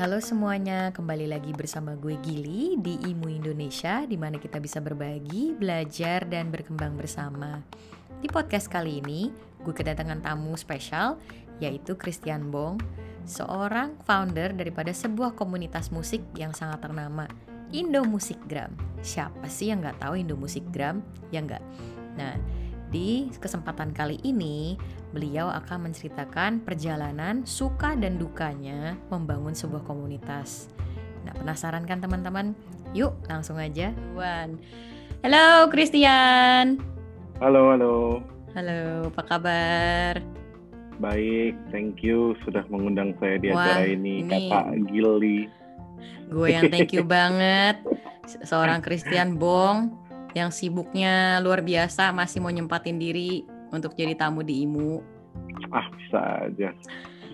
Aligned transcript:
Halo 0.00 0.16
semuanya, 0.16 0.96
kembali 0.96 1.28
lagi 1.28 1.52
bersama 1.52 1.92
gue 1.92 2.16
Gili 2.24 2.72
di 2.80 2.96
IMU 3.12 3.28
Indonesia 3.28 4.08
di 4.08 4.16
mana 4.16 4.40
kita 4.40 4.56
bisa 4.56 4.80
berbagi, 4.80 5.52
belajar, 5.52 6.24
dan 6.24 6.48
berkembang 6.48 6.96
bersama. 6.96 7.60
Di 8.16 8.24
podcast 8.32 8.72
kali 8.72 9.04
ini, 9.04 9.28
gue 9.60 9.74
kedatangan 9.76 10.24
tamu 10.24 10.56
spesial 10.56 11.20
yaitu 11.60 12.00
Christian 12.00 12.48
Bong, 12.48 12.80
seorang 13.28 13.92
founder 14.08 14.56
daripada 14.56 14.88
sebuah 14.88 15.36
komunitas 15.36 15.92
musik 15.92 16.24
yang 16.32 16.56
sangat 16.56 16.80
ternama, 16.80 17.28
Indo 17.68 18.00
Musikgram. 18.00 18.72
Siapa 19.04 19.52
sih 19.52 19.68
yang 19.68 19.84
nggak 19.84 20.00
tahu 20.00 20.16
Indo 20.16 20.32
Musikgram? 20.32 21.04
Ya 21.28 21.44
nggak? 21.44 21.60
Nah, 22.16 22.40
di 22.90 23.30
kesempatan 23.38 23.94
kali 23.94 24.18
ini, 24.20 24.74
beliau 25.10 25.46
akan 25.46 25.90
menceritakan 25.90 26.60
perjalanan 26.60 27.46
suka 27.46 27.94
dan 27.94 28.18
dukanya 28.18 28.98
membangun 29.08 29.54
sebuah 29.54 29.86
komunitas. 29.86 30.66
Nah, 31.22 31.34
penasaran 31.34 31.86
kan 31.86 32.02
teman-teman? 32.02 32.52
Yuk, 32.90 33.14
langsung 33.30 33.56
aja. 33.56 33.94
One. 34.12 34.58
Halo, 35.22 35.70
Christian. 35.70 36.82
Halo, 37.38 37.70
halo. 37.70 37.94
Halo, 38.52 39.06
apa 39.06 39.22
kabar? 39.22 40.14
Baik, 40.98 41.54
thank 41.70 42.02
you 42.02 42.34
sudah 42.42 42.66
mengundang 42.68 43.14
saya 43.22 43.38
di 43.38 43.48
Wah, 43.48 43.62
acara 43.62 43.86
ini, 43.86 44.26
ini- 44.26 44.50
Kata 44.50 44.74
Gili. 44.90 45.46
Gue 46.26 46.48
yang 46.50 46.66
thank 46.68 46.90
you 46.90 47.06
banget. 47.16 47.78
Se- 48.26 48.42
Seorang 48.44 48.82
Christian 48.82 49.38
Bong 49.38 49.94
yang 50.34 50.50
sibuknya 50.54 51.38
luar 51.42 51.62
biasa 51.64 52.14
masih 52.14 52.38
mau 52.38 52.52
nyempatin 52.52 52.96
diri 52.98 53.42
untuk 53.74 53.94
jadi 53.94 54.14
tamu 54.14 54.42
di 54.42 54.66
IMU. 54.66 55.02
Ah, 55.70 55.86
bisa 55.94 56.20
aja. 56.46 56.70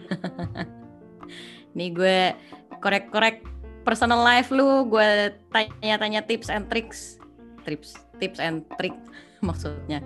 Nih 1.77 1.92
gue 1.92 2.33
korek-korek 2.80 3.44
personal 3.84 4.24
life 4.24 4.52
lu, 4.52 4.89
gue 4.89 5.33
tanya-tanya 5.52 6.24
tips 6.24 6.48
and 6.48 6.69
tricks. 6.69 7.20
Tips, 7.64 7.98
tips 8.22 8.39
and 8.41 8.64
trick 8.80 8.97
maksudnya. 9.47 10.00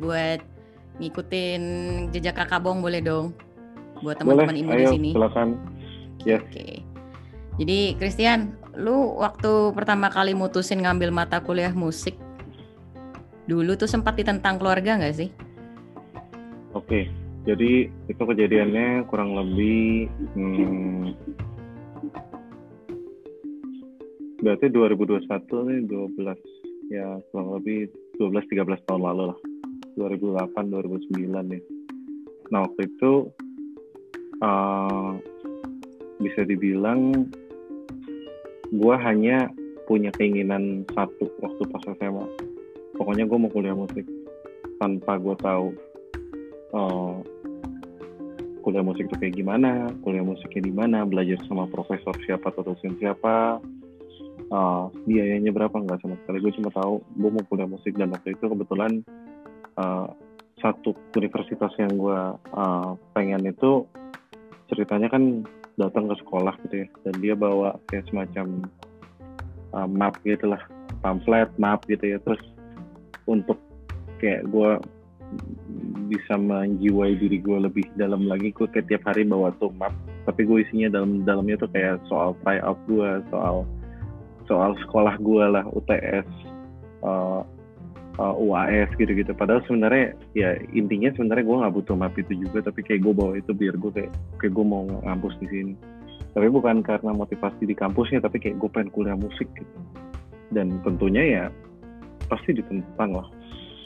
Buat 0.00 0.40
ngikutin 1.00 1.62
jejak 2.12 2.36
kakak 2.36 2.60
Bong 2.64 2.80
boleh 2.84 3.00
dong. 3.00 3.32
Buat 4.00 4.20
teman-teman 4.24 4.56
IMU 4.56 4.72
di 4.72 4.84
ayo 4.84 4.88
sini. 4.96 5.10
silakan. 5.12 5.48
Yes. 6.24 6.44
Oke. 6.48 6.84
Jadi 7.60 7.78
Christian, 8.00 8.56
lu 8.72 9.20
waktu 9.20 9.76
pertama 9.76 10.08
kali 10.08 10.32
mutusin 10.32 10.80
ngambil 10.80 11.12
mata 11.12 11.44
kuliah 11.44 11.72
musik, 11.76 12.16
dulu 13.50 13.74
tuh 13.74 13.90
sempat 13.90 14.14
ditentang 14.14 14.62
keluarga 14.62 14.94
nggak 14.94 15.16
sih? 15.18 15.30
Oke, 16.70 17.10
jadi 17.42 17.90
itu 18.06 18.22
kejadiannya 18.22 19.10
kurang 19.10 19.34
lebih 19.34 20.06
hmm, 20.38 21.18
berarti 24.38 24.70
2021 24.70 25.26
nih 25.66 25.78
12 25.90 26.94
ya 26.94 27.18
kurang 27.34 27.58
lebih 27.58 27.90
12-13 28.22 28.86
tahun 28.86 29.02
lalu 29.02 29.22
lah. 29.34 29.38
2008 29.98 30.70
2009 30.70 31.50
nih. 31.50 31.62
Nah 32.54 32.58
waktu 32.62 32.86
itu 32.86 33.12
eh, 34.38 35.12
bisa 36.22 36.40
dibilang 36.46 37.26
gue 38.70 38.96
hanya 39.02 39.50
punya 39.90 40.14
keinginan 40.14 40.86
satu 40.94 41.26
waktu 41.42 41.62
pas 41.74 41.82
SMA 41.98 42.49
pokoknya 43.00 43.24
gue 43.24 43.38
mau 43.40 43.48
kuliah 43.48 43.72
musik 43.72 44.04
tanpa 44.76 45.16
gue 45.16 45.32
tahu 45.40 45.72
eh, 46.76 47.16
kuliah 48.60 48.84
musik 48.84 49.08
itu 49.08 49.16
kayak 49.16 49.40
gimana, 49.40 49.88
kuliah 50.04 50.20
musiknya 50.20 50.68
di 50.68 50.74
mana, 50.76 51.08
belajar 51.08 51.40
sama 51.48 51.64
profesor 51.64 52.12
siapa 52.28 52.52
atau 52.52 52.60
dosen 52.60 52.92
siapa, 53.00 53.56
eh, 54.52 54.84
biayanya 55.08 55.48
berapa 55.48 55.72
nggak 55.72 56.04
sama 56.04 56.20
sekali. 56.20 56.44
Gue 56.44 56.52
cuma 56.60 56.68
tahu 56.68 57.00
gue 57.00 57.30
mau 57.32 57.44
kuliah 57.48 57.64
musik 57.64 57.96
dan 57.96 58.12
waktu 58.12 58.36
itu 58.36 58.44
kebetulan 58.44 59.00
eh, 59.80 60.06
satu 60.60 60.92
universitas 61.16 61.72
yang 61.80 61.96
gue 61.96 62.20
eh, 62.36 62.90
pengen 63.16 63.48
itu 63.48 63.88
ceritanya 64.68 65.08
kan 65.08 65.42
datang 65.80 66.12
ke 66.12 66.14
sekolah 66.20 66.54
gitu 66.68 66.84
ya 66.84 66.86
dan 67.08 67.14
dia 67.24 67.34
bawa 67.34 67.80
kayak 67.88 68.04
semacam 68.12 68.68
eh, 69.72 69.88
map 69.88 70.14
gitu 70.22 70.52
lah 70.52 70.60
pamflet 71.00 71.48
map 71.56 71.80
gitu 71.88 72.04
ya 72.04 72.20
terus 72.20 72.44
untuk 73.30 73.58
kayak 74.18 74.42
gue 74.50 74.70
bisa 76.10 76.34
menjiwai 76.34 77.14
diri 77.14 77.38
gue 77.38 77.58
lebih 77.70 77.86
dalam 77.94 78.26
lagi. 78.26 78.50
Gue 78.50 78.66
kayak 78.66 78.90
tiap 78.90 79.06
hari 79.06 79.22
bawa 79.22 79.54
tuh 79.62 79.70
map 79.78 79.94
tapi 80.28 80.44
gue 80.44 80.62
isinya 80.62 81.00
dalam 81.00 81.24
dalamnya 81.24 81.56
tuh 81.64 81.70
kayak 81.72 81.98
soal 82.06 82.36
tryout 82.44 82.78
gue 82.84 83.08
soal 83.32 83.64
soal 84.44 84.74
sekolah 84.84 85.16
gue 85.22 85.44
lah 85.46 85.64
UTS 85.72 86.28
uh, 87.06 87.40
uh, 88.20 88.34
UAS 88.36 88.90
gitu-gitu. 88.98 89.32
Padahal 89.32 89.64
sebenarnya 89.64 90.18
ya 90.36 90.58
intinya 90.74 91.08
sebenarnya 91.14 91.44
gue 91.46 91.56
nggak 91.62 91.74
butuh 91.74 91.96
map 91.96 92.14
itu 92.18 92.36
juga 92.36 92.68
tapi 92.68 92.84
kayak 92.84 93.00
gue 93.06 93.14
bawa 93.14 93.32
itu 93.38 93.52
biar 93.54 93.74
gue 93.78 93.90
kayak 93.94 94.12
kayak 94.42 94.52
gue 94.52 94.64
mau 94.66 94.84
ngampus 95.06 95.34
di 95.40 95.46
sini. 95.48 95.74
Tapi 96.30 96.46
bukan 96.46 96.82
karena 96.86 97.10
motivasi 97.10 97.66
di 97.66 97.74
kampusnya 97.74 98.22
tapi 98.22 98.38
kayak 98.38 98.60
gue 98.60 98.70
pengen 98.70 98.90
kuliah 98.92 99.18
musik 99.18 99.48
gitu. 99.56 99.78
Dan 100.50 100.82
tentunya 100.82 101.22
ya 101.26 101.44
pasti 102.30 102.54
ditentang 102.54 103.18
lah. 103.18 103.28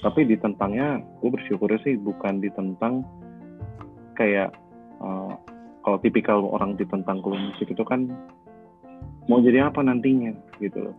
Tapi 0.05 0.29
ditentangnya 0.29 1.01
gue 1.25 1.31
bersyukurnya 1.33 1.81
sih 1.81 1.97
bukan 1.97 2.45
ditentang 2.45 3.01
kayak 4.21 4.53
uh, 5.01 5.33
kalau 5.81 5.99
tipikal 6.01 6.45
orang 6.53 6.77
ditentang 6.77 7.25
kuliah 7.25 7.41
musik 7.53 7.73
itu 7.73 7.85
kan 7.85 8.09
mau 9.29 9.41
jadi 9.41 9.73
apa 9.73 9.81
nantinya 9.81 10.37
gitu 10.61 10.93
loh. 10.93 10.97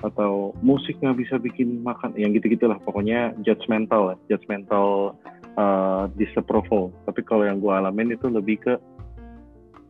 Atau 0.00 0.56
musik 0.64 0.96
nggak 1.04 1.20
bisa 1.20 1.36
bikin 1.36 1.84
makan 1.84 2.16
yang 2.16 2.32
gitu 2.32 2.56
gitulah 2.56 2.80
pokoknya 2.80 3.36
judgmental 3.44 4.16
judgmental 4.32 5.12
uh, 5.60 6.08
disapproval. 6.16 6.88
Tapi 7.04 7.20
kalau 7.28 7.44
yang 7.44 7.60
gue 7.60 7.72
alamin 7.72 8.16
itu 8.16 8.32
lebih 8.32 8.56
ke 8.64 8.74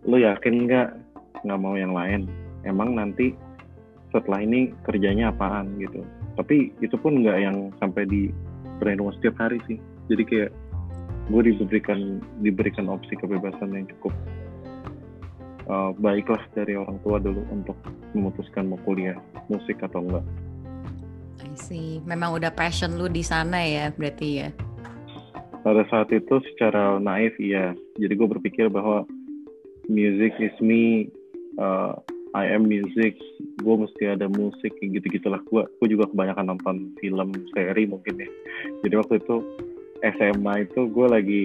lo 0.07 0.19
yakin 0.19 0.67
nggak? 0.67 0.89
Nggak 1.47 1.61
mau 1.63 1.79
yang 1.79 1.95
lain. 1.95 2.27
Emang 2.67 2.99
nanti 2.99 3.33
setelah 4.11 4.43
ini 4.43 4.75
kerjanya 4.87 5.31
apaan 5.31 5.79
gitu 5.79 6.03
tapi 6.35 6.75
itu 6.83 6.97
pun 6.99 7.23
nggak 7.23 7.39
yang 7.41 7.57
sampai 7.79 8.07
di 8.07 8.31
brainwash 8.83 9.17
setiap 9.23 9.39
hari 9.39 9.59
sih 9.71 9.79
jadi 10.11 10.23
kayak 10.27 10.51
gue 11.31 11.41
diberikan 11.47 12.19
diberikan 12.43 12.87
opsi 12.91 13.15
kebebasan 13.15 13.71
yang 13.71 13.87
cukup 13.97 14.15
uh, 15.71 15.95
baiklah 15.99 16.43
dari 16.59 16.75
orang 16.75 16.99
tua 17.07 17.23
dulu 17.23 17.47
untuk 17.55 17.79
memutuskan 18.13 18.67
mau 18.67 18.81
kuliah 18.83 19.19
musik 19.47 19.79
atau 19.83 20.03
enggak 20.03 20.27
I 21.41 21.57
see. 21.57 22.05
Memang 22.05 22.37
udah 22.37 22.53
passion 22.53 23.01
lu 23.01 23.09
di 23.09 23.25
sana 23.25 23.65
ya, 23.65 23.91
berarti 23.97 24.29
ya. 24.45 24.53
pada 25.61 25.85
saat 25.93 26.09
itu 26.13 26.41
secara 26.53 26.97
naif 27.01 27.37
iya 27.37 27.77
jadi 28.01 28.13
gue 28.17 28.29
berpikir 28.29 28.73
bahwa 28.73 29.05
music 29.93 30.33
is 30.41 30.57
me 30.65 31.09
uh, 31.61 31.97
I 32.31 32.47
am 32.55 32.71
music 32.71 33.19
gue 33.61 33.75
mesti 33.75 34.15
ada 34.15 34.31
musik 34.31 34.71
gitu 34.79 35.03
gitulah 35.03 35.43
gue 35.51 35.67
gue 35.67 35.89
juga 35.91 36.07
kebanyakan 36.15 36.55
nonton 36.55 36.95
film 37.03 37.35
seri 37.55 37.85
mungkin 37.91 38.23
ya. 38.23 38.29
Jadi 38.87 38.95
waktu 38.95 39.15
itu 39.19 39.37
SMA 40.01 40.71
itu 40.71 40.87
gue 40.89 41.07
lagi 41.11 41.45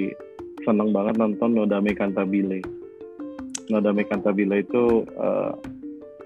seneng 0.62 0.94
banget 0.94 1.18
nonton 1.18 1.58
Nodame 1.58 1.98
Cantabile. 1.98 2.62
Nodame 3.74 4.06
Cantabile 4.06 4.62
itu 4.62 5.10
uh, 5.18 5.58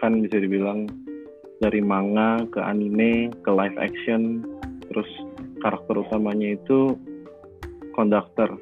kan 0.04 0.20
bisa 0.20 0.44
dibilang 0.44 0.92
dari 1.64 1.80
manga 1.80 2.44
ke 2.52 2.60
anime 2.60 3.32
ke 3.44 3.52
live 3.52 3.76
action 3.80 4.44
terus 4.92 5.08
karakter 5.64 6.04
utamanya 6.04 6.60
itu 6.60 7.00
konduktor. 7.96 8.60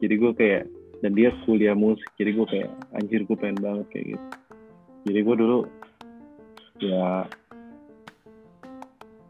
Jadi 0.00 0.14
gue 0.16 0.32
kayak 0.32 0.64
dan 1.04 1.14
dia 1.14 1.30
kuliah 1.46 1.78
musik 1.78 2.08
jadi 2.18 2.34
gue 2.34 2.46
kayak 2.48 2.70
anjir 2.98 3.22
gue 3.22 3.36
pengen 3.38 3.58
banget 3.62 3.86
kayak 3.94 4.06
gitu 4.16 4.47
jadi 5.08 5.20
gue 5.24 5.36
dulu 5.40 5.58
ya 6.78 7.24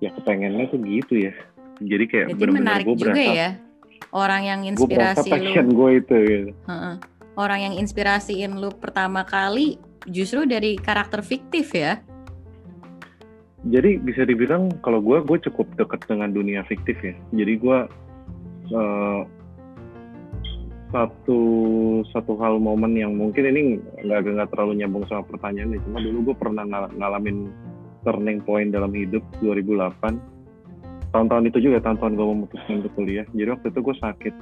ya 0.02 0.10
kepengennya 0.18 0.66
tuh 0.74 0.78
gitu 0.82 1.14
ya 1.30 1.32
jadi 1.78 2.04
kayak 2.10 2.26
menarik 2.34 2.84
gue 2.84 2.96
juga 2.98 3.14
berasa 3.14 3.34
ya. 3.34 3.50
Orang 4.08 4.40
yang 4.40 4.64
gue 4.64 4.72
inspirasi 4.72 5.28
passion 5.28 5.66
lu, 5.68 5.74
gue 5.84 5.90
itu 6.00 6.16
gitu. 6.16 6.50
Orang 7.36 7.60
yang 7.60 7.74
inspirasiin 7.76 8.56
lu 8.56 8.72
pertama 8.72 9.22
kali 9.22 9.76
justru 10.08 10.48
dari 10.48 10.74
karakter 10.80 11.20
fiktif 11.22 11.70
ya. 11.76 12.00
jadi 13.66 13.98
bisa 13.98 14.22
dibilang 14.22 14.70
kalau 14.86 15.02
gue 15.02 15.18
gue 15.26 15.38
cukup 15.50 15.66
dekat 15.74 16.06
dengan 16.06 16.30
dunia 16.30 16.62
fiktif 16.70 16.94
ya 17.02 17.14
jadi 17.34 17.58
gue 17.58 17.78
eh, 18.70 19.20
satu 20.88 21.40
satu 22.08 22.32
hal 22.40 22.56
momen 22.56 22.96
yang 22.96 23.12
mungkin 23.12 23.44
ini 23.44 23.62
nggak 24.04 24.24
nggak 24.24 24.50
terlalu 24.52 24.80
nyambung 24.80 25.04
sama 25.04 25.24
pertanyaannya 25.28 25.84
cuma 25.84 26.00
dulu 26.00 26.32
gue 26.32 26.36
pernah 26.40 26.64
ngal- 26.64 26.94
ngalamin 26.96 27.52
turning 28.08 28.40
point 28.40 28.72
dalam 28.72 28.92
hidup 28.96 29.20
2008 29.44 30.16
tahun-tahun 31.12 31.44
itu 31.48 31.58
juga 31.70 31.78
tahun-tahun 31.84 32.14
gue 32.16 32.26
memutuskan 32.26 32.74
untuk 32.84 32.92
kuliah. 32.96 33.26
Jadi 33.32 33.48
waktu 33.48 33.66
itu 33.72 33.80
gue 33.80 33.96
sakit 34.00 34.34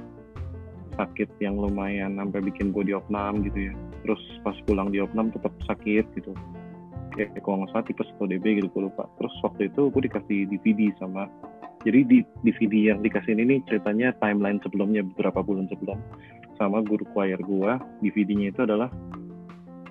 sakit 0.97 1.29
yang 1.39 1.55
lumayan 1.61 2.17
sampai 2.17 2.41
bikin 2.41 2.73
gue 2.73 2.83
diopnam 2.89 3.45
gitu 3.45 3.71
ya. 3.71 3.73
Terus 4.03 4.21
pas 4.41 4.57
pulang 4.65 4.89
diopnam 4.91 5.31
tetap 5.31 5.53
sakit 5.67 6.05
gitu. 6.17 6.31
Kayak 7.15 7.39
kalau 7.41 7.63
nggak 7.63 7.71
salah 7.73 7.85
tipes 7.87 8.09
atau 8.17 8.27
DB 8.27 8.61
gitu 8.61 8.67
gue 8.71 8.83
lupa. 8.91 9.07
Terus 9.19 9.33
waktu 9.45 9.71
itu 9.71 9.81
gue 9.89 10.01
dikasih 10.09 10.39
DVD 10.51 10.91
sama 10.99 11.29
jadi 11.85 12.03
di 12.03 12.19
DVD 12.43 12.91
yang 12.91 12.99
dikasih 13.05 13.37
ini 13.37 13.61
ceritanya 13.69 14.11
timeline 14.17 14.59
sebelumnya 14.65 15.05
beberapa 15.13 15.45
bulan 15.45 15.69
sebelum 15.69 16.01
sama 16.57 16.83
guru 16.83 17.05
choir 17.13 17.39
gue 17.39 17.71
DVD-nya 18.03 18.51
itu 18.51 18.61
adalah 18.65 18.89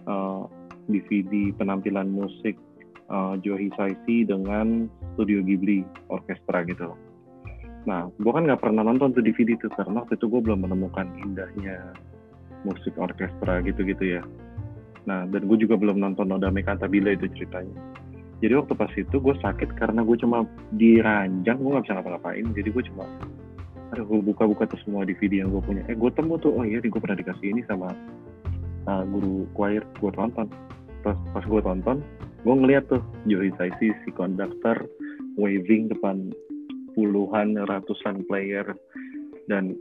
uh, 0.07 0.13
eh, 0.13 0.43
DVD 0.87 1.57
penampilan 1.57 2.11
musik 2.11 2.55
uh, 3.11 3.39
Joe 3.41 3.59
Hisaishi 3.59 4.27
dengan 4.27 4.91
Studio 5.15 5.43
Ghibli 5.43 5.87
orkestra 6.11 6.63
gitu 6.67 6.95
Nah, 7.87 8.11
gue 8.19 8.33
kan 8.35 8.43
nggak 8.43 8.61
pernah 8.67 8.83
nonton 8.83 9.15
tuh 9.15 9.23
DVD 9.23 9.55
itu 9.55 9.71
karena 9.71 10.03
waktu 10.03 10.19
itu 10.19 10.27
gue 10.27 10.43
belum 10.43 10.67
menemukan 10.67 11.07
indahnya 11.23 11.95
musik 12.67 12.99
orkestra 12.99 13.63
gitu-gitu 13.63 14.19
ya. 14.19 14.23
Nah, 15.07 15.23
dan 15.31 15.47
gue 15.47 15.59
juga 15.63 15.79
belum 15.79 16.03
nonton 16.03 16.27
Noda 16.27 16.51
Cantabile 16.51 17.15
itu 17.15 17.31
ceritanya. 17.39 17.79
Jadi 18.43 18.53
waktu 18.59 18.75
pas 18.75 18.91
itu 18.99 19.17
gue 19.17 19.35
sakit 19.39 19.79
karena 19.79 20.03
gue 20.03 20.19
cuma 20.19 20.45
diranjang, 20.75 21.57
gue 21.57 21.71
nggak 21.71 21.85
bisa 21.87 21.95
ngapa-ngapain. 21.95 22.47
Jadi 22.59 22.69
gue 22.75 22.85
cuma, 22.91 23.07
ada 23.95 24.03
gue 24.03 24.21
buka-buka 24.23 24.67
tuh 24.67 24.81
semua 24.83 25.07
DVD 25.07 25.45
yang 25.45 25.55
gue 25.55 25.63
punya. 25.63 25.83
Eh, 25.87 25.95
gue 25.95 26.11
temu 26.15 26.39
tuh, 26.41 26.55
oh 26.57 26.65
iya, 26.67 26.83
gue 26.83 27.01
pernah 27.01 27.19
dikasih 27.19 27.55
ini 27.55 27.63
sama 27.71 27.95
uh, 28.91 29.05
guru 29.07 29.47
choir, 29.55 29.83
gue 30.03 30.13
tonton. 30.15 30.51
Pas, 31.07 31.15
pas 31.31 31.45
gue 31.47 31.61
tonton, 31.63 32.03
gue 32.43 32.55
ngeliat 32.55 32.91
tuh 32.91 33.03
Joey 33.31 33.55
Saisi, 33.55 33.95
si 34.03 34.11
konduktor, 34.11 34.75
waving 35.39 35.93
depan 35.93 36.35
puluhan 36.97 37.61
ratusan 37.69 38.25
player 38.25 38.73
dan 39.53 39.77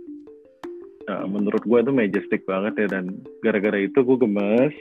uh, 1.08 1.26
menurut 1.26 1.64
gue 1.64 1.80
itu 1.80 1.92
majestic 1.96 2.44
banget 2.44 2.86
ya 2.86 3.00
dan 3.00 3.24
gara-gara 3.40 3.80
itu 3.80 4.04
gue 4.04 4.18
gemes 4.20 4.76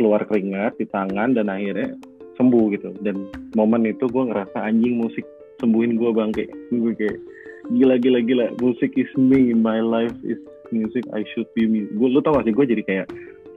keluar 0.00 0.24
keringat 0.24 0.80
di 0.80 0.88
tangan 0.88 1.36
dan 1.36 1.52
akhirnya 1.52 1.92
sembuh 2.40 2.64
gitu 2.72 2.96
dan 3.04 3.28
momen 3.52 3.84
itu 3.84 4.08
gue 4.08 4.24
ngerasa 4.32 4.56
anjing 4.64 4.96
musik 4.96 5.28
sembuhin 5.60 6.00
gue 6.00 6.10
bangke 6.16 6.44
gue 6.72 6.92
kayak 6.96 7.20
gila 7.70 7.96
gila 8.02 8.20
gila 8.22 8.46
musik 8.58 8.94
is 8.98 9.10
me 9.14 9.54
my 9.54 9.78
life 9.78 10.14
is 10.26 10.38
music 10.74 11.06
I 11.14 11.22
should 11.34 11.46
be 11.54 11.66
me 11.66 11.86
gue 11.90 12.08
lu 12.10 12.22
tau 12.22 12.34
gak 12.38 12.46
sih 12.46 12.54
gue 12.54 12.66
jadi 12.66 12.82
kayak 12.82 13.06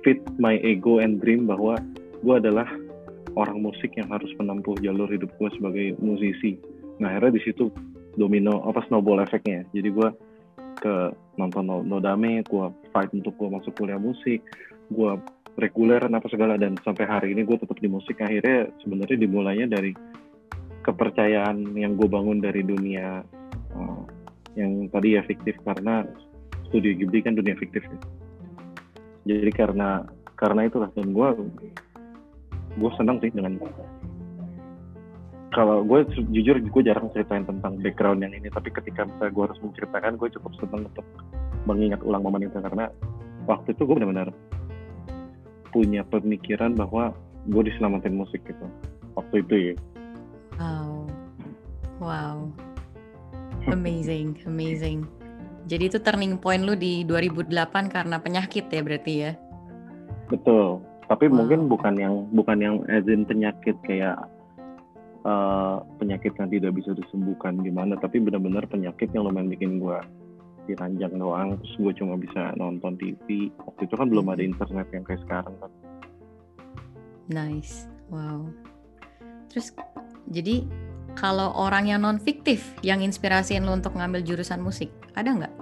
fit 0.06 0.19
my 0.38 0.57
ego 0.62 1.01
and 1.01 1.21
dream 1.21 1.50
bahwa 1.50 1.77
gue 2.21 2.36
adalah 2.38 2.69
orang 3.33 3.65
musik 3.65 3.94
yang 3.98 4.10
harus 4.13 4.30
menempuh 4.38 4.77
jalur 4.86 5.10
hidup 5.10 5.33
gue 5.42 5.50
sebagai 5.57 5.98
musisi. 5.98 6.62
Nah 7.01 7.18
akhirnya 7.18 7.42
di 7.42 7.42
situ 7.50 7.74
domino 8.13 8.62
apa 8.69 8.86
snowball 8.86 9.25
efeknya 9.25 9.65
jadi 9.74 9.89
gue 9.89 10.10
ke 10.77 10.95
nonton 11.42 11.65
Nodame 11.65 12.45
gue 12.45 12.65
fight 12.94 13.10
untuk 13.18 13.33
gue 13.42 13.50
masuk 13.50 13.74
kuliah 13.74 13.98
musik 13.98 14.45
gue 14.94 15.12
reguler 15.57 16.01
apa 16.01 16.27
segala. 16.30 16.57
Dan 16.57 16.77
sampai 16.81 17.06
hari 17.06 17.27
ini 17.33 17.45
gue 17.45 17.57
tetap 17.57 17.77
di 17.77 17.89
musik. 17.89 18.21
Akhirnya 18.21 18.69
sebenarnya 18.81 19.18
dimulainya 19.18 19.68
dari 19.69 19.92
kepercayaan 20.83 21.77
yang 21.80 21.95
gue 21.95 22.10
bangun 22.10 22.44
dari 22.44 22.62
dunia 22.65 23.24
uh, 23.77 24.03
yang 24.53 24.87
tadi 24.93 25.17
ya 25.17 25.21
fiktif 25.25 25.57
karena 25.65 26.05
studio 26.69 26.93
Ghibli 26.97 27.21
kan 27.25 27.37
dunia 27.37 27.57
fiktif 27.57 27.81
ya. 27.85 27.97
jadi 29.29 29.51
karena 29.53 30.05
karena 30.37 30.65
itulah 30.69 30.89
dan 30.93 31.13
gue 31.13 31.27
gue 32.77 32.91
senang 32.97 33.17
sih 33.21 33.29
dengan 33.33 33.57
kalau 35.53 35.85
gue 35.85 36.09
jujur 36.33 36.57
gue 36.57 36.81
jarang 36.81 37.13
ceritain 37.13 37.45
tentang 37.45 37.77
background 37.81 38.25
yang 38.25 38.33
ini 38.33 38.49
tapi 38.49 38.73
ketika 38.73 39.05
misalnya 39.05 39.33
gue 39.33 39.43
harus 39.45 39.59
menceritakan 39.61 40.17
gue 40.17 40.29
cukup 40.37 40.51
senang 40.57 40.89
untuk 40.89 41.05
mengingat 41.69 42.01
ulang 42.01 42.25
momen 42.25 42.49
itu 42.49 42.57
karena 42.57 42.89
waktu 43.45 43.77
itu 43.77 43.85
gue 43.85 43.95
benar-benar 44.01 44.29
punya 45.73 46.01
pemikiran 46.09 46.73
bahwa 46.73 47.13
gue 47.49 47.63
diselamatin 47.69 48.17
musik 48.17 48.41
gitu 48.45 48.65
waktu 49.13 49.45
itu 49.45 49.55
ya. 49.73 49.75
Wow. 50.57 51.09
Wow 52.01 52.37
amazing 53.71 54.36
amazing. 54.50 55.07
Jadi 55.63 55.83
itu 55.88 55.98
turning 56.04 56.36
point 56.36 56.60
lu 56.60 56.75
di 56.75 57.07
2008 57.07 57.88
karena 57.88 58.19
penyakit 58.19 58.68
ya 58.68 58.81
berarti 58.83 59.13
ya? 59.24 59.31
Betul. 60.27 60.83
Tapi 61.07 61.31
wow. 61.31 61.36
mungkin 61.39 61.71
bukan 61.71 61.94
yang 61.95 62.13
bukan 62.36 62.57
yang 62.60 62.75
azin 62.92 63.24
penyakit 63.24 63.75
kayak 63.88 64.19
uh, 65.24 65.80
penyakit 66.00 66.36
yang 66.36 66.51
tidak 66.51 66.71
bisa 66.75 66.92
disembuhkan 66.92 67.63
gimana 67.63 67.95
tapi 67.95 68.19
benar-benar 68.19 68.68
penyakit 68.68 69.07
yang 69.15 69.24
lumayan 69.27 69.48
bikin 69.48 69.80
gue 69.80 70.00
diranjang 70.68 71.15
doang. 71.15 71.56
Terus 71.63 71.74
gue 71.80 71.94
cuma 72.04 72.15
bisa 72.19 72.51
nonton 72.60 73.00
TV 73.00 73.51
waktu 73.63 73.81
itu 73.88 73.95
kan 73.95 74.07
belum 74.12 74.27
ada 74.31 74.44
internet 74.44 74.88
yang 74.92 75.04
kayak 75.07 75.24
sekarang 75.24 75.56
kan. 75.63 75.71
Nice. 77.31 77.88
Wow. 78.12 78.51
Terus 79.48 79.71
jadi 80.27 80.68
kalau 81.13 81.54
orang 81.54 81.89
yang 81.89 82.01
non 82.01 82.18
fiktif 82.18 82.74
yang 82.81 83.01
inspirasiin 83.01 83.63
lo 83.63 83.74
untuk 83.77 83.94
ngambil 83.98 84.25
jurusan 84.25 84.62
musik 84.62 84.89
ada 85.13 85.30
nggak? 85.30 85.54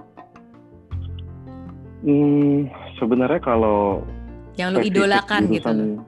Hmm, 2.02 2.66
sebenarnya 2.98 3.40
kalau 3.40 4.02
yang 4.58 4.74
lo 4.74 4.82
idolakan 4.82 5.48
gitu. 5.48 6.02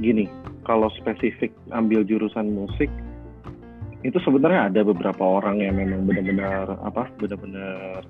gini 0.00 0.24
kalau 0.64 0.88
spesifik 0.96 1.52
ambil 1.76 2.00
jurusan 2.08 2.56
musik 2.56 2.88
itu 4.00 4.16
sebenarnya 4.24 4.72
ada 4.72 4.80
beberapa 4.80 5.20
orang 5.20 5.60
yang 5.60 5.76
memang 5.76 6.08
benar-benar 6.08 6.72
apa 6.80 7.12
benar-benar 7.20 8.00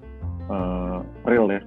uh, 0.47 1.03
real 1.27 1.51
ya. 1.51 1.63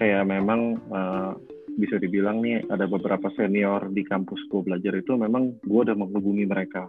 Kayak 0.00 0.26
memang 0.26 0.80
uh, 0.88 1.36
bisa 1.76 1.98
dibilang 1.98 2.40
nih 2.40 2.64
ada 2.70 2.86
beberapa 2.86 3.28
senior 3.34 3.90
di 3.90 4.06
kampus 4.06 4.38
gue 4.48 4.62
belajar 4.62 4.94
itu 4.94 5.18
memang 5.18 5.58
gue 5.60 5.80
udah 5.82 5.96
menghubungi 5.98 6.46
mereka 6.46 6.86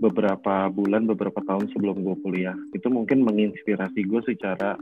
beberapa 0.00 0.68
bulan 0.68 1.08
beberapa 1.08 1.40
tahun 1.44 1.72
sebelum 1.72 2.04
gue 2.04 2.16
kuliah 2.20 2.56
itu 2.76 2.88
mungkin 2.92 3.24
menginspirasi 3.24 4.04
gue 4.04 4.20
secara 4.28 4.76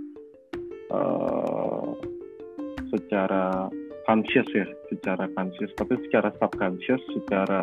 uh, 0.91 1.95
secara 2.91 3.71
conscious 4.07 4.47
ya 4.51 4.67
secara 4.91 5.31
conscious 5.39 5.71
tapi 5.79 5.99
secara 6.09 6.35
subconscious 6.43 7.03
secara 7.15 7.63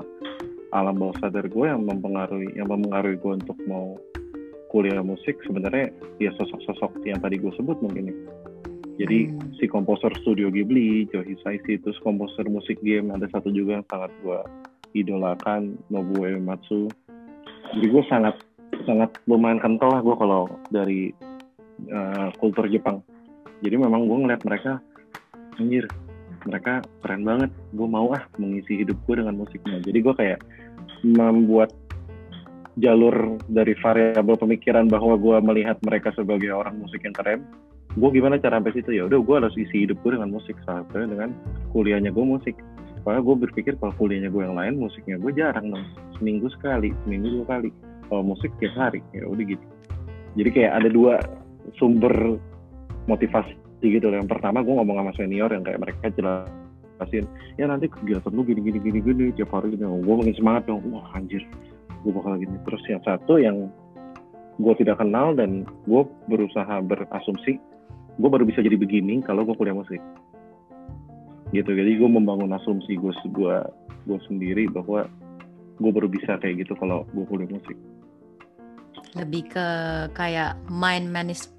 alam 0.72 0.96
bawah 0.96 1.16
sadar 1.20 1.52
gue 1.52 1.66
yang 1.68 1.84
mempengaruhi 1.84 2.56
yang 2.56 2.72
mempengaruhi 2.72 3.20
gue 3.20 3.34
untuk 3.44 3.60
mau 3.68 4.00
kuliah 4.72 5.04
musik 5.04 5.36
sebenarnya 5.44 5.92
ya 6.24 6.32
sosok-sosok 6.40 7.04
yang 7.04 7.20
tadi 7.20 7.36
gue 7.36 7.52
sebut 7.60 7.76
mungkin 7.84 8.08
ya. 8.08 8.16
Jadi 9.04 9.28
hmm. 9.28 9.60
si 9.60 9.66
komposer 9.68 10.12
studio 10.24 10.48
Ghibli, 10.48 11.10
Joe 11.12 11.28
Hisaishi, 11.28 11.80
terus 11.84 12.00
komposer 12.00 12.48
musik 12.48 12.80
game 12.80 13.12
ada 13.12 13.28
satu 13.32 13.52
juga 13.52 13.80
yang 13.80 13.88
sangat 13.92 14.12
gue 14.24 14.40
idolakan, 14.96 15.80
Nobuo 15.88 16.28
Uematsu. 16.28 16.92
Jadi 17.72 17.88
gue 17.88 18.04
sangat 18.08 18.36
sangat 18.88 19.12
lumayan 19.28 19.60
kental 19.62 19.92
lah 19.94 20.02
gue 20.02 20.16
kalau 20.16 20.48
dari 20.72 21.12
uh, 21.92 22.30
kultur 22.40 22.68
Jepang. 22.68 23.04
Jadi 23.62 23.76
memang 23.78 24.10
gue 24.10 24.18
ngeliat 24.26 24.42
mereka 24.44 24.82
anjir 25.60 25.86
mereka 26.48 26.82
keren 27.06 27.24
banget. 27.24 27.52
Gue 27.76 27.88
mau 27.88 28.10
ah 28.12 28.24
mengisi 28.42 28.82
hidup 28.82 28.98
gue 29.08 29.16
dengan 29.22 29.38
musiknya. 29.38 29.78
Jadi 29.84 30.00
gue 30.02 30.14
kayak 30.16 30.40
membuat 31.06 31.72
jalur 32.80 33.38
dari 33.52 33.76
variabel 33.78 34.40
pemikiran 34.40 34.88
bahwa 34.88 35.20
gue 35.20 35.38
melihat 35.44 35.78
mereka 35.84 36.16
sebagai 36.16 36.56
orang 36.56 36.80
musik 36.80 37.04
yang 37.04 37.12
keren 37.12 37.44
gue 37.92 38.10
gimana 38.16 38.40
cara 38.40 38.60
sampai 38.60 38.72
situ? 38.72 38.96
Ya 38.96 39.04
udah 39.08 39.20
gue 39.20 39.36
harus 39.36 39.56
isi 39.60 39.84
hidup 39.84 40.00
gue 40.04 40.16
dengan 40.16 40.32
musik 40.32 40.56
salah 40.64 40.88
dengan 40.88 41.36
kuliahnya 41.76 42.16
gue 42.16 42.24
musik 42.24 42.56
karena 43.02 43.20
gue 43.22 43.36
berpikir 43.50 43.74
kalau 43.82 43.94
kuliahnya 43.98 44.30
gue 44.30 44.42
yang 44.46 44.54
lain 44.54 44.78
musiknya 44.78 45.18
gue 45.18 45.32
jarang 45.34 45.74
dong 45.74 45.86
seminggu 46.18 46.48
sekali 46.54 46.94
seminggu 47.06 47.42
dua 47.42 47.46
kali. 47.58 47.70
Kalau 48.12 48.24
musik 48.28 48.52
tiap 48.60 48.76
hari 48.76 49.00
ya 49.16 49.24
udah 49.26 49.46
gitu. 49.48 49.66
Jadi 50.36 50.50
kayak 50.52 50.74
ada 50.84 50.90
dua 50.92 51.14
sumber 51.80 52.14
motivasi 53.10 53.56
gitu 53.82 54.06
yang 54.14 54.30
pertama 54.30 54.62
gue 54.62 54.74
ngomong 54.76 55.02
sama 55.02 55.12
senior 55.18 55.50
yang 55.50 55.66
kayak 55.66 55.82
mereka 55.82 56.14
jelasin 56.14 57.26
ya 57.58 57.66
nanti 57.66 57.90
kegiatan 57.90 58.30
lu 58.30 58.46
gini 58.46 58.62
gini 58.62 58.78
gini 58.78 59.00
gini 59.02 59.26
tiap 59.34 59.50
hari 59.50 59.74
gini 59.74 59.88
gue 59.88 60.16
makin 60.16 60.36
semangat 60.38 60.70
dong. 60.70 60.86
Wah 60.94 61.10
anjir. 61.18 61.42
Gue 62.06 62.12
bakal 62.14 62.38
gini. 62.38 62.56
Terus 62.70 62.84
yang 62.86 63.02
satu 63.02 63.42
yang 63.42 63.58
gue 64.62 64.74
tidak 64.78 65.02
kenal 65.02 65.34
dan 65.34 65.66
gue 65.90 66.04
berusaha 66.30 66.84
berasumsi 66.86 67.58
gue 68.20 68.30
baru 68.30 68.44
bisa 68.46 68.62
jadi 68.62 68.78
begini 68.78 69.24
kalau 69.26 69.48
gue 69.48 69.56
kuliah 69.58 69.74
musik 69.74 69.98
gitu 71.52 71.72
jadi 71.72 72.00
gue 72.00 72.10
membangun 72.10 72.52
asumsi 72.56 72.96
gue 72.96 73.12
gue 73.12 73.56
gue 74.08 74.20
sendiri 74.28 74.68
bahwa 74.72 75.08
gue 75.78 75.92
baru 75.92 76.08
bisa 76.08 76.40
kayak 76.40 76.68
gitu 76.68 76.74
kalau 76.80 77.04
gue 77.12 77.26
kuliah 77.28 77.52
musik 77.52 77.78
lebih 79.12 79.52
ke 79.52 79.68
kayak 80.16 80.56
mind 80.72 81.12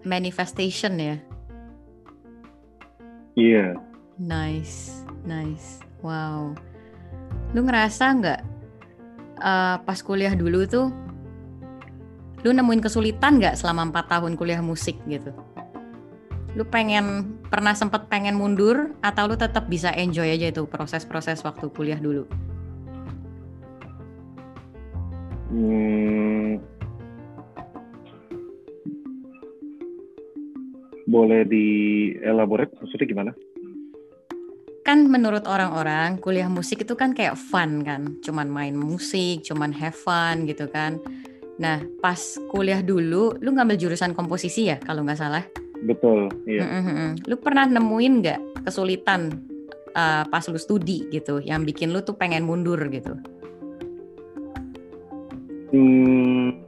manifestation 0.09 0.97
ya 0.97 1.17
Iya. 3.33 3.73
Yeah. 3.77 3.93
Nice, 4.21 5.03
nice. 5.25 5.81
Wow. 6.05 6.53
Lu 7.57 7.65
ngerasa 7.65 8.05
nggak 8.21 8.41
uh, 9.41 9.77
pas 9.81 9.99
kuliah 10.05 10.37
dulu 10.37 10.69
tuh, 10.69 10.93
lu 12.45 12.51
nemuin 12.53 12.85
kesulitan 12.85 13.41
nggak 13.41 13.57
selama 13.57 13.89
empat 13.89 14.13
tahun 14.13 14.37
kuliah 14.37 14.61
musik 14.61 15.01
gitu? 15.09 15.33
Lu 16.53 16.69
pengen 16.69 17.39
pernah 17.53 17.77
sempat 17.77 18.09
pengen 18.09 18.33
mundur 18.41 18.97
atau 19.05 19.29
lu 19.29 19.37
tetap 19.37 19.69
bisa 19.69 19.93
enjoy 19.93 20.25
aja 20.25 20.49
itu 20.49 20.65
proses-proses 20.65 21.45
waktu 21.45 21.69
kuliah 21.69 22.01
dulu? 22.01 22.25
Hmm, 25.53 26.57
boleh 31.05 31.45
dielaborate 31.45 32.73
maksudnya 32.81 33.05
gimana? 33.05 33.33
Kan 34.89 35.13
menurut 35.13 35.45
orang-orang 35.45 36.17
kuliah 36.25 36.49
musik 36.49 36.89
itu 36.89 36.97
kan 36.97 37.13
kayak 37.13 37.37
fun 37.37 37.85
kan, 37.85 38.17
cuman 38.25 38.49
main 38.49 38.73
musik, 38.73 39.45
cuman 39.45 39.77
have 39.77 39.93
fun 39.93 40.49
gitu 40.49 40.73
kan. 40.73 40.97
Nah 41.61 41.85
pas 42.01 42.41
kuliah 42.49 42.81
dulu, 42.81 43.37
lu 43.45 43.53
ngambil 43.53 43.77
jurusan 43.77 44.17
komposisi 44.17 44.73
ya 44.73 44.81
kalau 44.81 45.05
nggak 45.05 45.21
salah? 45.21 45.45
Betul, 45.83 46.31
iya. 46.47 46.63
Mm 46.63 46.83
-mm. 46.83 47.11
Lu 47.27 47.37
pernah 47.43 47.67
nemuin 47.67 48.13
nggak 48.23 48.41
kesulitan 48.67 49.43
uh, 49.95 50.23
pas 50.31 50.45
lu 50.47 50.59
studi 50.59 51.11
gitu, 51.11 51.43
yang 51.43 51.67
bikin 51.67 51.91
lu 51.91 52.01
tuh 52.07 52.15
pengen 52.15 52.47
mundur 52.47 52.79
gitu? 52.87 53.19
Hmm, 55.73 56.63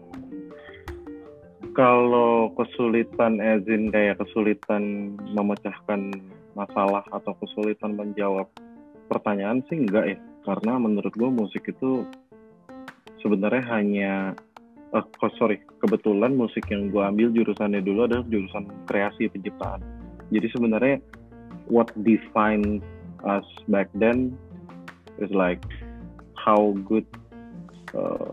kalau 1.77 2.55
kesulitan 2.57 3.43
ezin 3.43 3.91
kayak 3.91 4.23
kesulitan 4.23 5.15
memecahkan 5.35 6.15
masalah 6.55 7.03
atau 7.11 7.35
kesulitan 7.43 7.99
menjawab 7.99 8.47
pertanyaan 9.11 9.61
sih 9.69 9.83
enggak 9.83 10.17
ya 10.17 10.19
karena 10.47 10.79
menurut 10.79 11.13
gue 11.13 11.31
musik 11.31 11.67
itu 11.67 12.07
sebenarnya 13.21 13.65
hanya 13.75 14.13
uh, 14.95 15.03
oh, 15.03 15.33
sorry. 15.37 15.61
Kebetulan 15.83 16.39
musik 16.39 16.71
yang 16.71 16.95
gue 16.95 17.03
ambil 17.03 17.35
jurusannya 17.35 17.83
dulu 17.83 18.07
adalah 18.07 18.25
jurusan 18.31 18.71
kreasi 18.87 19.29
penciptaan. 19.29 19.83
Jadi 20.31 20.47
sebenarnya 20.55 20.97
what 21.69 21.91
define 22.07 22.81
us 23.27 23.45
back 23.69 23.91
then 23.99 24.39
is 25.19 25.29
like 25.35 25.61
how 26.39 26.77
good 26.87 27.05
uh, 27.93 28.33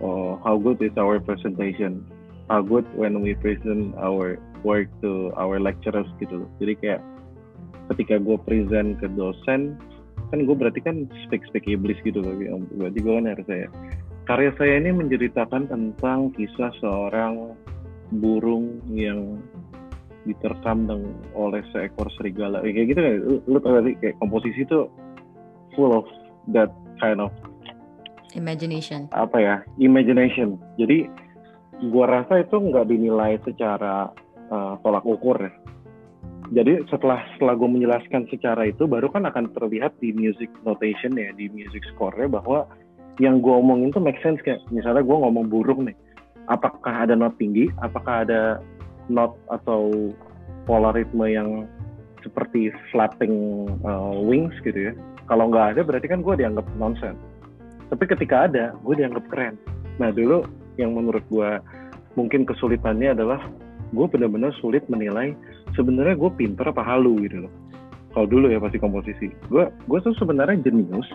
uh, 0.00 0.32
how 0.40 0.56
good 0.56 0.78
is 0.80 0.94
our 0.96 1.18
presentation. 1.18 2.06
How 2.48 2.64
good 2.64 2.88
when 2.96 3.20
we 3.20 3.36
present 3.36 3.92
our 4.00 4.40
work 4.64 4.88
to 5.02 5.30
our 5.38 5.60
lecturers 5.62 6.08
gitu 6.18 6.42
jadi 6.58 6.72
kayak 6.82 7.00
ketika 7.94 8.18
gue 8.20 8.36
present 8.42 8.98
ke 8.98 9.06
dosen 9.14 9.78
kan 10.28 10.38
gue 10.44 10.56
berarti 10.56 10.80
kan 10.84 11.08
speak 11.24 11.40
speak 11.48 11.64
iblis 11.64 11.96
gitu 12.04 12.20
loh. 12.20 12.36
Berarti 12.76 12.98
gue 13.00 13.12
kan 13.16 13.26
harus 13.32 13.46
saya 13.48 13.68
karya 14.28 14.52
saya 14.60 14.76
ini 14.76 14.92
menceritakan 14.92 15.72
tentang 15.72 16.28
kisah 16.36 16.68
seorang 16.84 17.56
burung 18.20 18.84
yang 18.92 19.40
diterkam 20.28 20.84
dengan 20.84 21.16
oleh 21.32 21.64
seekor 21.72 22.12
serigala. 22.20 22.60
Kayak 22.60 22.92
gitu 22.92 23.00
kan 23.00 23.14
lu, 23.24 23.36
lu 23.48 23.58
tau 23.64 23.80
gak 23.80 23.96
kayak 24.04 24.16
komposisi 24.20 24.68
itu 24.68 24.84
full 25.72 25.96
of 25.96 26.04
that 26.52 26.68
kind 27.00 27.24
of 27.24 27.32
imagination. 28.36 29.08
apa 29.16 29.40
ya? 29.40 29.56
Imagination. 29.80 30.60
Jadi 30.76 31.08
gua 31.88 32.20
rasa 32.20 32.44
itu 32.44 32.60
nggak 32.60 32.84
dinilai 32.92 33.40
secara 33.48 34.12
uh, 34.52 34.76
tolak 34.84 35.08
ukur 35.08 35.40
ya. 35.40 35.52
Jadi 36.48 36.80
setelah 36.88 37.20
setelah 37.36 37.60
gue 37.60 37.68
menjelaskan 37.68 38.24
secara 38.32 38.72
itu 38.72 38.88
baru 38.88 39.12
kan 39.12 39.28
akan 39.28 39.52
terlihat 39.52 40.00
di 40.00 40.16
music 40.16 40.48
notation 40.64 41.12
ya 41.12 41.28
di 41.36 41.52
music 41.52 41.84
score-nya 41.92 42.24
bahwa 42.40 42.64
yang 43.18 43.42
gue 43.42 43.50
omongin 43.50 43.90
tuh 43.90 44.02
make 44.02 44.18
sense 44.22 44.38
kayak 44.46 44.62
misalnya 44.70 45.02
gue 45.02 45.16
ngomong 45.16 45.50
burung 45.50 45.86
nih 45.90 45.96
apakah 46.46 47.04
ada 47.04 47.18
not 47.18 47.34
tinggi 47.36 47.66
apakah 47.82 48.24
ada 48.24 48.62
not 49.10 49.34
atau 49.50 50.12
pola 50.68 50.92
ritme 50.92 51.24
yang 51.28 51.64
seperti 52.20 52.68
flapping 52.92 53.66
uh, 53.86 54.12
wings 54.20 54.52
gitu 54.62 54.90
ya? 54.90 54.92
Kalau 55.28 55.48
nggak 55.48 55.76
ada 55.76 55.80
berarti 55.84 56.06
kan 56.08 56.20
gue 56.20 56.34
dianggap 56.40 56.68
nonsense. 56.76 57.18
Tapi 57.88 58.04
ketika 58.04 58.48
ada 58.48 58.76
gue 58.84 58.94
dianggap 58.96 59.24
keren. 59.32 59.56
Nah 59.96 60.12
dulu 60.12 60.44
yang 60.76 60.92
menurut 60.92 61.24
gue 61.32 61.50
mungkin 62.16 62.44
kesulitannya 62.44 63.16
adalah 63.16 63.40
gue 63.92 64.06
benar-benar 64.08 64.52
sulit 64.60 64.84
menilai 64.92 65.32
sebenarnya 65.72 66.16
gue 66.20 66.30
pinter 66.36 66.68
apa 66.68 66.84
halu 66.84 67.16
gitu 67.24 67.48
loh. 67.48 67.52
Kalau 68.12 68.26
dulu 68.28 68.52
ya 68.52 68.60
pasti 68.60 68.76
komposisi. 68.80 69.28
Gue 69.48 69.68
gue 69.68 69.98
tuh 70.04 70.12
sebenarnya 70.20 70.60
jenius 70.68 71.08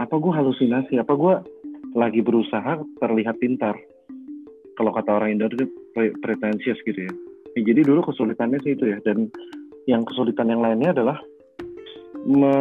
apa 0.00 0.16
gue 0.16 0.32
halusinasi? 0.32 0.96
Apa 0.96 1.12
gue 1.12 1.34
lagi 1.92 2.24
berusaha 2.24 2.80
terlihat 3.04 3.36
pintar? 3.36 3.76
Kalau 4.80 4.96
kata 4.96 5.20
orang 5.20 5.36
Indo 5.36 5.52
itu 5.52 5.68
pretensius 6.24 6.80
gitu 6.88 7.04
ya. 7.04 7.12
ya 7.52 7.60
jadi 7.60 7.84
dulu 7.84 8.08
kesulitannya 8.08 8.58
sih 8.64 8.72
itu 8.72 8.88
ya. 8.88 8.98
Dan 9.04 9.28
yang 9.84 10.08
kesulitan 10.08 10.48
yang 10.48 10.64
lainnya 10.64 10.96
adalah 10.96 11.20
me 12.24 12.54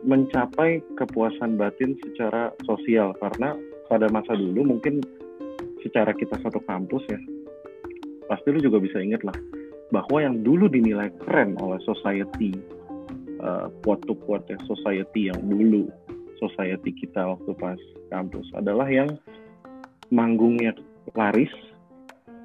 mencapai 0.00 0.82
kepuasan 0.98 1.54
batin 1.54 1.94
secara 2.02 2.50
sosial. 2.66 3.14
Karena 3.22 3.54
pada 3.86 4.10
masa 4.10 4.34
dulu 4.34 4.74
mungkin 4.74 4.98
secara 5.82 6.12
kita 6.12 6.36
satu 6.40 6.60
kampus 6.64 7.02
ya 7.08 7.20
pasti 8.30 8.54
lu 8.54 8.62
juga 8.62 8.78
bisa 8.78 9.02
inget 9.02 9.26
lah 9.26 9.34
bahwa 9.90 10.22
yang 10.22 10.46
dulu 10.46 10.70
dinilai 10.70 11.10
keren 11.26 11.58
oleh 11.58 11.82
society 11.82 12.54
uh, 13.42 13.66
quote 13.82 14.06
to 14.06 14.14
quote 14.22 14.46
ya 14.46 14.54
society 14.70 15.26
yang 15.32 15.40
dulu 15.50 15.90
society 16.40 16.90
kita 16.96 17.36
waktu 17.36 17.52
pas 17.54 17.80
kampus 18.10 18.48
adalah 18.56 18.88
yang 18.88 19.14
manggungnya 20.10 20.74
laris 21.14 21.52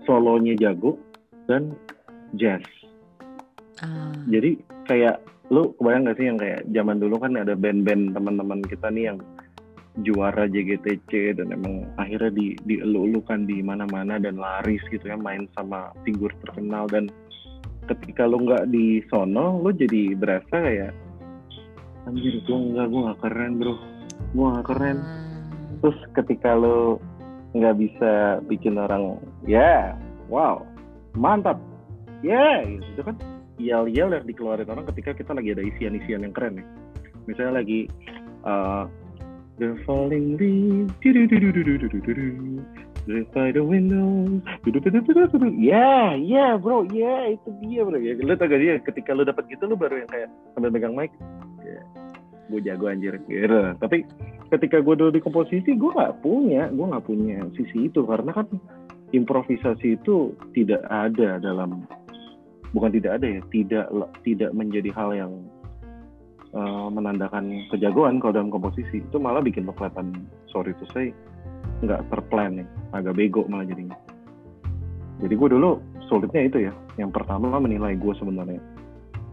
solonya 0.06 0.54
jago 0.60 1.00
dan 1.50 1.74
jazz 2.38 2.62
uh. 3.82 4.14
jadi 4.30 4.60
kayak 4.86 5.18
lu 5.54 5.74
kebayang 5.78 6.10
gak 6.10 6.18
sih 6.18 6.26
yang 6.26 6.40
kayak 6.42 6.62
zaman 6.74 6.98
dulu 6.98 7.22
kan 7.22 7.38
ada 7.38 7.54
band-band 7.54 8.18
teman-teman 8.18 8.62
kita 8.66 8.90
nih 8.90 9.14
yang 9.14 9.20
juara 10.04 10.50
JGTC 10.50 11.40
dan 11.40 11.56
emang 11.56 11.88
akhirnya 11.96 12.34
di 12.34 12.60
dielu-elukan 12.68 13.48
di 13.48 13.64
mana-mana 13.64 14.20
dan 14.20 14.36
laris 14.36 14.84
gitu 14.92 15.08
ya 15.08 15.16
main 15.16 15.48
sama 15.56 15.96
figur 16.04 16.34
terkenal 16.44 16.90
dan 16.92 17.08
ketika 17.88 18.28
lo 18.28 18.42
nggak 18.42 18.68
di 18.74 19.00
sono 19.08 19.62
lo 19.62 19.72
jadi 19.72 20.18
berasa 20.18 20.52
kayak 20.52 20.92
anjir 22.06 22.38
gue 22.46 22.58
nggak 22.74 22.88
gue 22.90 23.02
nggak 23.06 23.20
keren 23.22 23.52
bro 23.58 23.76
gue 24.34 24.48
nggak 24.54 24.68
keren 24.68 24.98
hmm. 25.02 25.82
terus 25.82 26.00
ketika 26.14 26.54
lo 26.54 27.02
nggak 27.56 27.76
bisa 27.80 28.12
bikin 28.46 28.78
orang 28.78 29.18
ya 29.48 29.60
yeah, 29.60 29.84
wow 30.30 30.62
mantap 31.18 31.58
ya 32.22 32.62
yeah, 32.62 32.82
gitu 32.94 33.02
kan 33.02 33.16
yel-yel 33.56 34.12
yang 34.12 34.26
dikeluarin 34.28 34.68
orang 34.68 34.86
ketika 34.92 35.16
kita 35.16 35.32
lagi 35.32 35.56
ada 35.56 35.64
isian-isian 35.64 36.28
yang 36.28 36.36
keren 36.36 36.60
nih 36.60 36.68
misalnya 37.26 37.64
lagi 37.64 37.88
uh, 38.44 38.86
The 39.56 39.80
falling 39.88 40.36
leaves, 40.36 40.92
by 43.32 43.56
the 43.56 43.64
window. 43.64 44.44
Ya, 45.56 46.12
ya 46.20 46.60
bro, 46.60 46.84
ya 46.92 47.32
itu 47.32 47.56
dia 47.64 47.88
bro. 47.88 47.96
Ya, 47.96 48.20
lu 48.20 48.36
tau 48.36 48.52
gak 48.52 48.60
dia 48.60 48.76
ketika 48.84 49.16
lu 49.16 49.24
dapat 49.24 49.48
gitu 49.48 49.64
lu 49.72 49.80
baru 49.80 50.04
yang 50.04 50.12
kayak 50.12 50.28
sambil 50.52 50.76
megang 50.76 50.92
mic. 50.92 51.08
Ya, 52.46 52.52
gue 52.52 52.60
jago 52.62 52.86
anjir. 52.90 53.14
Gitu. 53.26 53.60
Tapi 53.82 54.06
ketika 54.54 54.78
gue 54.82 54.96
dulu 54.96 55.10
di 55.10 55.22
komposisi 55.22 55.74
gue 55.74 55.92
nggak 55.92 56.22
punya, 56.22 56.70
gue 56.70 56.86
nggak 56.86 57.06
punya 57.06 57.42
sisi 57.58 57.90
itu. 57.90 58.06
Karena 58.06 58.32
kan 58.34 58.46
improvisasi 59.14 59.98
itu 59.98 60.38
tidak 60.54 60.86
ada 60.90 61.42
dalam 61.42 61.90
bukan 62.76 62.92
tidak 62.94 63.22
ada 63.22 63.28
ya, 63.40 63.42
tidak 63.50 63.86
tidak 64.22 64.52
menjadi 64.54 64.90
hal 64.94 65.10
yang 65.16 65.34
uh, 66.54 66.92
menandakan 66.94 67.66
kejagoan 67.74 68.22
kalau 68.22 68.34
dalam 68.38 68.54
komposisi. 68.54 69.02
Itu 69.02 69.18
malah 69.18 69.42
bikin 69.42 69.66
lo 69.66 69.74
kelihatan 69.74 70.30
sorry 70.54 70.78
to 70.78 70.86
say 70.94 71.10
nggak 71.84 72.08
terplan 72.08 72.64
nih 72.64 72.68
agak 72.94 73.18
bego 73.18 73.44
malah 73.50 73.66
jadinya. 73.68 73.98
Jadi 75.24 75.34
gue 75.34 75.50
dulu 75.50 75.80
sulitnya 76.12 76.42
itu 76.46 76.58
ya. 76.70 76.74
Yang 76.96 77.12
pertama 77.16 77.56
menilai 77.58 77.96
gue 77.96 78.14
sebenarnya. 78.20 78.62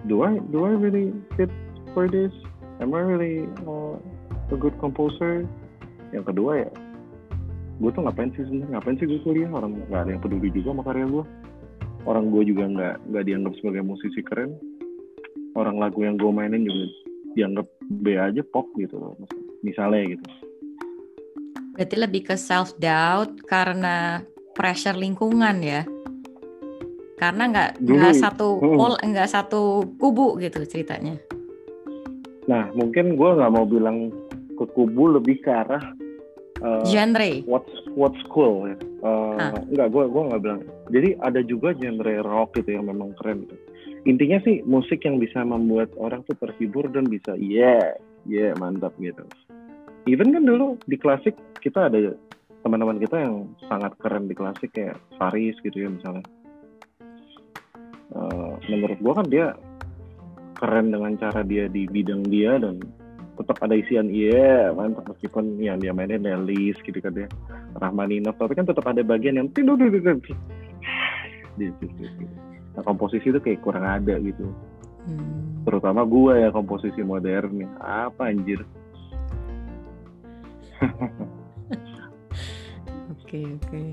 Do 0.07 0.27
I 0.27 0.39
do 0.51 0.67
I 0.67 0.75
really 0.75 1.15
fit 1.39 1.51
for 1.95 2.11
this 2.11 2.35
am 2.83 2.91
I 2.99 3.03
really 3.07 3.47
uh, 3.63 3.95
a 4.51 4.57
good 4.59 4.75
composer? 4.83 5.47
Yang 6.11 6.35
kedua 6.35 6.67
ya 6.67 6.71
gue 7.83 7.91
tuh 7.91 8.05
ngapain 8.05 8.31
sih 8.37 8.47
sebenarnya 8.47 8.79
ngapain 8.79 8.97
sih 8.99 9.07
gue 9.07 9.21
kuliah? 9.23 9.51
Orang 9.55 9.79
nggak 9.87 10.03
ada 10.03 10.11
yang 10.11 10.23
peduli 10.23 10.51
juga 10.51 10.75
sama 10.75 10.83
karya 10.85 11.07
gue 11.09 11.25
orang 12.03 12.35
gue 12.35 12.43
juga 12.51 12.65
nggak 12.67 12.95
nggak 13.15 13.25
dianggap 13.31 13.53
sebagai 13.63 13.83
musisi 13.87 14.21
keren. 14.27 14.59
Orang 15.55 15.77
lagu 15.79 16.01
yang 16.03 16.19
gue 16.19 16.33
mainin 16.33 16.65
juga 16.67 16.91
dianggap 17.37 17.67
B 18.03 18.17
aja 18.17 18.43
pop 18.53 18.69
gitu 18.77 18.99
loh 18.99 19.15
misalnya 19.63 20.19
gitu. 20.19 20.25
Berarti 21.73 21.97
lebih 21.97 22.23
ke 22.29 22.37
self 22.37 22.77
doubt 22.77 23.41
karena 23.49 24.21
pressure 24.53 24.99
lingkungan 24.99 25.65
ya? 25.65 25.87
Karena 27.17 27.49
nggak 27.49 27.71
nggak 27.81 28.15
satu 28.19 28.59
hmm. 28.59 28.77
pol 28.77 28.93
nggak 28.99 29.31
satu 29.31 29.87
kubu 29.97 30.43
gitu 30.43 30.67
ceritanya 30.67 31.32
nah 32.53 32.69
mungkin 32.77 33.17
gue 33.17 33.31
nggak 33.33 33.53
mau 33.57 33.65
bilang 33.65 34.13
ke 34.61 34.65
kubu 34.77 35.17
lebih 35.17 35.41
ke 35.41 35.49
arah 35.49 35.81
uh, 36.61 36.85
genre. 36.85 37.41
what's 37.49 37.73
what's 37.97 38.21
cool 38.29 38.69
ya. 38.69 38.77
Uh, 39.01 39.35
Ah. 39.41 39.57
enggak 39.65 39.89
gue 39.89 40.05
gue 40.13 40.23
nggak 40.29 40.43
bilang. 40.45 40.63
Jadi 40.93 41.09
ada 41.25 41.41
juga 41.41 41.73
genre 41.73 42.15
rock 42.21 42.61
gitu 42.61 42.77
yang 42.77 42.93
memang 42.93 43.17
keren 43.17 43.49
gitu. 43.49 43.57
intinya 44.03 44.43
sih 44.43 44.67
musik 44.67 45.07
yang 45.07 45.23
bisa 45.23 45.47
membuat 45.47 45.95
orang 45.95 46.27
tuh 46.27 46.35
terhibur 46.43 46.91
dan 46.91 47.07
bisa 47.07 47.39
yeah 47.39 47.97
yeah 48.27 48.51
mantap 48.59 48.91
gitu. 48.99 49.23
Even 50.11 50.35
kan 50.35 50.43
dulu 50.43 50.75
di 50.91 50.99
klasik 50.99 51.39
kita 51.63 51.87
ada 51.87 52.19
teman-teman 52.67 52.99
kita 52.99 53.17
yang 53.23 53.47
sangat 53.71 53.95
keren 54.03 54.27
di 54.27 54.35
klasik 54.35 54.75
kayak 54.75 54.99
Faris 55.23 55.55
gitu 55.63 55.87
ya 55.87 55.89
misalnya. 55.91 56.27
Eh, 58.13 58.53
menurut 58.69 58.99
gue 59.01 59.13
kan 59.15 59.27
dia 59.31 59.47
keren 60.63 60.95
dengan 60.95 61.19
cara 61.19 61.43
dia 61.43 61.67
di 61.67 61.91
bidang 61.91 62.23
dia 62.31 62.55
dan 62.55 62.79
tetap 63.35 63.59
ada 63.67 63.75
isian 63.75 64.07
iya 64.07 64.71
mantap. 64.71 65.11
Meskipun 65.11 65.59
yang 65.59 65.83
dia 65.83 65.91
mainin 65.91 66.23
Nelis 66.23 66.79
gitu 66.87 67.03
kan 67.03 67.11
ya 67.19 67.27
Rahmaninov 67.75 68.39
tapi 68.39 68.55
kan 68.55 68.63
tetap 68.63 68.87
ada 68.87 69.03
bagian 69.03 69.43
yang 69.43 69.51
tidur 69.51 69.75
nah 72.73 72.81
komposisi 72.87 73.29
itu 73.35 73.43
kayak 73.43 73.59
kurang 73.67 73.83
ada 73.83 74.23
gitu. 74.23 74.47
Hmm. 75.03 75.67
terutama 75.67 76.07
gue 76.07 76.47
ya 76.47 76.55
komposisi 76.55 77.03
modern 77.03 77.67
apa 77.83 78.31
anjir? 78.31 78.63
Oke 83.33 83.49
oke, 83.57 83.85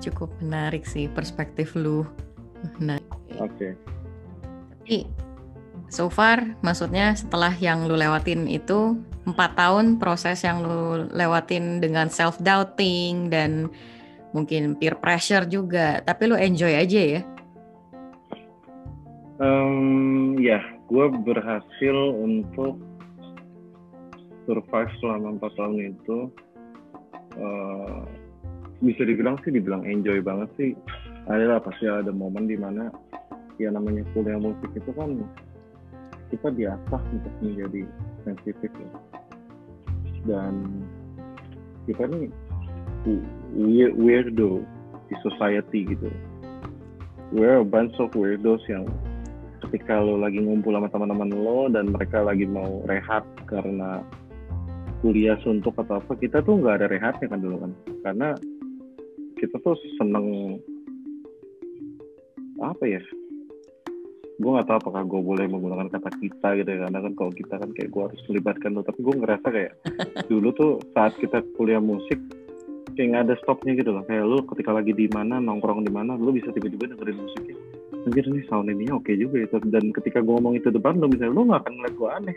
cukup 0.00 0.32
menarik 0.40 0.88
sih 0.88 1.12
perspektif 1.12 1.76
lu. 1.76 2.08
Nah, 2.80 2.96
oke. 3.36 3.76
Tapi 4.72 5.04
so 5.88 6.12
far, 6.12 6.56
maksudnya 6.60 7.16
setelah 7.16 7.52
yang 7.56 7.88
lu 7.88 7.96
lewatin 7.96 8.48
itu 8.48 8.96
empat 9.28 9.56
tahun 9.56 10.00
proses 10.00 10.40
yang 10.44 10.64
lu 10.64 11.08
lewatin 11.12 11.80
dengan 11.84 12.08
self 12.08 12.40
doubting 12.40 13.28
dan 13.28 13.68
mungkin 14.32 14.76
peer 14.76 14.96
pressure 14.96 15.48
juga, 15.48 16.00
tapi 16.04 16.28
lu 16.28 16.36
enjoy 16.36 16.72
aja 16.72 17.00
ya. 17.18 17.22
Em, 19.38 20.34
ya 20.40 20.60
gue 20.88 21.06
berhasil 21.22 21.96
untuk 22.16 22.80
survive 24.48 24.92
selama 25.04 25.36
empat 25.36 25.52
tahun 25.56 25.92
itu. 25.92 26.18
Eh, 27.38 28.00
bisa 28.78 29.02
dibilang 29.04 29.36
sih 29.44 29.52
dibilang 29.52 29.84
enjoy 29.84 30.18
banget 30.24 30.48
sih. 30.56 30.70
Adalah 31.28 31.60
pasti 31.60 31.84
ada 31.84 32.08
momen 32.08 32.48
di 32.48 32.56
mana 32.56 32.88
ya 33.60 33.68
namanya 33.74 34.06
kuliah 34.14 34.38
musik 34.38 34.70
itu 34.72 34.90
kan 34.94 35.18
kita 36.28 36.48
diasah 36.52 37.02
untuk 37.12 37.34
menjadi 37.40 37.82
sensitif 38.24 38.70
ya. 38.72 38.90
Dan 40.28 40.84
kita 41.88 42.04
weird, 43.56 43.94
weirdo 43.96 44.64
di 45.08 45.14
society 45.24 45.88
gitu. 45.88 46.12
We're 47.32 47.60
a 47.60 47.66
bunch 47.66 47.96
of 48.00 48.12
weirdos 48.12 48.64
yang 48.68 48.88
ketika 49.68 50.00
lo 50.00 50.16
lagi 50.20 50.40
ngumpul 50.40 50.72
sama 50.72 50.88
teman-teman 50.88 51.28
lo 51.32 51.68
dan 51.68 51.92
mereka 51.92 52.24
lagi 52.24 52.48
mau 52.48 52.80
rehat 52.88 53.24
karena 53.44 54.00
kuliah 55.04 55.36
suntuk 55.44 55.76
atau 55.76 56.00
apa 56.00 56.12
kita 56.18 56.40
tuh 56.42 56.58
nggak 56.58 56.82
ada 56.82 56.86
rehatnya 56.88 57.26
kan 57.28 57.40
dulu 57.40 57.56
kan. 57.64 57.72
Karena 58.04 58.28
kita 59.36 59.56
tuh 59.60 59.76
seneng 60.00 60.58
apa 62.58 62.84
ya 62.84 62.98
gue 64.38 64.50
nggak 64.54 64.70
tahu 64.70 64.78
apakah 64.86 65.02
gue 65.02 65.20
boleh 65.20 65.46
menggunakan 65.50 65.90
kata 65.90 66.10
kita 66.22 66.48
gitu 66.62 66.68
ya 66.70 66.78
karena 66.86 66.98
kan 67.02 67.12
kalau 67.18 67.32
kita 67.34 67.54
kan 67.58 67.70
kayak 67.74 67.90
gue 67.90 68.02
harus 68.06 68.20
melibatkan 68.30 68.70
lo 68.70 68.86
tapi 68.86 69.00
gue 69.02 69.14
ngerasa 69.18 69.46
kayak 69.50 69.72
dulu 70.30 70.48
tuh 70.54 70.72
saat 70.94 71.12
kita 71.18 71.42
kuliah 71.58 71.82
musik 71.82 72.22
kayak 72.98 73.08
nggak 73.14 73.24
ada 73.30 73.34
stopnya 73.38 73.72
gitu 73.78 73.94
loh. 73.94 74.02
Kayak 74.10 74.26
lo 74.26 74.42
ketika 74.42 74.74
lagi 74.74 74.90
di 74.90 75.06
mana 75.14 75.38
nongkrong 75.38 75.86
di 75.86 75.92
mana 75.94 76.18
lo 76.18 76.34
bisa 76.34 76.50
tiba-tiba 76.50 76.90
dengerin 76.90 77.18
musiknya. 77.22 77.56
Anjir 78.02 78.26
nih 78.26 78.44
sound 78.50 78.66
ini 78.74 78.90
oke 78.90 79.14
juga 79.14 79.46
itu 79.46 79.54
dan 79.70 79.94
ketika 79.94 80.18
gue 80.18 80.34
ngomong 80.34 80.58
itu 80.58 80.74
depan 80.74 80.98
lo 80.98 81.06
misalnya 81.06 81.38
lo 81.38 81.42
nggak 81.46 81.62
akan 81.62 81.72
ngeliat 81.78 81.94
gue 81.94 82.08
aneh. 82.10 82.36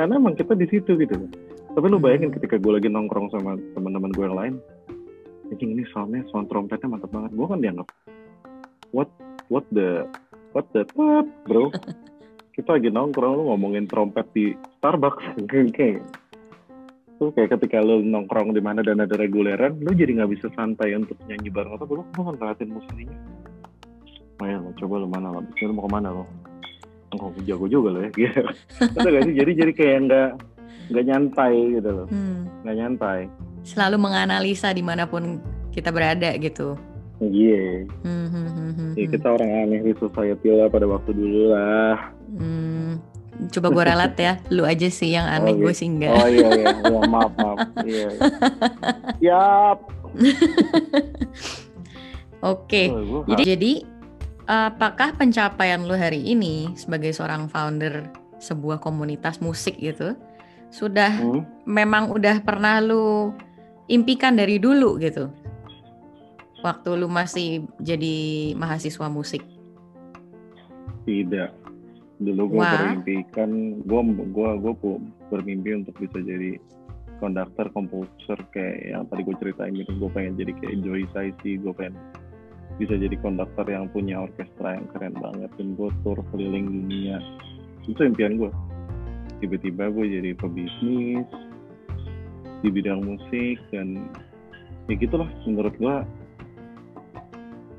Karena 0.00 0.12
emang 0.16 0.34
kita 0.40 0.56
di 0.56 0.66
situ 0.72 0.96
gitu 0.96 1.14
loh. 1.20 1.30
Tapi 1.76 1.86
lo 1.92 2.00
bayangin 2.00 2.32
ketika 2.32 2.56
gue 2.56 2.72
lagi 2.72 2.88
nongkrong 2.88 3.28
sama 3.28 3.60
teman-teman 3.76 4.10
gue 4.16 4.24
yang 4.24 4.38
lain 4.40 4.54
anjing 5.50 5.74
ini 5.74 5.82
soundnya 5.90 6.22
sound 6.32 6.48
trompetnya 6.48 6.88
mantap 6.88 7.12
banget. 7.12 7.36
Gue 7.36 7.46
kan 7.48 7.60
dianggap 7.60 7.88
what 8.96 9.12
what 9.52 9.68
the 9.76 10.08
what 10.52 10.66
the 10.74 10.82
what 10.94 11.26
bro 11.46 11.70
kita 12.56 12.76
lagi 12.76 12.90
nongkrong 12.90 13.34
lo 13.38 13.42
ngomongin 13.54 13.86
trompet 13.86 14.26
di 14.34 14.52
Starbucks 14.78 15.38
kayak 15.76 16.02
tuh 17.20 17.30
kayak 17.36 17.56
ketika 17.58 17.84
lo 17.84 18.00
nongkrong 18.00 18.52
di 18.56 18.62
mana 18.64 18.80
dan 18.80 19.00
ada 19.04 19.14
reguleran 19.14 19.78
lo 19.80 19.92
jadi 19.92 20.20
nggak 20.20 20.30
bisa 20.34 20.46
santai 20.56 20.96
untuk 20.96 21.16
nyanyi 21.28 21.52
bareng 21.52 21.76
atau 21.76 21.86
lo 21.88 22.02
lo 22.04 22.20
kan 22.24 22.34
ngeliatin 22.36 22.70
musiknya 22.72 23.16
Maya 24.40 24.56
lo 24.56 24.72
coba 24.72 24.94
lo 25.04 25.06
mana 25.06 25.28
lo 25.36 25.44
Bismillah 25.44 25.76
mau 25.76 25.84
ke 25.84 25.92
mana 25.92 26.10
lo 26.12 26.24
Oh, 27.18 27.34
jago 27.42 27.66
juga 27.66 27.90
lo 27.90 28.06
ya 28.06 28.10
gitu. 28.14 28.38
Gak 28.94 29.02
sih? 29.26 29.34
Jadi 29.34 29.52
jadi 29.58 29.72
kayak 29.74 29.98
nggak 30.06 30.28
nggak 30.94 31.04
nyantai 31.10 31.54
gitu 31.74 31.90
loh, 31.90 32.06
Hmm. 32.06 32.46
nggak 32.62 32.76
nyantai. 32.78 33.20
Selalu 33.66 33.98
menganalisa 33.98 34.70
di 34.70 34.78
mana 34.78 35.10
pun 35.10 35.42
kita 35.74 35.90
berada 35.90 36.30
gitu. 36.38 36.78
Iya, 37.20 37.84
Hmm, 38.00 38.26
hmm, 38.26 38.48
hmm, 38.48 38.70
hmm, 38.72 38.90
Ya, 38.96 39.04
hmm. 39.04 39.12
kita 39.12 39.28
orang 39.28 39.50
aneh 39.52 39.80
di 39.84 39.92
society 39.94 40.48
lah 40.50 40.66
pada 40.66 40.88
waktu 40.88 41.12
dulu 41.12 41.52
lah. 41.52 42.16
Hmm, 42.32 42.96
coba 43.52 43.68
gue 43.70 43.84
ralat 43.84 44.14
ya, 44.16 44.32
lu 44.56 44.64
aja 44.64 44.88
sih 44.88 45.12
yang 45.12 45.28
aneh, 45.28 45.52
Oh, 45.52 45.60
gue 45.60 45.68
iya. 45.68 45.76
sih 45.76 45.86
enggak. 45.86 46.16
Oh 46.16 46.26
iya 46.26 46.48
iya, 46.56 46.66
Ya, 46.80 47.00
maaf 47.04 47.32
maaf. 47.36 47.58
Iya. 47.84 48.08
Yap. 49.28 49.78
Oke, 52.40 52.88
Oh, 52.88 53.20
gua 53.20 53.36
jadi 53.36 53.44
jadi 53.54 53.72
apakah 54.48 55.12
pencapaian 55.12 55.84
lu 55.84 55.92
hari 55.92 56.24
ini 56.24 56.72
sebagai 56.72 57.12
seorang 57.12 57.46
founder 57.46 58.08
sebuah 58.40 58.80
komunitas 58.80 59.38
musik 59.38 59.76
gitu 59.76 60.16
sudah 60.72 61.12
Hmm, 61.12 61.44
memang 61.68 62.08
udah 62.08 62.40
pernah 62.40 62.80
lu 62.80 63.36
impikan 63.86 64.40
dari 64.40 64.56
dulu 64.56 64.96
gitu? 64.96 65.28
Waktu 66.60 66.90
lu 67.00 67.08
masih 67.08 67.64
jadi 67.80 68.16
mahasiswa 68.56 69.08
musik. 69.08 69.40
tidak. 71.08 71.56
Dulu 72.20 72.52
gue 72.52 72.60
Wah. 72.60 72.76
berimpikan, 72.76 73.80
gue 73.82 74.00
gua 74.36 74.60
gua 74.60 74.72
pu- 74.76 75.00
bermimpi 75.32 75.80
untuk 75.80 75.96
bisa 75.96 76.20
jadi 76.20 76.60
konduktor, 77.18 77.72
komposer 77.72 78.36
kayak 78.52 78.92
yang 78.92 79.04
tadi 79.08 79.24
gue 79.24 79.36
ceritain 79.40 79.72
gitu. 79.72 79.90
Gue 79.96 80.10
pengen 80.12 80.36
jadi 80.36 80.52
kayak 80.60 80.76
Joy 80.84 81.02
Saisi, 81.16 81.56
gue 81.56 81.72
pengen 81.72 81.96
bisa 82.76 82.96
jadi 82.96 83.16
konduktor 83.24 83.64
yang 83.68 83.88
punya 83.92 84.20
orkestra 84.24 84.76
yang 84.76 84.86
keren 84.92 85.16
banget 85.16 85.48
dan 85.56 85.68
gue 85.76 85.88
tour 86.04 86.20
keliling 86.32 86.68
dunia. 86.68 87.16
Itu 87.88 88.04
impian 88.04 88.36
gue. 88.36 88.52
Tiba-tiba 89.40 89.88
gue 89.88 90.04
jadi 90.20 90.30
pebisnis 90.36 91.28
di 92.60 92.68
bidang 92.68 93.00
musik 93.00 93.56
dan 93.72 93.96
ya 94.88 94.94
gitulah 95.00 95.28
menurut 95.48 95.72
gue 95.80 95.96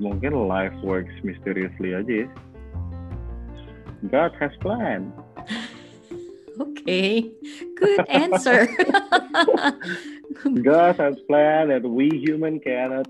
mungkin 0.02 0.34
life 0.50 0.74
works 0.82 1.14
mysteriously 1.22 1.94
aja 1.94 2.26
ya. 2.26 2.28
God 4.10 4.34
has 4.42 4.50
plan. 4.58 5.14
Oke, 6.58 7.30
good 7.78 8.02
answer. 8.10 8.66
God 10.66 10.98
has 10.98 11.14
plan 11.30 11.70
that 11.70 11.86
we 11.86 12.10
human 12.18 12.58
cannot 12.58 13.06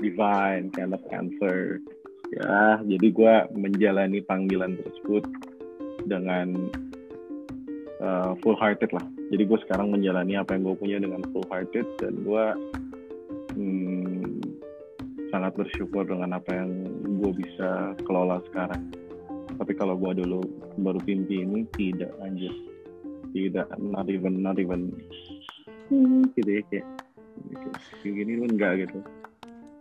divine, 0.00 0.72
cannot 0.72 1.04
answer. 1.12 1.84
Ya, 2.32 2.80
jadi 2.82 3.06
gue 3.12 3.34
menjalani 3.52 4.24
panggilan 4.24 4.80
tersebut 4.80 5.28
dengan 6.08 6.72
uh, 8.00 8.32
full 8.40 8.56
hearted 8.56 8.90
lah. 8.96 9.04
Jadi 9.28 9.42
gue 9.44 9.58
sekarang 9.68 9.92
menjalani 9.92 10.40
apa 10.40 10.56
yang 10.56 10.72
gue 10.72 10.76
punya 10.78 10.96
dengan 11.02 11.20
full 11.30 11.46
hearted 11.52 11.86
dan 12.00 12.22
gue 12.24 12.44
hmm, 13.54 13.89
sangat 15.30 15.54
bersyukur 15.54 16.04
dengan 16.04 16.36
apa 16.36 16.50
yang 16.50 16.70
gue 17.06 17.32
bisa 17.38 17.94
kelola 18.04 18.42
sekarang. 18.50 18.90
Tapi 19.56 19.72
kalau 19.78 19.94
gue 19.98 20.22
dulu 20.22 20.40
baru 20.78 20.98
mimpi 21.06 21.42
ini 21.42 21.66
tidak 21.74 22.10
anjir, 22.22 22.52
tidak 23.34 23.66
not 23.78 24.06
even 24.10 24.42
not 24.42 24.58
even. 24.58 24.90
Hmm, 25.90 26.26
gitu 26.38 26.60
ya 26.60 26.62
kayak 26.70 26.86
kayak 27.50 27.78
kayak 28.02 28.14
gini 28.14 28.32
lu 28.38 28.46
enggak 28.46 28.86
gitu. 28.86 28.98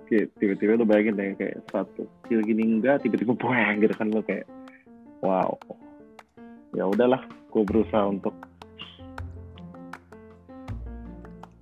Kayak 0.09 0.25
tiba-tiba 0.41 0.71
lu 0.81 0.85
bayangin 0.89 1.17
deh 1.17 1.29
kayak 1.37 1.57
satu 1.69 2.05
kecil 2.25 2.41
gini 2.45 2.63
enggak 2.65 3.05
tiba-tiba 3.05 3.33
buang 3.37 3.77
gitu 3.81 3.93
kan 3.93 4.07
lu 4.09 4.21
kayak 4.25 4.45
wow. 5.21 5.53
Ya 6.73 6.85
udahlah 6.85 7.25
gue 7.49 7.63
berusaha 7.65 8.05
untuk 8.05 8.33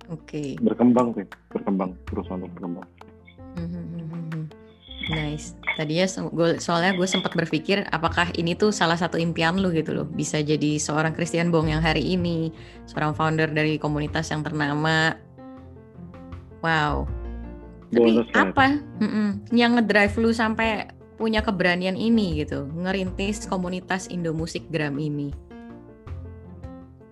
Oke. 0.08 0.56
berkembang 0.64 1.12
sih 1.20 1.26
berkembang 1.52 1.92
berusaha 2.08 2.40
untuk 2.40 2.52
berkembang 2.56 2.88
Nice. 5.08 5.56
Tadinya 5.78 6.04
se- 6.04 6.28
gua- 6.34 6.60
soalnya 6.60 6.92
gue 6.92 7.08
sempat 7.08 7.32
berpikir 7.32 7.86
apakah 7.88 8.28
ini 8.36 8.52
tuh 8.52 8.74
salah 8.74 8.98
satu 8.98 9.16
impian 9.16 9.56
lu 9.56 9.72
gitu 9.72 9.96
loh, 9.96 10.04
bisa 10.04 10.42
jadi 10.42 10.76
seorang 10.76 11.16
Christian 11.16 11.48
Bong 11.48 11.72
yang 11.72 11.80
hari 11.80 12.02
ini, 12.02 12.52
seorang 12.84 13.16
founder 13.16 13.48
dari 13.48 13.80
komunitas 13.80 14.28
yang 14.28 14.44
ternama. 14.44 15.16
Wow. 16.60 17.08
Tapi 17.88 18.20
apa 18.36 18.84
Mm-mm. 19.00 19.48
yang 19.54 19.80
ngedrive 19.80 20.12
lu 20.20 20.30
sampai 20.36 20.92
punya 21.16 21.40
keberanian 21.40 21.96
ini 21.96 22.44
gitu, 22.44 22.68
ngerintis 22.76 23.48
komunitas 23.48 24.12
Indo 24.12 24.36
Musik 24.36 24.68
Gram 24.68 24.98
ini? 25.00 25.32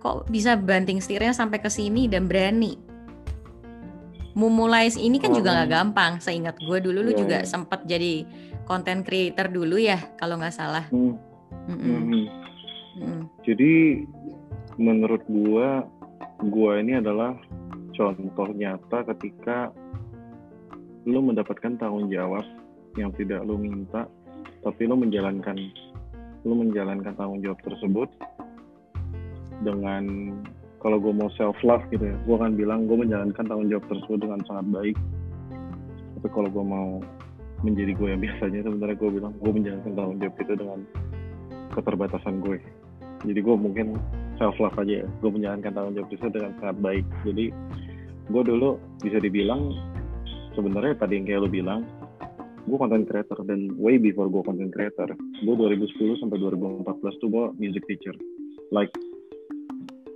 Kok 0.04 0.28
bisa 0.28 0.54
banting 0.54 1.00
setirnya 1.00 1.32
sampai 1.32 1.64
ke 1.64 1.72
sini 1.72 2.06
dan 2.12 2.28
berani? 2.28 2.86
Memulai 4.37 4.92
ini 5.01 5.16
kan 5.16 5.33
juga 5.33 5.57
nggak 5.57 5.70
gampang. 5.72 6.12
Seingat 6.20 6.61
gue 6.61 6.79
dulu 6.85 7.01
lu 7.01 7.16
Iya, 7.16 7.20
juga 7.25 7.38
iya. 7.40 7.49
sempat 7.49 7.88
jadi 7.88 8.29
content 8.68 9.01
creator 9.01 9.49
dulu 9.49 9.81
ya, 9.81 9.96
kalau 10.20 10.37
nggak 10.37 10.53
salah. 10.53 10.85
Hmm, 10.92 11.16
Mm-mm. 11.72 11.81
hmm. 11.81 12.25
Mm-mm. 13.01 13.20
Jadi 13.49 14.05
menurut 14.77 15.25
gua, 15.25 15.88
gua 16.53 16.77
ini 16.85 17.01
adalah 17.01 17.33
contoh 17.96 18.49
nyata 18.53 19.09
ketika 19.16 19.72
lu 21.09 21.25
mendapatkan 21.25 21.81
tanggung 21.81 22.12
jawab 22.12 22.44
yang 23.01 23.14
tidak 23.16 23.40
lu 23.46 23.57
minta, 23.57 24.05
tapi 24.61 24.85
lu 24.85 25.01
menjalankan 25.01 25.57
lu 26.44 26.55
menjalankan 26.61 27.14
tanggung 27.16 27.40
jawab 27.40 27.59
tersebut 27.64 28.11
dengan 29.64 30.35
kalau 30.80 31.00
gue 31.00 31.12
mau 31.12 31.32
self 31.34 31.56
love 31.64 31.84
gitu 31.88 32.04
ya, 32.04 32.16
gue 32.16 32.34
akan 32.36 32.52
bilang 32.54 32.84
gue 32.84 32.96
menjalankan 32.96 33.44
tanggung 33.48 33.68
jawab 33.72 33.84
tersebut 33.88 34.18
dengan 34.20 34.40
sangat 34.44 34.66
baik. 34.70 34.96
Tapi 36.16 36.28
kalau 36.32 36.48
gue 36.52 36.64
mau 36.64 36.88
menjadi 37.64 37.92
gue 37.96 38.08
yang 38.12 38.20
biasanya, 38.20 38.60
sebenarnya 38.64 38.96
gue 39.00 39.10
bilang 39.10 39.32
gue 39.40 39.52
menjalankan 39.52 39.92
tanggung 39.96 40.18
jawab 40.20 40.36
itu 40.36 40.52
dengan 40.54 40.80
keterbatasan 41.72 42.34
gue. 42.44 42.58
Jadi 43.24 43.40
gue 43.40 43.56
mungkin 43.56 43.96
self 44.36 44.56
love 44.60 44.76
aja 44.76 45.04
ya, 45.04 45.06
gue 45.08 45.30
menjalankan 45.32 45.72
tanggung 45.72 45.94
jawab 45.96 46.10
itu 46.12 46.26
dengan 46.28 46.52
sangat 46.60 46.76
baik. 46.84 47.04
Jadi 47.24 47.44
gue 48.26 48.42
dulu 48.42 48.76
bisa 49.00 49.18
dibilang 49.22 49.72
sebenarnya 50.52 50.94
tadi 51.00 51.20
yang 51.20 51.24
kayak 51.24 51.40
lo 51.44 51.48
bilang, 51.48 51.80
gue 52.68 52.76
content 52.76 53.06
creator 53.08 53.38
dan 53.48 53.72
way 53.80 53.96
before 53.96 54.28
gue 54.28 54.42
content 54.44 54.72
creator, 54.72 55.08
gue 55.16 55.54
2010 55.54 56.20
sampai 56.20 56.36
2014 56.36 57.20
tuh 57.22 57.28
gue 57.32 57.44
music 57.56 57.84
teacher. 57.88 58.16
Like 58.74 58.90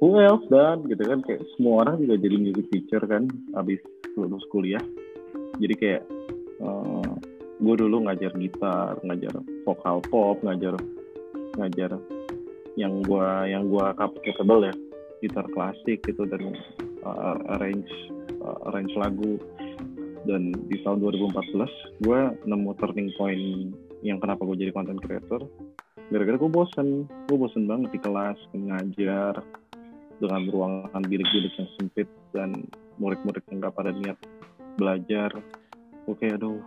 who 0.01 0.17
else 0.17 0.43
dan 0.49 0.83
gitu 0.89 1.05
kan 1.05 1.21
kayak 1.21 1.45
semua 1.55 1.85
orang 1.85 2.01
juga 2.01 2.17
jadi 2.17 2.37
music 2.41 2.67
teacher 2.73 3.05
kan 3.05 3.29
abis 3.55 3.79
lulus 4.17 4.43
kuliah. 4.49 4.83
Jadi 5.61 5.75
kayak 5.77 6.03
uh, 6.65 7.05
gue 7.61 7.75
dulu 7.77 8.09
ngajar 8.09 8.33
gitar 8.41 8.97
ngajar 9.05 9.45
vokal 9.69 10.01
pop 10.09 10.41
ngajar 10.41 10.75
ngajar 11.61 12.01
yang 12.81 13.05
gue 13.05 13.29
yang 13.53 13.69
gue 13.69 13.85
capable 14.25 14.65
ya. 14.65 14.75
Gitar 15.21 15.45
klasik 15.53 16.01
gitu 16.09 16.25
dan 16.25 16.57
uh, 17.05 17.37
arrange 17.61 17.93
uh, 18.41 18.73
arrange 18.73 18.97
lagu. 18.97 19.37
Dan 20.21 20.53
di 20.69 20.77
tahun 20.85 21.01
2014 21.01 22.05
gue 22.05 22.21
nemu 22.49 22.71
turning 22.77 23.09
point 23.17 23.73
yang 24.01 24.17
kenapa 24.17 24.49
gue 24.49 24.57
jadi 24.65 24.73
content 24.73 25.01
creator. 25.01 25.45
Gara-gara 26.09 26.41
gue 26.41 26.51
bosen 26.51 27.05
gue 27.29 27.37
bosen 27.37 27.69
banget 27.69 27.93
di 27.93 28.01
kelas 28.01 28.41
ngajar 28.57 29.45
dengan 30.21 30.45
ruangan 30.53 31.03
bilik-bilik 31.09 31.53
yang 31.57 31.69
sempit 31.81 32.07
dan 32.31 32.69
murid-murid 33.01 33.43
yang 33.49 33.65
gak 33.65 33.75
pada 33.75 33.91
niat 33.91 34.19
belajar. 34.77 35.33
Oke 36.07 36.29
aduh. 36.31 36.61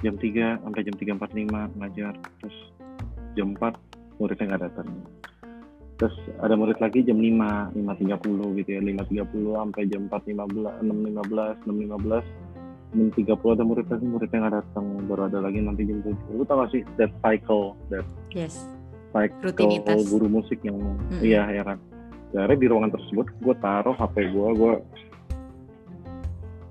Jam 0.00 0.16
3 0.16 0.64
sampai 0.64 0.80
jam 0.80 0.96
3.45 0.96 1.76
ngajar 1.76 2.16
terus 2.40 2.56
jam 3.36 3.52
4 3.52 3.76
muridnya 4.16 4.44
nggak 4.48 4.62
datang. 4.64 4.88
Terus 6.00 6.16
ada 6.40 6.56
murid 6.56 6.80
lagi 6.80 7.04
jam 7.04 7.20
5 7.20 7.76
5.30 7.76 8.58
gitu 8.64 8.70
ya. 8.72 8.80
5.30 8.80 9.60
sampai 9.60 9.82
jam 9.92 10.02
4.15 10.08 10.88
6.15 10.88 11.68
6.15 11.68 12.48
6.30 12.90 13.54
ada 13.54 13.64
murid 13.68 13.86
lagi 13.92 14.06
muridnya 14.08 14.38
nggak 14.40 14.56
datang. 14.56 14.84
Baru 15.04 15.22
ada 15.28 15.38
lagi 15.44 15.60
nanti 15.60 15.84
jam 15.84 16.00
7 16.00 16.16
lu 16.32 16.44
tau 16.48 16.64
gak 16.64 16.72
sih 16.72 16.80
that 16.96 17.12
cycle 17.20 17.76
that 17.92 18.08
Yes. 18.32 18.64
cycle 19.12 19.42
Rutinitas. 19.42 20.08
guru 20.08 20.32
musik 20.32 20.64
yang 20.64 20.80
iya 21.20 21.44
ya 21.50 21.62
kan 21.66 21.76
karena 22.30 22.54
di 22.54 22.66
ruangan 22.70 22.94
tersebut 22.94 23.26
gue 23.42 23.54
taruh 23.58 23.96
HP 23.98 24.30
gue, 24.30 24.48
gue 24.54 24.74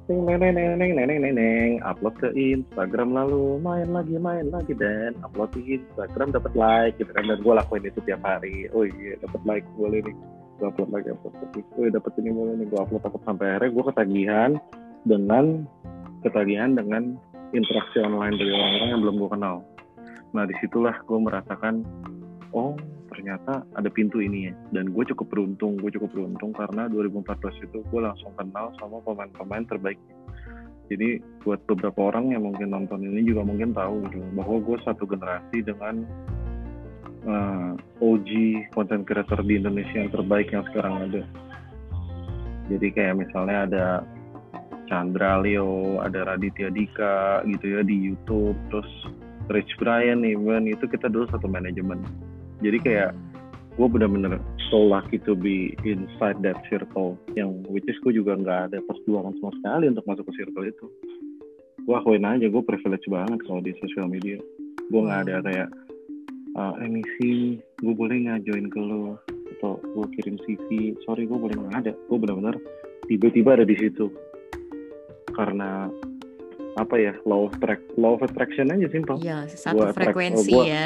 neng 0.10 0.26
neng 0.26 0.42
neng 0.42 0.74
neng 0.82 0.92
neng 0.98 1.22
neng 1.22 1.34
neng 1.38 1.72
upload 1.86 2.18
ke 2.18 2.34
Instagram 2.34 3.14
lalu 3.14 3.62
main 3.62 3.86
lagi 3.94 4.18
main 4.18 4.50
lagi 4.50 4.74
dan 4.74 5.14
upload 5.22 5.54
ke 5.54 5.62
Instagram 5.62 6.34
dapat 6.34 6.50
like 6.58 6.98
gitu 6.98 7.14
kan 7.14 7.30
dan 7.30 7.38
gue 7.38 7.54
lakuin 7.54 7.86
itu 7.86 8.02
tiap 8.10 8.26
hari. 8.26 8.66
Oh 8.74 8.82
iya 8.82 9.22
dapat 9.22 9.42
like 9.46 9.68
boleh 9.78 10.02
nih 10.02 10.16
gue 10.58 10.66
upload 10.66 10.90
lagi 10.90 11.14
upload 11.14 11.36
lagi. 11.38 11.62
Oh 11.78 11.82
iya 11.86 11.92
dapat 11.94 12.12
ini 12.18 12.30
boleh 12.34 12.54
nih 12.58 12.68
gue 12.74 12.80
upload 12.82 13.04
upload 13.06 13.24
sampai 13.30 13.46
akhirnya 13.54 13.70
gue 13.70 13.84
ketagihan 13.86 14.52
dengan 15.06 15.46
ketagihan 16.26 16.70
dengan 16.74 17.04
interaksi 17.54 17.98
online 18.02 18.36
dari 18.42 18.50
orang-orang 18.50 18.90
yang 18.90 19.02
belum 19.06 19.16
gue 19.22 19.30
kenal. 19.30 19.56
Nah 20.34 20.44
di 20.50 20.56
situlah 20.58 20.96
gue 21.06 21.20
merasakan 21.22 21.86
oh 22.58 22.74
ternyata 23.20 23.68
ada 23.76 23.92
pintu 23.92 24.24
ini 24.24 24.48
ya. 24.48 24.54
Dan 24.72 24.96
gue 24.96 25.04
cukup 25.12 25.28
beruntung 25.28 25.76
gue 25.84 25.92
cukup 25.92 26.16
beruntung 26.16 26.56
karena 26.56 26.88
2014 26.88 27.68
itu 27.68 27.84
gue 27.84 28.02
langsung 28.02 28.32
kenal 28.40 28.72
sama 28.80 29.04
pemain-pemain 29.04 29.68
terbaik 29.68 30.00
jadi 30.90 31.22
buat 31.46 31.62
beberapa 31.70 32.10
orang 32.10 32.34
yang 32.34 32.50
mungkin 32.50 32.74
nonton 32.74 33.06
ini 33.06 33.22
juga 33.22 33.46
mungkin 33.46 33.78
tahu 33.78 34.10
gitu 34.10 34.26
bahwa 34.34 34.58
gue 34.58 34.78
satu 34.82 35.06
generasi 35.06 35.62
dengan 35.62 36.02
uh, 37.30 37.78
OG 38.02 38.30
content 38.74 39.06
creator 39.06 39.38
di 39.46 39.62
Indonesia 39.62 40.02
yang 40.02 40.10
terbaik 40.10 40.50
yang 40.50 40.66
sekarang 40.74 40.98
ada. 41.06 41.24
Jadi 42.74 42.88
kayak 42.90 43.22
misalnya 43.22 43.58
ada 43.70 43.86
Chandra 44.90 45.38
Leo 45.38 46.02
ada 46.02 46.34
Raditya 46.34 46.74
Dika 46.74 47.46
gitu 47.46 47.66
ya 47.78 47.82
di 47.86 48.10
YouTube 48.10 48.58
terus 48.74 48.90
Rich 49.54 49.78
Brian 49.78 50.26
even 50.26 50.66
itu 50.66 50.90
kita 50.90 51.06
dulu 51.06 51.30
satu 51.30 51.46
manajemen 51.46 52.02
jadi 52.60 52.78
kayak 52.84 53.12
gue 53.80 53.88
bener-bener 53.88 54.44
so 54.68 54.76
lucky 54.84 55.16
to 55.24 55.34
be 55.34 55.72
inside 55.88 56.36
that 56.44 56.60
circle 56.68 57.16
yang 57.34 57.64
which 57.72 57.88
is 57.88 57.96
gue 58.04 58.12
juga 58.12 58.36
nggak 58.36 58.60
ada 58.72 58.80
perjuangan 58.84 59.32
sama 59.40 59.52
sekali 59.60 59.86
untuk 59.88 60.06
masuk 60.06 60.28
ke 60.28 60.34
circle 60.44 60.66
itu. 60.68 60.86
Gue 61.88 61.96
akuin 61.96 62.28
aja 62.28 62.46
gue 62.46 62.64
privilege 62.64 63.08
banget 63.08 63.40
kalau 63.48 63.64
di 63.64 63.72
sosial 63.80 64.12
media. 64.12 64.38
Gue 64.92 65.02
nggak 65.08 65.20
ada 65.26 65.36
kayak 65.42 65.70
uh, 66.60 66.76
emisi 66.84 67.58
gue 67.80 67.94
boleh 67.96 68.28
nggak 68.28 68.44
join 68.46 68.68
ke 68.68 68.80
lo? 68.84 69.16
Atau 69.58 69.80
gue 69.80 70.06
kirim 70.20 70.36
CV 70.44 71.00
sorry 71.08 71.24
gue 71.24 71.40
boleh 71.40 71.56
nggak? 71.56 71.88
Ada. 71.88 71.94
Gue 72.12 72.18
bener-bener 72.20 72.60
tiba-tiba 73.08 73.56
ada 73.56 73.66
di 73.66 73.80
situ. 73.80 74.12
Karena 75.34 75.88
apa 76.78 76.96
ya 76.96 77.16
law 77.24 77.48
of 77.48 77.54
track 77.64 77.80
law 77.96 78.20
of 78.20 78.22
attraction 78.28 78.70
aja 78.70 78.88
simpel. 78.92 79.18
Iya, 79.20 79.48
satu 79.52 79.84
Gua 79.84 79.96
frekuensi 79.96 80.52
oh, 80.54 80.64
gua- 80.64 80.68
ya. 80.68 80.86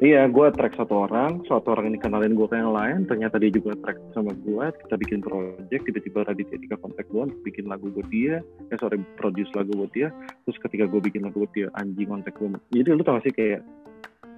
Iya, 0.00 0.32
gue 0.32 0.46
track 0.56 0.80
satu 0.80 1.04
orang, 1.04 1.44
satu 1.44 1.76
orang 1.76 1.92
ini 1.92 2.00
kenalin 2.00 2.32
gue 2.32 2.48
ke 2.48 2.56
yang 2.56 2.72
lain, 2.72 3.04
ternyata 3.04 3.36
dia 3.36 3.52
juga 3.52 3.76
track 3.84 4.00
sama 4.16 4.32
gue, 4.32 4.64
kita 4.88 4.96
bikin 4.96 5.20
project, 5.20 5.82
tiba-tiba 5.84 6.24
Raditya 6.24 6.56
Dika 6.56 6.80
kontak 6.80 7.04
gue 7.12 7.20
untuk 7.28 7.36
bikin 7.44 7.68
lagu 7.68 7.92
buat 7.92 8.08
dia, 8.08 8.40
eh 8.72 8.78
sorry, 8.80 8.96
produce 9.20 9.52
lagu 9.52 9.76
buat 9.76 9.92
dia, 9.92 10.08
terus 10.48 10.56
ketika 10.56 10.88
gue 10.88 11.04
bikin 11.04 11.28
lagu 11.28 11.44
buat 11.44 11.52
dia, 11.52 11.68
anjing 11.76 12.08
kontak 12.08 12.32
gue. 12.32 12.48
Jadi 12.72 12.88
lu 12.96 13.04
tau 13.04 13.20
gak 13.20 13.28
sih 13.28 13.34
kayak, 13.36 13.60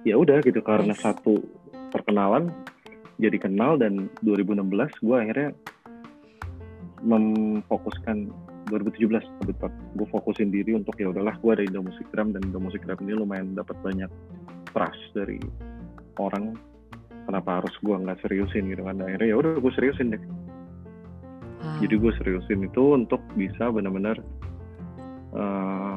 ya 0.03 0.19
udah 0.19 0.43
gitu, 0.43 0.59
karena 0.59 0.91
satu 0.99 1.39
perkenalan, 1.95 2.51
jadi 3.23 3.39
kenal, 3.39 3.79
dan 3.79 4.11
2016 4.27 4.67
gue 4.99 5.15
akhirnya 5.15 5.55
memfokuskan 7.07 8.27
2017 8.67 9.15
lebih 9.43 9.55
tepat 9.59 9.71
gue 9.95 10.07
fokusin 10.11 10.51
diri 10.51 10.75
untuk 10.75 10.95
ya 10.99 11.11
udahlah 11.11 11.35
gue 11.39 11.51
ada 11.51 11.63
Indo 11.63 11.83
Musik 11.83 12.07
Gram 12.11 12.31
dan 12.31 12.47
Indo 12.47 12.59
Musik 12.63 12.83
Gram 12.87 12.95
ini 13.03 13.15
lumayan 13.15 13.51
dapat 13.55 13.75
banyak 13.83 14.07
trust 14.73 15.01
dari 15.13 15.39
orang 16.19 16.57
kenapa 17.25 17.63
harus 17.63 17.73
gue 17.79 17.95
nggak 17.95 18.19
seriusin 18.25 18.69
gitu 18.69 18.83
kan? 18.83 18.99
Akhirnya 18.99 19.27
ya 19.31 19.35
udah 19.39 19.57
gue 19.57 19.73
seriusin 19.77 20.13
deh. 20.13 20.23
Wow. 21.63 21.79
jadi 21.79 21.95
gue 21.95 22.11
seriusin 22.19 22.59
itu 22.67 22.83
untuk 22.91 23.23
bisa 23.39 23.71
benar-benar 23.71 24.19
uh, 25.31 25.95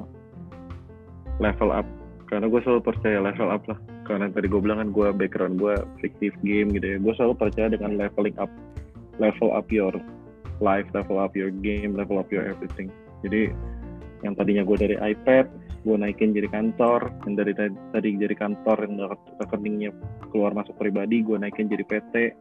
level 1.43 1.71
up. 1.75 1.87
Karena 2.27 2.47
gue 2.51 2.61
selalu 2.63 2.83
percaya 2.87 3.19
level 3.19 3.51
up 3.51 3.63
lah. 3.67 3.79
Karena 4.07 4.31
tadi 4.31 4.47
gue 4.47 4.61
bilang 4.63 4.79
kan 4.79 4.91
gue 4.95 5.09
background 5.15 5.59
gue 5.59 5.75
fiktif 5.99 6.31
game 6.47 6.71
gitu 6.71 6.87
ya. 6.87 6.99
Gue 7.03 7.13
selalu 7.19 7.35
percaya 7.35 7.75
dengan 7.75 7.99
leveling 7.99 8.39
up. 8.39 8.51
Level 9.19 9.51
up 9.57 9.67
your 9.73 9.95
life 10.61 10.89
level 10.97 11.21
up 11.21 11.37
your 11.37 11.53
game 11.53 11.97
level 11.99 12.23
up 12.23 12.31
your 12.31 12.47
everything. 12.47 12.89
Jadi 13.27 13.51
yang 14.25 14.39
tadinya 14.39 14.63
gue 14.65 14.77
dari 14.79 14.97
iPad 14.97 15.47
gue 15.87 15.95
naikin 15.95 16.35
jadi 16.35 16.51
kantor 16.51 17.15
yang 17.23 17.35
dari 17.39 17.55
tadi, 17.95 18.09
jadi 18.19 18.35
kantor 18.35 18.91
yang 18.91 18.95
rekeningnya 19.39 19.91
keluar 20.35 20.51
masuk 20.51 20.75
pribadi 20.75 21.23
gue 21.23 21.39
naikin 21.39 21.71
jadi 21.71 21.87
PT 21.87 22.35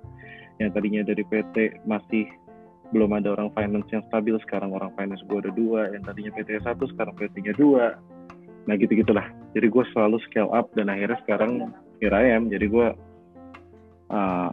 yang 0.57 0.71
tadinya 0.71 1.03
dari 1.03 1.21
PT 1.21 1.85
masih 1.85 2.25
belum 2.95 3.11
ada 3.17 3.33
orang 3.35 3.51
finance 3.51 3.89
yang 3.91 4.03
stabil 4.07 4.37
sekarang 4.45 4.71
orang 4.71 4.93
finance 4.95 5.19
gue 5.27 5.37
ada 5.41 5.51
dua. 5.51 5.91
Yang 5.91 6.03
tadinya 6.07 6.31
PT 6.31 6.49
satu 6.63 6.85
sekarang 6.95 7.13
PT-nya 7.17 7.53
dua. 7.57 7.99
Nah 8.65 8.73
gitu 8.79 8.97
gitulah 8.97 9.25
jadi 9.51 9.67
gue 9.69 9.83
selalu 9.93 10.17
scale 10.29 10.49
up 10.55 10.71
dan 10.73 10.87
akhirnya 10.87 11.19
sekarang 11.27 11.75
here 11.99 12.15
I 12.15 12.31
am. 12.31 12.47
Jadi 12.47 12.65
gue 12.71 12.87
uh, 14.09 14.49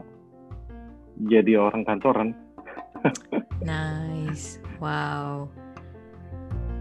jadi 1.28 1.52
orang 1.60 1.86
kantoran. 1.86 2.30
Nice. 3.62 4.58
Wow. 4.82 5.46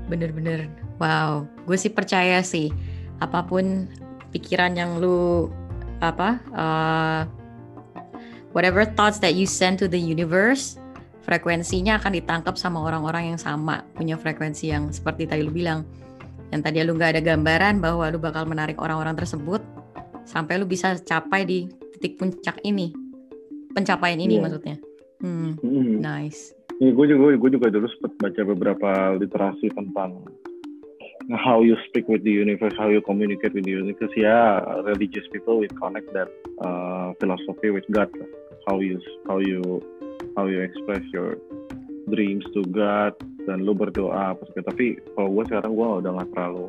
bener-bener 0.10 0.66
wow 1.02 1.50
gue 1.66 1.78
sih 1.78 1.90
percaya 1.90 2.46
sih 2.46 2.70
apa 3.18 3.42
pun 3.42 3.90
pikiran 4.30 4.78
yang 4.78 5.02
lu 5.02 5.50
apa 6.02 6.38
uh, 6.54 7.22
whatever 8.54 8.86
thoughts 8.86 9.18
that 9.18 9.34
you 9.34 9.50
send 9.50 9.82
to 9.82 9.90
the 9.90 9.98
universe 9.98 10.78
frekuensinya 11.26 11.98
akan 11.98 12.22
ditangkap 12.22 12.54
sama 12.58 12.82
orang-orang 12.82 13.34
yang 13.34 13.40
sama 13.42 13.82
punya 13.98 14.14
frekuensi 14.18 14.70
yang 14.70 14.94
seperti 14.94 15.26
tadi 15.26 15.42
lu 15.42 15.54
bilang 15.54 15.82
yang 16.54 16.62
tadi 16.62 16.86
lu 16.86 16.94
nggak 16.94 17.18
ada 17.18 17.22
gambaran 17.22 17.82
bahwa 17.82 18.06
lu 18.14 18.22
bakal 18.22 18.46
menarik 18.46 18.78
orang-orang 18.78 19.18
tersebut 19.18 19.62
sampai 20.26 20.62
lu 20.62 20.70
bisa 20.70 20.94
capai 21.02 21.46
di 21.46 21.70
titik 21.98 22.22
puncak 22.22 22.62
ini 22.62 22.94
pencapaian 23.74 24.22
ini 24.22 24.38
yeah. 24.38 24.44
maksudnya 24.44 24.76
hmm, 25.22 25.58
mm. 25.62 25.98
nice 26.02 26.54
Ya, 26.82 26.90
gue 26.90 27.06
juga 27.14 27.38
gue 27.38 27.50
juga 27.54 27.70
dulu 27.70 27.86
sempat 27.94 28.18
baca 28.18 28.42
beberapa 28.42 28.90
literasi 29.22 29.70
tentang 29.70 30.26
how 31.30 31.62
you 31.62 31.78
speak 31.88 32.08
with 32.08 32.24
the 32.24 32.32
universe, 32.32 32.74
how 32.78 32.90
you 32.90 33.02
communicate 33.02 33.54
with 33.54 33.66
the 33.66 33.72
universe. 33.72 34.12
Yeah, 34.16 34.60
religious 34.82 35.26
people 35.32 35.60
will 35.60 35.76
connect 35.80 36.12
that 36.14 36.30
uh, 36.60 37.14
philosophy 37.20 37.70
with 37.70 37.86
God. 37.92 38.10
How 38.68 38.80
you 38.80 39.02
how 39.28 39.40
you 39.40 39.82
how 40.36 40.46
you 40.46 40.62
express 40.62 41.02
your 41.14 41.38
dreams 42.10 42.46
to 42.54 42.64
God 42.70 43.14
dan 43.46 43.66
lu 43.66 43.74
berdoa 43.74 44.38
apa 44.38 44.44
tapi 44.62 44.98
kalau 45.18 45.30
gue 45.34 45.44
sekarang 45.50 45.74
gue 45.74 45.88
udah 46.02 46.12
nggak 46.18 46.30
terlalu 46.34 46.66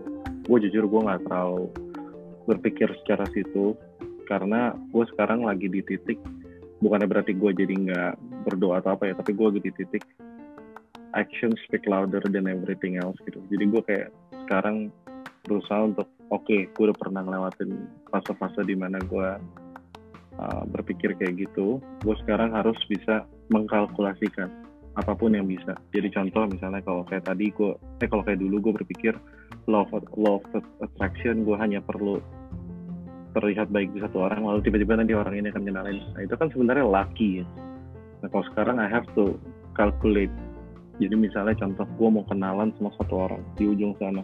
gue 0.48 0.58
jujur 0.68 0.84
gue 0.88 1.00
nggak 1.04 1.22
terlalu 1.28 1.68
berpikir 2.48 2.88
secara 3.04 3.24
situ 3.32 3.76
karena 4.24 4.72
gue 4.92 5.04
sekarang 5.12 5.44
lagi 5.44 5.68
di 5.68 5.84
titik 5.84 6.16
bukannya 6.80 7.06
berarti 7.08 7.36
gue 7.36 7.50
jadi 7.52 7.74
nggak 7.76 8.12
berdoa 8.48 8.80
atau 8.80 8.96
apa 8.96 9.12
ya 9.12 9.14
tapi 9.16 9.36
gue 9.36 9.46
lagi 9.52 9.62
di 9.68 9.72
titik 9.76 10.04
action 11.12 11.52
speak 11.68 11.84
louder 11.84 12.24
than 12.32 12.48
everything 12.48 12.96
else 12.96 13.16
gitu 13.28 13.38
jadi 13.52 13.64
gue 13.68 13.82
kayak 13.84 14.08
sekarang 14.52 14.92
berusaha 15.48 15.80
untuk 15.88 16.12
oke 16.28 16.44
okay, 16.44 16.68
gue 16.68 16.92
udah 16.92 16.98
pernah 17.00 17.24
ngelewatin 17.24 17.88
fase-fase 18.12 18.60
di 18.68 18.76
mana 18.76 19.00
gue 19.00 19.28
uh, 20.36 20.62
berpikir 20.68 21.16
kayak 21.16 21.48
gitu 21.48 21.80
gue 22.04 22.14
sekarang 22.20 22.52
harus 22.52 22.76
bisa 22.84 23.24
mengkalkulasikan 23.48 24.52
apa 24.92 25.16
pun 25.16 25.32
yang 25.32 25.48
bisa. 25.48 25.72
Jadi 25.88 26.12
contoh 26.12 26.44
misalnya 26.52 26.84
kalau 26.84 27.00
kayak 27.08 27.24
tadi 27.24 27.48
gue 27.48 27.72
eh 28.04 28.08
kalau 28.12 28.20
kayak 28.28 28.44
dulu 28.44 28.60
gue 28.60 28.72
berpikir 28.84 29.16
law 29.64 29.88
of 29.88 30.44
attraction 30.84 31.48
gue 31.48 31.56
hanya 31.56 31.80
perlu 31.80 32.20
terlihat 33.32 33.72
baik 33.72 33.88
di 33.96 34.04
satu 34.04 34.28
orang 34.28 34.44
lalu 34.44 34.60
tiba-tiba 34.68 35.00
nanti 35.00 35.16
orang 35.16 35.40
ini 35.40 35.48
akan 35.48 35.64
kenalin 35.64 35.96
nah 36.12 36.20
itu 36.20 36.36
kan 36.36 36.52
sebenarnya 36.52 36.84
lucky 36.84 37.40
ya. 37.40 37.46
Nah 38.20 38.28
kalau 38.28 38.44
sekarang 38.52 38.76
I 38.76 38.92
have 38.92 39.08
to 39.16 39.40
calculate. 39.72 40.32
Jadi 41.00 41.16
misalnya 41.16 41.56
contoh 41.56 41.88
gue 41.88 42.08
mau 42.12 42.24
kenalan 42.28 42.76
sama 42.76 42.92
satu 43.00 43.14
orang 43.16 43.40
di 43.56 43.64
ujung 43.64 43.96
sana 43.96 44.20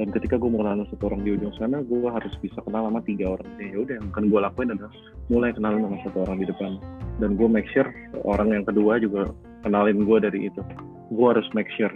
dan 0.00 0.08
ketika 0.08 0.40
gue 0.40 0.48
mau 0.48 0.64
kenalan 0.64 0.88
satu 0.88 1.12
orang 1.12 1.20
di 1.20 1.36
ujung 1.36 1.52
sana 1.60 1.84
gue 1.84 2.08
harus 2.08 2.32
bisa 2.40 2.64
kenal 2.64 2.88
sama 2.88 3.04
tiga 3.04 3.36
orang. 3.36 3.48
Ya 3.60 3.76
udah 3.76 3.94
yang 4.00 4.08
akan 4.08 4.24
gue 4.32 4.40
lakuin 4.40 4.68
adalah 4.72 4.92
mulai 5.28 5.50
kenalan 5.52 5.80
sama 5.84 5.98
satu 6.08 6.18
orang 6.24 6.36
di 6.40 6.46
depan. 6.48 6.72
Dan 7.20 7.36
gue 7.36 7.48
make 7.48 7.68
sure 7.76 7.88
orang 8.24 8.56
yang 8.56 8.64
kedua 8.64 8.96
juga 9.04 9.28
kenalin 9.60 10.08
gue 10.08 10.18
dari 10.24 10.48
itu. 10.48 10.64
Gue 11.12 11.26
harus 11.36 11.44
make 11.52 11.68
sure. 11.76 11.92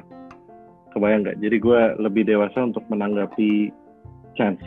Kebayang 0.92 1.24
nggak? 1.24 1.40
Jadi 1.40 1.56
gue 1.56 1.80
lebih 1.96 2.22
dewasa 2.28 2.68
untuk 2.68 2.84
menanggapi 2.92 3.72
chance. 4.36 4.60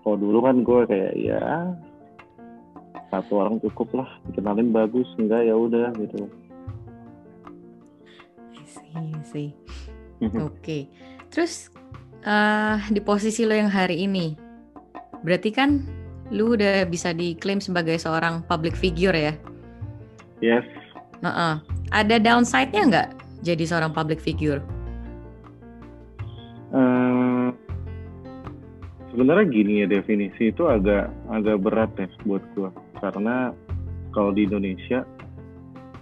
Kalau 0.00 0.16
dulu 0.16 0.40
kan 0.40 0.64
gue 0.64 0.80
kayak 0.88 1.12
ya 1.20 1.44
satu 3.12 3.36
orang 3.36 3.60
cukup 3.60 4.00
lah 4.00 4.08
dikenalin 4.32 4.72
bagus 4.72 5.08
enggak 5.20 5.44
ya 5.44 5.52
udah 5.52 5.92
gitu. 6.00 6.24
Sih 8.64 9.12
sih 9.28 9.48
oke. 10.24 10.56
okay. 10.56 10.88
Terus 11.30 11.70
uh, 12.26 12.76
di 12.90 13.00
posisi 13.00 13.46
lo 13.46 13.54
yang 13.54 13.70
hari 13.70 14.04
ini 14.04 14.36
berarti 15.22 15.50
kan 15.54 15.86
lu 16.30 16.54
udah 16.54 16.86
bisa 16.86 17.10
diklaim 17.10 17.58
sebagai 17.58 17.98
seorang 17.98 18.46
public 18.46 18.78
figure 18.78 19.14
ya? 19.14 19.34
Yes. 20.38 20.62
Uh 21.20 21.26
-uh. 21.26 21.54
ada 21.90 22.22
downside-nya 22.22 22.82
nggak 22.86 23.08
jadi 23.42 23.64
seorang 23.66 23.90
public 23.90 24.22
figure? 24.22 24.62
Sebenarnya 29.10 29.46
gini 29.50 29.72
ya 29.82 29.86
definisi 29.90 30.54
itu 30.54 30.70
agak 30.70 31.10
agak 31.34 31.58
berat 31.66 31.90
ya 31.98 32.06
buat 32.22 32.40
gue 32.54 32.70
karena 33.02 33.50
kalau 34.14 34.30
di 34.30 34.46
Indonesia 34.46 35.02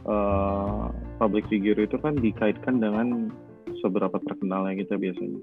uh, 0.05 0.93
public 1.17 1.49
figure 1.49 1.81
itu 1.81 1.97
kan 1.97 2.21
dikaitkan 2.21 2.85
dengan 2.85 3.33
seberapa 3.81 4.17
terkenalnya 4.23 4.85
kita 4.85 4.99
biasanya. 4.99 5.41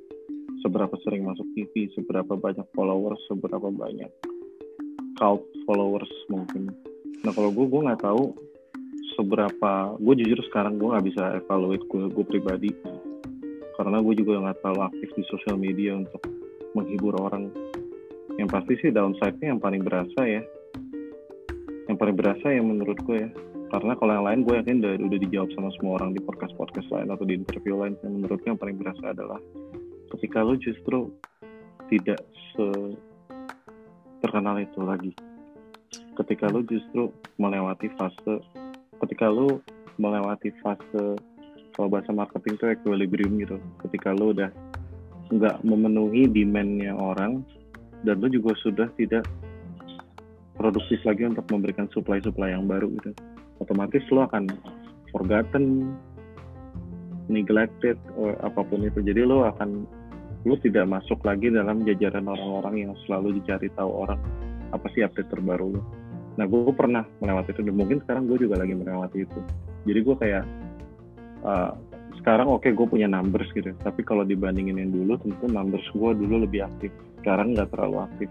Seberapa 0.64 0.96
sering 1.06 1.26
masuk 1.28 1.46
TV 1.54 1.94
seberapa 1.94 2.34
banyak 2.34 2.66
followers 2.74 3.22
seberapa 3.30 3.70
banyak 3.70 4.10
cult 5.16 5.46
followers 5.70 6.10
mungkin. 6.28 6.74
Nah 7.24 7.32
kalau 7.32 7.54
gue 7.54 7.66
gue 7.70 7.82
nggak 7.86 8.02
tahu 8.04 8.34
seberapa 9.16 9.96
gue 9.96 10.14
jujur 10.26 10.40
sekarang 10.52 10.76
gue 10.82 10.92
nggak 10.92 11.06
bisa 11.06 11.24
evaluate 11.38 11.86
gue 11.86 12.04
gue 12.10 12.26
pribadi. 12.26 12.72
Karena 13.76 14.00
gue 14.00 14.14
juga 14.16 14.40
nggak 14.42 14.58
terlalu 14.64 14.82
aktif 14.88 15.10
di 15.16 15.24
sosial 15.28 15.58
media 15.60 15.96
untuk 15.96 16.24
menghibur 16.74 17.16
orang. 17.20 17.52
Yang 18.36 18.50
pasti 18.52 18.74
sih 18.84 18.90
downside-nya 18.92 19.56
yang 19.56 19.62
paling 19.62 19.84
berasa 19.84 20.22
ya. 20.26 20.42
Yang 21.86 21.98
paling 22.00 22.16
berasa 22.18 22.46
yang 22.52 22.66
menurut 22.68 23.00
gue 23.06 23.18
ya 23.28 23.30
karena 23.74 23.98
kalau 23.98 24.12
yang 24.14 24.26
lain 24.26 24.40
gue 24.46 24.56
yakin 24.62 24.78
udah, 24.82 24.94
udah 25.10 25.20
dijawab 25.26 25.50
sama 25.58 25.70
semua 25.78 25.98
orang 25.98 26.14
di 26.14 26.22
podcast 26.22 26.54
podcast 26.54 26.86
lain 26.94 27.10
atau 27.10 27.26
di 27.26 27.34
interview 27.34 27.82
lain. 27.82 27.98
Yang 28.06 28.14
menurut 28.14 28.38
gue 28.46 28.50
yang 28.54 28.62
paling 28.62 28.78
berasa 28.78 29.04
adalah 29.10 29.40
ketika 30.14 30.46
lo 30.46 30.54
justru 30.62 31.10
tidak 31.90 32.22
se 32.54 32.66
terkenal 34.22 34.62
itu 34.62 34.80
lagi. 34.86 35.12
Ketika 36.14 36.46
lo 36.54 36.62
justru 36.62 37.10
melewati 37.42 37.90
fase 37.98 38.42
ketika 39.02 39.28
lo 39.28 39.60
melewati 39.98 40.54
fase 40.62 41.18
kalau 41.76 41.92
bahasa 41.92 42.14
marketing 42.14 42.56
itu 42.62 42.66
equilibrium 42.70 43.34
gitu. 43.42 43.58
Ketika 43.82 44.14
lo 44.14 44.32
udah 44.32 44.54
nggak 45.34 45.66
memenuhi 45.66 46.30
demandnya 46.30 46.94
orang 46.94 47.42
dan 48.06 48.22
lo 48.22 48.30
juga 48.30 48.54
sudah 48.62 48.88
tidak 48.94 49.26
produktif 50.54 51.02
lagi 51.02 51.26
untuk 51.26 51.44
memberikan 51.50 51.90
supply-supply 51.92 52.54
yang 52.54 52.70
baru 52.70 52.94
gitu 53.02 53.35
otomatis 53.60 54.04
lo 54.12 54.28
akan 54.28 54.48
forgotten 55.12 55.96
neglected 57.32 57.98
or 58.20 58.38
apa 58.44 58.62
pun 58.66 58.86
itu. 58.86 59.02
Jadi 59.02 59.26
lo 59.26 59.48
akan 59.50 59.86
lo 60.46 60.56
tidak 60.62 60.86
masuk 60.86 61.26
lagi 61.26 61.50
dalam 61.50 61.82
jajaran 61.82 62.30
orang-orang 62.30 62.86
yang 62.86 62.94
selalu 63.08 63.42
dicari 63.42 63.72
tahu 63.74 63.90
orang 64.06 64.22
apa 64.70 64.86
sih 64.94 65.02
update 65.02 65.34
terbaru 65.34 65.80
lo. 65.80 65.82
Nah 66.36 66.46
gue 66.46 66.74
pernah 66.76 67.08
melewati 67.24 67.56
itu 67.56 67.62
dan 67.64 67.76
mungkin 67.76 67.98
sekarang 68.06 68.28
gue 68.28 68.38
juga 68.44 68.62
lagi 68.62 68.76
melewati 68.76 69.18
itu. 69.26 69.40
Jadi 69.88 70.00
gue 70.04 70.16
kayak 70.20 70.44
uh, 71.48 71.72
sekarang 72.22 72.52
oke 72.52 72.68
okay, 72.68 72.72
gue 72.76 72.86
punya 72.86 73.10
numbers 73.10 73.50
gitu. 73.56 73.74
Tapi 73.82 74.06
kalau 74.06 74.28
dibandingin 74.28 74.78
yang 74.78 74.92
dulu 74.94 75.18
tentu 75.18 75.50
numbers 75.50 75.86
gue 75.96 76.12
dulu 76.14 76.46
lebih 76.46 76.68
aktif. 76.68 76.92
Sekarang 77.24 77.58
nggak 77.58 77.74
terlalu 77.74 78.06
aktif. 78.06 78.30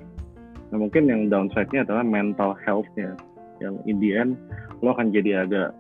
Nah 0.71 0.79
mungkin 0.79 1.11
yang 1.11 1.27
downside-nya 1.33 1.83
adalah 1.83 2.07
mental 2.07 2.55
health-nya 2.63 3.19
yang 3.65 3.81
in 3.89 3.97
the 3.99 4.13
end 4.13 4.37
lo 4.85 4.93
akan 4.93 5.11
jadi 5.11 5.49
agak 5.49 5.73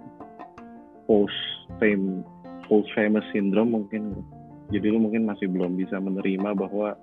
post 1.05 1.37
fame 1.77 2.25
post 2.66 2.88
famous 2.97 3.25
syndrome 3.31 3.77
mungkin. 3.77 4.25
Jadi 4.73 4.88
lo 4.88 4.99
mungkin 4.99 5.29
masih 5.29 5.53
belum 5.53 5.77
bisa 5.77 6.01
menerima 6.01 6.57
bahwa 6.57 6.97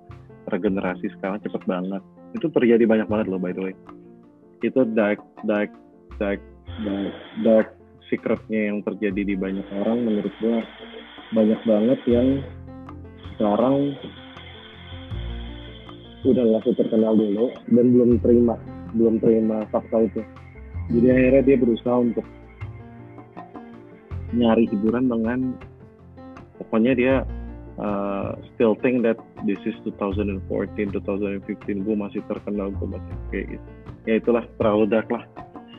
regenerasi 0.50 1.06
sekarang 1.18 1.38
cepet 1.46 1.62
banget. 1.70 2.02
Itu 2.34 2.50
terjadi 2.50 2.82
banyak 2.84 3.06
banget 3.06 3.26
loh 3.30 3.38
by 3.38 3.54
the 3.54 3.70
way. 3.70 3.74
Itu 4.66 4.82
dark 4.98 5.22
dark 5.46 5.70
dark 6.18 6.42
dark, 6.82 7.14
dark 7.46 7.68
secretnya 8.10 8.74
yang 8.74 8.82
terjadi 8.82 9.22
di 9.22 9.34
banyak 9.38 9.64
orang. 9.78 10.02
Menurut 10.02 10.34
gue 10.42 10.58
banyak 11.32 11.60
banget 11.62 12.00
yang 12.10 12.28
sekarang 13.38 13.94
udah 16.22 16.44
nggak 16.46 16.78
terkenal 16.78 17.18
dulu 17.18 17.50
dan 17.74 17.86
belum 17.90 18.10
terima 18.22 18.54
belum 18.94 19.18
terima 19.18 19.66
fakta 19.74 20.06
itu 20.06 20.22
jadi 20.92 21.06
akhirnya 21.12 21.42
dia 21.42 21.56
berusaha 21.56 21.96
untuk 21.96 22.26
nyari 24.32 24.64
hiburan 24.68 25.08
dengan 25.08 25.40
pokoknya 26.60 26.92
dia 26.96 27.14
uh, 27.80 28.36
still 28.54 28.76
think 28.80 29.04
that 29.04 29.16
this 29.44 29.60
is 29.68 29.76
2014 29.84 30.40
2015 30.92 31.84
gue 31.84 31.96
masih 31.96 32.20
terkenal 32.28 32.72
gue 32.72 32.88
masih 32.88 33.14
kayak 33.28 33.46
gitu 33.56 33.68
ya 34.08 34.14
itulah 34.20 34.44
terlalu 34.56 34.84
dark 34.88 35.08
lah 35.12 35.24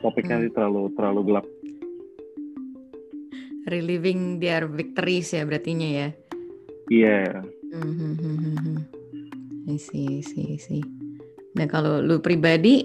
topiknya 0.06 0.38
hmm. 0.44 0.54
terlalu 0.54 0.82
terlalu 0.94 1.22
gelap 1.34 1.46
reliving 3.68 4.44
their 4.44 4.68
victories 4.68 5.32
ya 5.32 5.48
berartinya 5.48 5.88
ya. 5.88 6.08
Iya. 6.92 7.20
Yeah. 7.24 7.34
Mm-hmm. 7.74 8.78
I 9.72 9.78
see, 9.80 10.20
see, 10.22 10.60
see. 10.60 10.84
Nah 11.56 11.66
kalau 11.72 12.04
lu 12.04 12.20
pribadi 12.20 12.84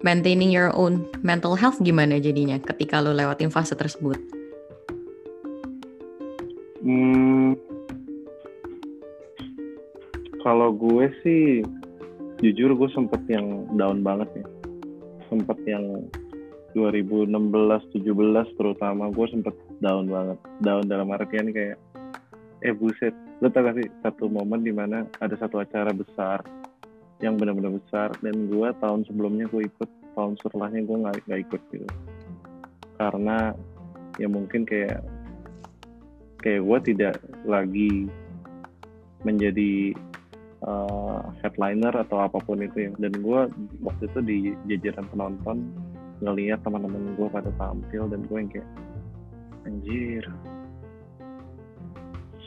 maintaining 0.00 0.48
your 0.48 0.72
own 0.72 1.04
mental 1.20 1.56
health 1.56 1.76
gimana 1.80 2.16
jadinya 2.16 2.56
ketika 2.60 3.00
lu 3.04 3.12
lewatin 3.12 3.52
fase 3.52 3.76
tersebut? 3.76 4.16
Hmm, 6.80 7.52
kalau 10.40 10.72
gue 10.72 11.12
sih 11.20 11.60
jujur 12.40 12.72
gue 12.72 12.88
sempet 12.96 13.20
yang 13.28 13.68
down 13.76 14.00
banget 14.00 14.40
ya. 14.40 14.46
Sempet 15.28 15.60
yang 15.68 16.08
2016 16.72 17.28
17 17.28 18.56
terutama 18.56 19.12
gue 19.12 19.26
sempet 19.28 19.52
down 19.84 20.08
banget. 20.08 20.38
Down 20.64 20.88
dalam 20.88 21.12
artian 21.12 21.52
kayak 21.52 21.76
eh 22.64 22.72
buset. 22.72 23.12
Lo 23.44 23.52
tau 23.52 23.68
gak 23.68 23.76
sih 23.76 23.88
satu 24.00 24.32
momen 24.32 24.64
di 24.64 24.72
mana 24.72 25.04
ada 25.20 25.36
satu 25.36 25.60
acara 25.60 25.92
besar 25.92 26.40
yang 27.20 27.36
benar-benar 27.36 27.76
besar. 27.80 28.12
Dan 28.20 28.48
gue 28.48 28.68
tahun 28.80 29.06
sebelumnya 29.08 29.46
gue 29.48 29.68
ikut 29.68 29.90
tahun 30.16 30.34
setelahnya 30.42 30.80
gue 30.84 30.96
nggak 31.06 31.16
nggak 31.28 31.40
ikut 31.48 31.62
gitu. 31.72 31.88
Karena 33.00 33.54
ya 34.18 34.28
mungkin 34.28 34.68
kayak 34.68 35.00
kayak 36.40 36.60
gue 36.64 36.78
tidak 36.92 37.14
lagi 37.44 38.08
menjadi 39.24 39.92
uh, 40.64 41.20
headliner 41.44 41.92
atau 41.92 42.24
apa 42.24 42.40
pun 42.40 42.60
itu 42.64 42.88
ya. 42.88 42.90
Dan 42.96 43.12
gue 43.20 43.40
waktu 43.84 44.02
itu 44.08 44.20
di 44.24 44.36
jajaran 44.68 45.06
penonton 45.12 45.68
ngeliat 46.20 46.60
teman-teman 46.60 47.16
gue 47.16 47.28
pada 47.32 47.48
tampil 47.56 48.04
dan 48.12 48.20
gue 48.28 48.36
yang 48.36 48.50
kayak 48.52 48.68
anjir 49.64 50.24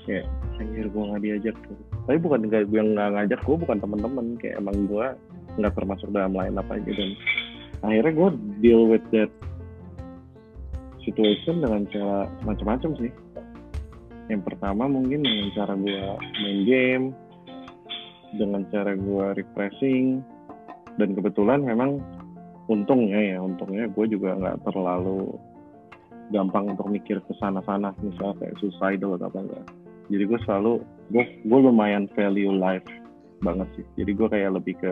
kayak 0.05 0.25
anjir 0.59 0.87
gue 0.87 1.03
nggak 1.03 1.23
diajak 1.23 1.55
tuh. 1.65 1.77
Tapi 2.05 2.17
bukan 2.19 2.47
gue 2.47 2.63
yang 2.71 2.93
nggak 2.95 3.11
ngajak 3.15 3.39
gue 3.43 3.57
bukan 3.57 3.77
teman-teman 3.79 4.25
kayak 4.39 4.59
emang 4.59 4.77
gue 4.87 5.05
nggak 5.59 5.73
termasuk 5.73 6.09
dalam 6.11 6.33
lain 6.33 6.57
apa 6.57 6.77
aja 6.77 6.91
dan 6.91 7.09
akhirnya 7.83 8.13
gue 8.15 8.29
deal 8.63 8.83
with 8.89 9.05
that 9.11 9.31
situation 11.03 11.59
dengan 11.59 11.83
cara 11.91 12.31
macam-macam 12.47 12.91
sih. 12.99 13.11
Yang 14.31 14.41
pertama 14.47 14.87
mungkin 14.87 15.23
dengan 15.23 15.47
cara 15.51 15.73
gue 15.75 16.03
main 16.39 16.59
game 16.63 17.05
dengan 18.33 18.65
cara 18.73 18.97
gue 18.97 19.25
refreshing 19.37 20.23
dan 20.97 21.13
kebetulan 21.13 21.61
memang 21.61 22.01
untungnya 22.71 23.35
ya 23.35 23.37
untungnya 23.43 23.91
gue 23.91 24.05
juga 24.07 24.39
nggak 24.39 24.57
terlalu 24.65 25.35
gampang 26.31 26.71
untuk 26.73 26.87
mikir 26.89 27.19
ke 27.19 27.33
sana-sana 27.37 27.91
misalnya 27.99 28.39
kayak 28.39 28.55
suicidal 28.57 29.19
atau 29.19 29.27
apa 29.27 29.39
enggak 29.43 29.65
jadi 30.11 30.23
gue 30.27 30.39
selalu 30.43 30.83
gue 31.11 31.25
gue 31.45 31.59
lumayan 31.59 32.11
value 32.15 32.51
life 32.51 32.87
banget 33.43 33.67
sih. 33.75 33.85
Jadi 33.99 34.11
gue 34.15 34.27
kayak 34.27 34.51
lebih 34.55 34.75
ke 34.79 34.91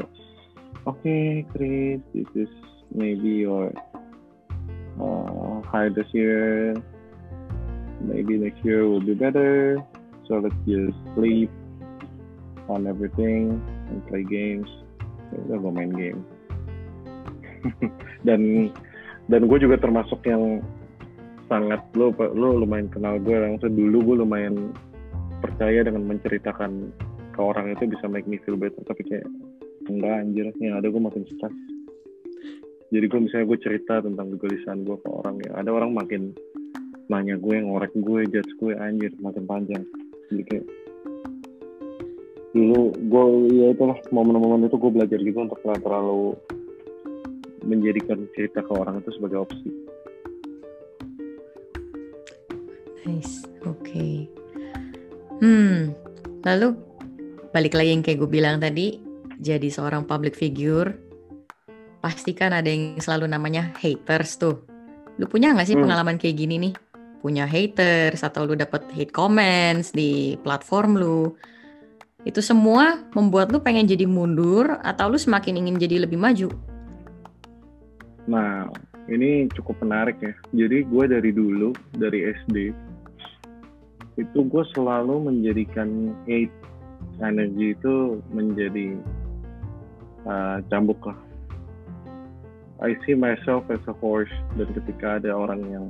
oke 0.88 1.00
okay, 1.00 1.44
Chris 1.56 2.04
this 2.16 2.28
is 2.36 2.52
maybe 2.92 3.48
your 3.48 3.72
uh, 5.00 5.60
high 5.68 5.92
this 5.92 6.08
year. 6.12 6.76
Maybe 8.02 8.40
next 8.40 8.64
year 8.66 8.88
will 8.88 9.04
be 9.04 9.14
better. 9.14 9.78
So 10.26 10.42
let's 10.42 10.58
just 10.66 10.98
sleep 11.14 11.52
on 12.72 12.88
everything 12.88 13.62
and 13.92 14.00
play 14.08 14.24
games. 14.26 14.68
Ya 15.32 15.38
udah 15.48 15.58
gue 15.64 15.72
main 15.72 15.94
game. 15.94 16.22
Dan 18.28 18.74
dan 19.30 19.48
gue 19.48 19.60
juga 19.62 19.78
termasuk 19.80 20.22
yang 20.28 20.60
sangat 21.48 21.80
lo 21.96 22.12
lo 22.16 22.64
lumayan 22.64 22.88
kenal 22.92 23.16
gue 23.22 23.36
langsung 23.36 23.76
dulu 23.76 24.12
gue 24.12 24.16
lumayan 24.24 24.76
percaya 25.42 25.82
dengan 25.82 26.06
menceritakan 26.06 26.72
ke 27.34 27.42
orang 27.42 27.74
itu 27.74 27.90
bisa 27.90 28.06
make 28.06 28.30
me 28.30 28.38
feel 28.46 28.56
better 28.56 28.86
tapi 28.86 29.02
kayak 29.04 29.26
enggak 29.90 30.14
anjir 30.22 30.48
yang 30.62 30.78
ada 30.78 30.88
gue 30.88 31.02
makin 31.02 31.26
stres 31.26 31.56
jadi 32.92 33.06
gue 33.08 33.20
misalnya 33.24 33.46
gue 33.50 33.60
cerita 33.60 33.94
tentang 34.06 34.28
kegelisahan 34.38 34.86
gue 34.86 34.98
ke 35.02 35.10
orang 35.10 35.42
ya 35.42 35.52
ada 35.58 35.72
orang 35.74 35.92
makin 35.96 36.32
nanya 37.10 37.36
gue 37.36 37.56
ngorek 37.60 37.92
gue 37.98 38.22
judge 38.30 38.52
gue 38.62 38.78
anjir 38.78 39.12
makin 39.20 39.44
panjang 39.50 39.84
jadi 40.30 40.44
kayak 40.48 40.66
dulu 42.52 42.92
gue 42.96 43.24
ya 43.56 43.68
itulah 43.72 43.98
momen-momen 44.12 44.68
itu 44.68 44.76
gue 44.76 44.92
belajar 44.92 45.20
gitu 45.24 45.40
untuk 45.40 45.60
gak 45.64 45.80
terlalu 45.82 46.36
menjadikan 47.64 48.28
cerita 48.36 48.60
ke 48.66 48.72
orang 48.74 49.00
itu 49.00 49.10
sebagai 49.16 49.46
opsi. 49.46 49.70
Nice, 53.06 53.46
oke. 53.66 53.82
Okay. 53.86 54.41
Hmm, 55.42 55.98
lalu 56.46 56.78
balik 57.50 57.74
lagi 57.74 57.90
yang 57.90 58.06
kayak 58.06 58.22
gue 58.22 58.30
bilang 58.30 58.62
tadi, 58.62 59.02
jadi 59.42 59.68
seorang 59.74 60.06
public 60.06 60.38
figure, 60.38 60.94
pasti 61.98 62.38
kan 62.38 62.54
ada 62.54 62.70
yang 62.70 63.02
selalu 63.02 63.26
namanya 63.26 63.74
haters 63.82 64.38
tuh. 64.38 64.62
Lu 65.18 65.26
punya 65.26 65.54
nggak 65.54 65.66
sih 65.66 65.74
hmm. 65.74 65.86
pengalaman 65.86 66.22
kayak 66.22 66.38
gini 66.38 66.56
nih? 66.62 66.74
Punya 67.26 67.50
haters 67.50 68.22
atau 68.22 68.46
lu 68.46 68.54
dapet 68.54 68.86
hate 68.94 69.14
comments 69.14 69.94
di 69.94 70.38
platform 70.46 70.98
lu? 70.98 71.34
Itu 72.22 72.46
semua 72.46 73.02
membuat 73.18 73.50
lu 73.50 73.58
pengen 73.66 73.90
jadi 73.90 74.06
mundur 74.06 74.78
atau 74.86 75.10
lu 75.10 75.18
semakin 75.18 75.58
ingin 75.58 75.82
jadi 75.82 76.06
lebih 76.06 76.22
maju? 76.22 76.54
Nah, 78.30 78.70
ini 79.10 79.50
cukup 79.58 79.82
menarik 79.82 80.22
ya. 80.22 80.34
Jadi 80.54 80.86
gue 80.86 81.04
dari 81.10 81.34
dulu, 81.34 81.74
dari 81.98 82.30
SD, 82.30 82.70
itu 84.20 84.40
gue 84.44 84.64
selalu 84.76 85.32
menjadikan 85.32 86.12
hate 86.28 86.54
energy 87.24 87.78
itu 87.78 88.20
menjadi 88.34 88.98
uh, 90.28 90.60
cambuk 90.68 91.00
lah. 91.06 91.18
I 92.82 92.98
see 93.06 93.14
myself 93.14 93.70
as 93.70 93.84
a 93.86 93.96
horse 94.02 94.34
dan 94.58 94.74
ketika 94.74 95.22
ada 95.22 95.32
orang 95.38 95.62
yang 95.70 95.86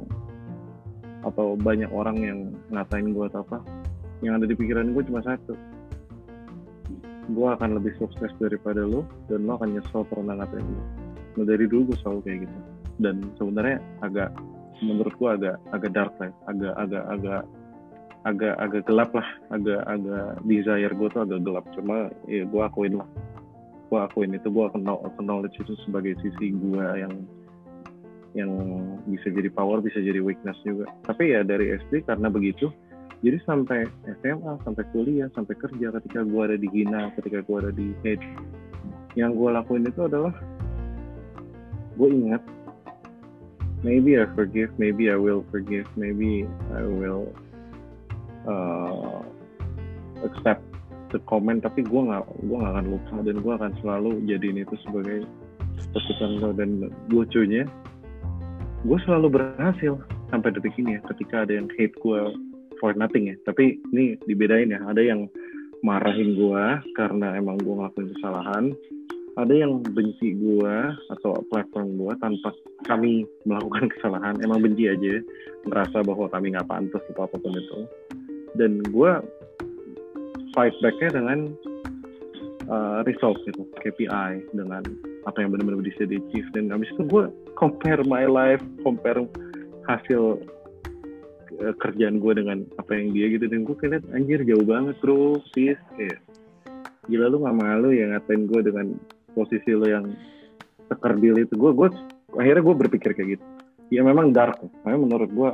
atau 1.23 1.55
banyak 1.55 1.87
orang 1.93 2.17
yang 2.19 2.39
ngatain 2.73 3.15
gue 3.15 3.25
atau 3.31 3.45
apa 3.47 3.63
yang 4.25 4.37
ada 4.37 4.45
di 4.45 4.53
pikiran 4.53 4.91
gue 4.91 5.03
cuma 5.07 5.23
satu. 5.23 5.55
Gue 7.31 7.47
akan 7.47 7.79
lebih 7.79 7.95
sukses 7.95 8.33
daripada 8.43 8.83
lo 8.83 9.07
dan 9.31 9.47
lo 9.47 9.55
akan 9.55 9.79
nyesel 9.79 10.03
pernah 10.03 10.35
ngatain 10.37 10.67
gue 10.67 10.87
nah 11.31 11.47
dari 11.47 11.63
dulu 11.63 11.95
gue 11.95 11.97
selalu 12.03 12.19
kayak 12.27 12.39
gitu. 12.43 12.57
Dan 12.99 13.15
sebenarnya 13.39 13.79
agak 14.03 14.35
menurut 14.83 15.13
gue 15.15 15.29
agak 15.31 15.55
agak 15.71 15.91
dark 15.95 16.13
lah 16.19 16.33
agak 16.51 16.73
agak 16.75 17.03
agak 17.07 17.41
agak 18.23 18.55
agak 18.57 18.83
gelap 18.85 19.11
lah. 19.13 19.27
Agak 19.53 19.81
agak 19.85 20.41
desire 20.45 20.93
gue 20.93 21.07
tuh 21.11 21.21
agak 21.25 21.41
gelap. 21.45 21.65
Cuma 21.73 22.09
ya 22.25 22.43
gue 22.45 22.61
akuin 22.61 22.99
lah. 22.99 23.09
Gue 23.91 23.99
akuin 23.99 24.31
itu 24.35 24.47
gue 24.47 24.65
kenal 24.71 24.97
knowledge 25.19 25.57
itu 25.59 25.73
sebagai 25.83 26.15
sisi 26.23 26.53
gue 26.55 26.85
yang 26.97 27.13
yang 28.31 28.51
bisa 29.11 29.27
jadi 29.27 29.51
power 29.51 29.83
bisa 29.83 29.99
jadi 29.99 30.23
weakness 30.23 30.55
juga. 30.63 30.87
Tapi 31.03 31.35
ya 31.35 31.43
dari 31.43 31.75
SD 31.75 32.07
karena 32.07 32.31
begitu 32.31 32.71
jadi 33.21 33.37
sampai 33.45 33.85
SMA 34.21 34.53
sampai 34.65 34.83
kuliah 34.89 35.29
sampai 35.37 35.53
kerja 35.57 35.93
ketika 36.01 36.25
gue 36.25 36.41
ada 36.41 36.57
di 36.57 36.67
Gina 36.73 37.13
ketika 37.13 37.45
gue 37.45 37.57
ada 37.57 37.71
di 37.71 37.93
hate 38.01 38.25
yang 39.13 39.37
gue 39.37 39.49
lakuin 39.53 39.85
itu 39.85 40.01
adalah 40.09 40.33
gue 41.95 42.09
ingat 42.09 42.41
maybe 43.85 44.17
I 44.17 44.25
forgive 44.33 44.73
maybe 44.81 45.13
I 45.13 45.17
will 45.21 45.45
forgive 45.53 45.85
maybe 45.93 46.49
I 46.73 46.81
will 46.81 47.29
uh, 48.47 49.21
accept 50.25 50.63
the 51.11 51.19
comment 51.27 51.59
tapi 51.59 51.83
gue 51.83 52.01
nggak 52.01 52.23
gue 52.47 52.57
nggak 52.57 52.73
akan 52.77 52.87
lupa 52.87 53.15
dan 53.27 53.35
gue 53.43 53.53
akan 53.53 53.71
selalu 53.83 54.11
jadiin 54.25 54.63
itu 54.63 54.75
sebagai 54.87 55.27
pesan 55.91 56.39
lo 56.39 56.55
dan 56.55 56.87
lucunya. 57.11 57.67
Gue 58.81 58.97
selalu 59.05 59.27
berhasil 59.29 59.99
sampai 60.33 60.49
detik 60.55 60.73
ini 60.79 60.97
ya 60.97 61.01
ketika 61.11 61.45
ada 61.45 61.53
yang 61.59 61.67
hate 61.77 61.93
gue 61.99 62.21
for 62.79 62.95
nothing 62.95 63.29
ya. 63.29 63.35
Tapi 63.45 63.77
ini 63.93 64.17
dibedain 64.25 64.73
ya 64.73 64.79
ada 64.87 65.01
yang 65.03 65.27
marahin 65.81 66.37
gue 66.37 66.65
karena 66.93 67.37
emang 67.37 67.57
gue 67.61 67.73
ngelakuin 67.73 68.13
kesalahan 68.17 68.65
ada 69.39 69.53
yang 69.55 69.79
benci 69.81 70.35
gue 70.35 70.75
atau 71.09 71.39
platform 71.47 71.95
gue 71.95 72.13
tanpa 72.19 72.51
kami 72.85 73.23
melakukan 73.47 73.87
kesalahan 73.97 74.37
emang 74.43 74.59
benci 74.61 74.91
aja 74.91 75.23
merasa 75.65 76.03
bahwa 76.03 76.27
kami 76.29 76.53
nggak 76.53 76.67
pantas 76.67 77.03
atau 77.13 77.23
apa 77.25 77.37
pun 77.39 77.55
itu 77.55 77.79
dan 78.59 78.83
gue 78.91 79.11
fight 80.51 80.75
backnya 80.83 81.15
dengan 81.15 81.39
uh, 82.67 82.99
result 83.07 83.39
gitu 83.47 83.63
KPI 83.79 84.51
dengan 84.55 84.83
apa 85.27 85.37
yang 85.43 85.53
benar-benar 85.53 85.85
bisa 85.85 86.03
di 86.07 86.17
achieve 86.17 86.49
dan 86.55 86.73
habis 86.73 86.89
itu 86.95 87.05
gue 87.07 87.29
compare 87.55 88.01
my 88.07 88.25
life 88.25 88.63
compare 88.81 89.21
hasil 89.85 90.41
uh, 91.61 91.73
kerjaan 91.81 92.19
gue 92.19 92.33
dengan 92.35 92.63
apa 92.77 92.91
yang 92.95 93.13
dia 93.15 93.27
gitu. 93.33 93.45
Dan 93.47 93.67
gue 93.67 93.75
kayak 93.77 94.05
anjir 94.15 94.41
jauh 94.45 94.65
banget 94.65 94.95
bro 95.01 95.39
sis 95.53 95.77
kayak 95.97 96.19
gila 97.09 97.33
lu 97.33 97.43
gak 97.43 97.57
malu 97.57 97.89
ya 97.91 98.13
ngatain 98.13 98.45
gue 98.45 98.61
dengan 98.61 98.93
posisi 99.33 99.71
lo 99.73 99.87
yang 99.87 100.05
tekerdil 100.91 101.43
itu? 101.47 101.53
Gue 101.57 101.71
gue 101.73 101.89
akhirnya 102.37 102.63
gue 102.63 102.75
berpikir 102.87 103.11
kayak 103.15 103.29
gitu. 103.39 103.45
Ya 103.91 104.01
memang 104.07 104.31
dark 104.31 104.59
makanya 104.83 104.99
menurut 105.03 105.29
gue 105.31 105.51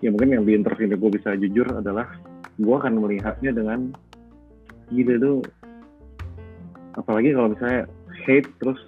ya 0.00 0.08
mungkin 0.08 0.32
yang 0.32 0.44
di 0.48 0.52
interview 0.56 0.88
gue 0.96 1.10
bisa 1.20 1.36
jujur 1.36 1.68
adalah 1.76 2.08
gue 2.56 2.74
akan 2.76 3.00
melihatnya 3.00 3.52
dengan 3.52 3.92
gila 4.92 5.14
tuh. 5.20 5.38
Apalagi 6.98 7.32
kalau 7.32 7.48
misalnya 7.54 7.82
hate 8.26 8.48
terus 8.60 8.80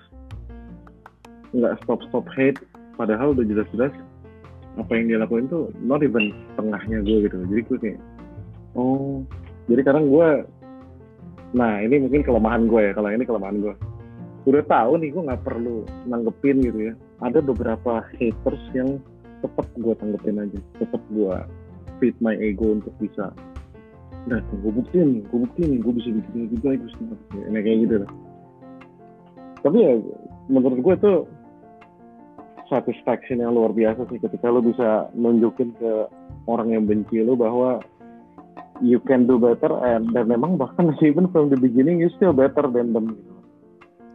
nggak 1.53 1.77
stop 1.85 2.01
stop 2.09 2.25
hate 2.33 2.59
padahal 2.97 3.37
udah 3.37 3.45
jelas-jelas 3.45 3.93
apa 4.81 4.93
yang 4.97 5.13
dia 5.13 5.19
lakuin 5.21 5.49
tuh 5.53 5.69
not 5.85 6.01
even 6.01 6.33
tengahnya 6.57 7.05
gue 7.05 7.29
gitu. 7.29 7.37
Jadi 7.49 7.61
gue 7.69 7.79
kayak 7.79 8.01
oh 8.77 9.21
jadi 9.69 9.85
kadang 9.85 10.09
gue 10.09 10.29
nah 11.53 11.85
ini 11.85 12.09
mungkin 12.09 12.25
kelemahan 12.25 12.65
gue 12.65 12.81
ya 12.81 12.93
kalau 12.97 13.13
ini 13.13 13.29
kelemahan 13.29 13.61
gue 13.61 13.75
udah 14.49 14.65
tahu 14.67 14.99
nih 14.99 15.13
gue 15.13 15.23
nggak 15.29 15.45
perlu 15.45 15.85
nanggepin 16.09 16.65
gitu 16.65 16.79
ya. 16.91 16.93
Ada 17.23 17.39
beberapa 17.45 18.03
haters 18.19 18.65
yang 18.75 18.99
tetap 19.43 19.67
gue 19.77 19.95
tanggepin 19.99 20.41
aja. 20.41 20.59
Tetap 20.79 21.03
gue 21.11 21.37
feed 21.99 22.17
my 22.23 22.35
ego 22.39 22.79
untuk 22.79 22.95
bisa 23.03 23.35
nah 24.23 24.39
gue 24.39 24.71
buktiin 24.71 25.27
gue 25.27 25.39
buktiin 25.51 25.83
gue 25.83 25.93
bisa 25.99 26.15
bikin 26.15 26.47
lebih 26.47 26.59
baik 26.63 26.81
ini 27.35 27.59
kayak 27.59 27.79
gitu 27.87 27.95
lah. 28.07 28.11
Tapi 29.67 29.79
ya 29.83 29.93
menurut 30.47 30.79
gue 30.79 30.95
tuh 31.03 31.19
satisfaction 32.71 33.43
yang 33.43 33.55
luar 33.55 33.75
biasa 33.75 34.07
sih 34.09 34.23
ketika 34.23 34.47
lo 34.47 34.63
bisa 34.63 35.11
nunjukin 35.19 35.75
ke 35.75 36.07
orang 36.47 36.71
yang 36.71 36.87
benci 36.87 37.19
lo 37.23 37.35
bahwa 37.35 37.83
you 38.79 39.03
can 39.07 39.27
do 39.27 39.39
better 39.43 39.71
and 39.83 40.11
dan 40.15 40.31
memang 40.31 40.55
bahkan 40.55 40.95
even 41.07 41.27
from 41.35 41.51
the 41.51 41.59
beginning 41.59 41.99
you 41.99 42.11
still 42.15 42.35
better 42.35 42.71
than 42.71 42.95
them 42.95 43.19
gitu. 43.19 43.35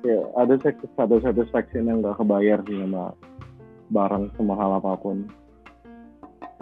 Ya 0.07 0.19
ada 0.39 0.55
satu 0.95 1.19
satisfaction 1.19 1.91
yang 1.91 1.99
gak 1.99 2.15
kebayar 2.15 2.63
sih 2.63 2.79
sama 2.79 3.11
barang 3.91 4.35
semahal 4.35 4.79
apa 4.79 4.95
pun. 4.99 5.27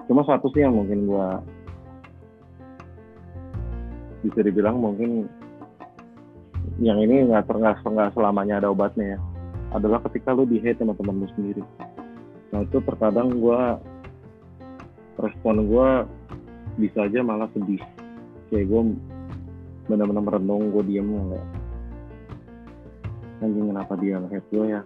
Cuma 0.06 0.22
satu 0.26 0.50
sih 0.54 0.62
yang 0.62 0.78
mungkin 0.78 1.10
gua 1.10 1.42
bisa 4.22 4.42
dibilang 4.42 4.82
mungkin 4.82 5.30
yang 6.82 6.98
ini 6.98 7.30
nggak 7.30 7.46
nggak 7.46 8.12
selamanya 8.18 8.58
ada 8.58 8.74
obatnya 8.74 9.18
ya 9.18 9.20
adalah 9.74 10.02
ketika 10.10 10.34
lu 10.34 10.50
di 10.50 10.58
hate 10.62 10.82
sama 10.82 10.98
teman 10.98 11.22
lu 11.22 11.28
sendiri. 11.38 11.64
Nah 12.54 12.66
itu 12.66 12.78
terkadang 12.82 13.38
gua 13.38 13.78
respon 15.22 15.66
gua 15.70 16.06
bisa 16.76 17.08
aja 17.08 17.24
malah 17.24 17.48
sedih. 17.56 17.82
Kayak 18.52 18.68
gue 18.72 18.82
benar-benar 19.86 20.24
merenung 20.24 20.74
gue 20.74 20.84
diem 20.86 21.08
kayak 21.08 21.48
anjing 23.44 23.68
kenapa 23.70 23.94
dia 24.00 24.16
nge 24.18 24.40
gue 24.52 24.66
ya. 24.70 24.82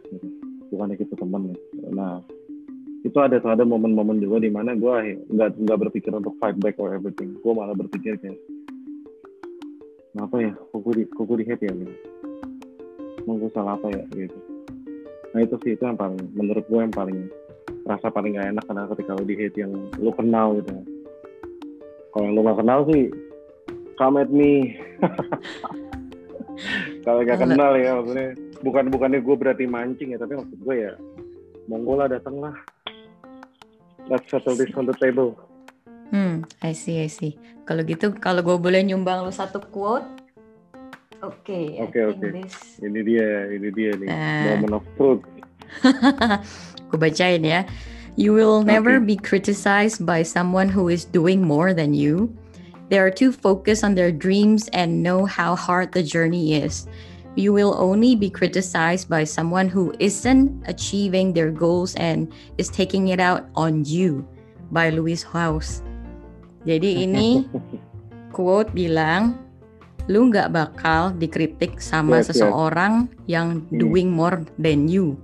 Bukannya 0.69 0.95
kita 0.97 1.13
teman. 1.17 1.53
Nah 1.93 2.23
itu 2.99 3.15
ada 3.19 3.39
ada 3.39 3.63
momen-momen 3.63 4.19
juga 4.19 4.43
di 4.43 4.51
mana 4.51 4.75
gue 4.75 5.23
nggak 5.31 5.49
nggak 5.55 5.79
berpikir 5.87 6.11
untuk 6.11 6.35
fight 6.37 6.57
back 6.59 6.75
or 6.77 6.93
everything. 6.93 7.35
Gue 7.39 7.53
malah 7.55 7.75
berpikir 7.75 8.19
kayak 8.19 8.39
kenapa 10.13 10.35
ya? 10.39 10.53
Kok 10.55 10.79
gue 10.83 10.93
di 10.99 11.03
kok 11.07 11.25
gue 11.25 11.37
di 11.39 11.45
hate 11.47 11.63
ya 11.65 11.73
gitu? 11.73 11.95
Mau 13.23 13.35
gue 13.39 13.51
salah 13.55 13.79
apa 13.79 13.87
ya? 13.91 14.03
Gitu. 14.11 14.37
Nah 15.31 15.39
itu 15.45 15.55
sih 15.63 15.71
itu 15.77 15.83
yang 15.85 15.99
paling 15.99 16.19
menurut 16.33 16.65
gue 16.67 16.79
yang 16.79 16.93
paling 16.93 17.29
rasa 17.89 18.13
paling 18.13 18.37
gak 18.37 18.53
enak 18.53 18.63
karena 18.69 18.85
ketika 18.93 19.17
lo 19.17 19.23
di 19.25 19.35
hate 19.37 19.57
yang 19.57 19.73
lo 19.97 20.11
kenal 20.13 20.57
gitu. 20.59 20.73
Kalau 22.13 22.23
yang 22.25 22.35
lo 22.37 22.41
gak 22.45 22.59
kenal 22.61 22.79
sih 22.89 23.09
come 23.99 24.23
at 24.23 24.31
me 24.31 24.79
kalau 27.05 27.21
gak 27.23 27.39
kenal 27.41 27.73
ya 27.79 27.97
maksudnya. 27.99 28.29
Bukan 28.59 28.91
bukannya 28.91 29.19
gue 29.23 29.35
berarti 29.39 29.63
mancing 29.65 30.15
ya 30.15 30.19
tapi 30.19 30.35
maksud 30.35 30.59
gue 30.59 30.75
ya 30.75 30.93
monggo 31.71 31.93
lah 31.99 32.07
datang 32.11 32.39
lah. 32.39 32.55
Let's 34.09 34.25
settle 34.27 34.57
this 34.57 34.73
on 34.73 34.89
the 34.89 34.97
table. 34.97 35.37
Hmm 36.09 36.43
I 36.59 36.73
see 36.73 36.99
I 36.99 37.07
see. 37.07 37.37
Kalau 37.63 37.85
gitu 37.85 38.17
kalau 38.17 38.41
gue 38.41 38.57
boleh 38.57 38.81
nyumbang 38.83 39.23
lu 39.23 39.31
satu 39.31 39.61
quote? 39.61 40.07
Oke 41.19 41.43
okay, 41.51 41.65
oke 41.83 41.91
okay, 41.91 42.03
oke. 42.07 42.17
okay. 42.23 42.31
this... 42.31 42.79
ini 42.79 42.99
dia 43.03 43.27
ini 43.51 43.67
dia 43.75 43.91
nih 43.99 44.07
uh... 44.07 44.43
moment 44.55 44.79
of 44.79 44.85
truth. 44.95 45.23
Gue 46.89 46.97
bacain 46.97 47.43
ya. 47.43 47.67
You 48.15 48.33
will 48.33 48.63
never 48.63 48.97
okay. 48.97 49.13
be 49.13 49.15
criticized 49.15 50.03
by 50.07 50.23
someone 50.23 50.71
who 50.71 50.87
is 50.87 51.05
doing 51.05 51.43
more 51.43 51.75
than 51.75 51.91
you 51.91 52.31
They 52.89 52.97
are 52.97 53.13
too 53.13 53.29
focused 53.31 53.85
on 53.85 53.93
their 53.93 54.09
dreams 54.09 54.65
and 54.73 55.05
know 55.05 55.29
how 55.29 55.53
hard 55.53 55.93
the 55.93 56.01
journey 56.01 56.57
is. 56.57 56.89
You 57.37 57.53
will 57.53 57.77
only 57.77 58.17
be 58.17 58.33
criticized 58.33 59.07
by 59.07 59.29
someone 59.29 59.69
who 59.69 59.93
isn't 60.01 60.49
achieving 60.65 61.37
their 61.37 61.53
goals 61.53 61.93
and 62.01 62.33
is 62.57 62.67
taking 62.67 63.13
it 63.13 63.21
out 63.21 63.45
on 63.53 63.85
you. 63.85 64.25
By 64.73 64.89
Louis 64.93 65.21
House. 65.25 65.81
Jadi 66.65 67.05
ini 67.05 67.45
quote 68.35 68.69
bilang, 68.73 69.37
lu 70.09 70.29
nggak 70.29 70.49
bakal 70.53 71.13
dikritik 71.17 71.77
sama 71.81 72.21
yes, 72.21 72.33
seseorang 72.33 73.09
yes. 73.25 73.37
yang 73.37 73.47
hmm. 73.69 73.77
doing 73.77 74.09
more 74.09 74.41
than 74.57 74.89
you. 74.89 75.17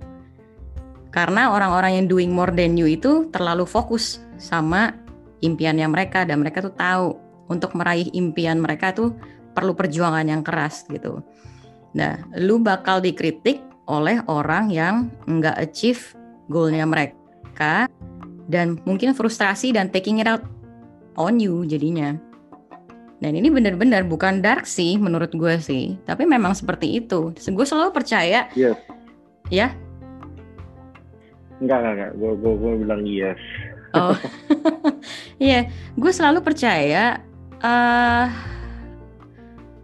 Karena 1.10 1.50
orang-orang 1.50 2.02
yang 2.02 2.06
doing 2.06 2.30
more 2.30 2.50
than 2.54 2.78
you 2.78 2.86
itu 2.86 3.26
terlalu 3.30 3.66
fokus 3.66 4.22
sama 4.38 4.94
impiannya 5.42 5.86
mereka 5.90 6.26
dan 6.26 6.42
mereka 6.42 6.62
tuh 6.62 6.74
tahu 6.74 7.25
untuk 7.46 7.74
meraih 7.78 8.10
impian 8.12 8.58
mereka 8.58 8.92
tuh 8.94 9.14
perlu 9.56 9.72
perjuangan 9.72 10.26
yang 10.28 10.42
keras 10.44 10.84
gitu. 10.90 11.24
Nah, 11.96 12.20
lu 12.36 12.60
bakal 12.60 13.00
dikritik 13.00 13.64
oleh 13.88 14.20
orang 14.28 14.68
yang 14.68 15.08
nggak 15.24 15.56
achieve 15.56 16.12
goalnya 16.52 16.84
mereka 16.84 17.88
dan 18.46 18.78
mungkin 18.84 19.14
frustrasi 19.14 19.72
dan 19.72 19.88
taking 19.88 20.20
it 20.20 20.28
out 20.28 20.44
on 21.16 21.40
you 21.40 21.64
jadinya. 21.64 22.14
Dan 23.16 23.32
ini 23.32 23.48
benar-benar 23.48 24.04
bukan 24.04 24.44
dark 24.44 24.68
sih 24.68 25.00
menurut 25.00 25.32
gue 25.32 25.56
sih, 25.56 25.96
tapi 26.04 26.28
memang 26.28 26.52
seperti 26.52 27.00
itu. 27.00 27.32
Gue 27.32 27.64
selalu 27.64 27.96
percaya. 27.96 28.52
Yes. 28.52 28.76
Ya. 29.48 29.72
Enggak, 31.56 31.80
enggak, 31.80 31.94
enggak. 31.96 32.12
Gue, 32.20 32.32
gue, 32.36 32.52
gue 32.60 32.72
bilang 32.84 33.02
yes. 33.08 33.40
Oh, 33.96 34.12
iya. 35.40 35.48
yeah. 35.48 35.62
Gue 35.96 36.12
selalu 36.12 36.44
percaya 36.44 37.24
uh, 37.66 38.30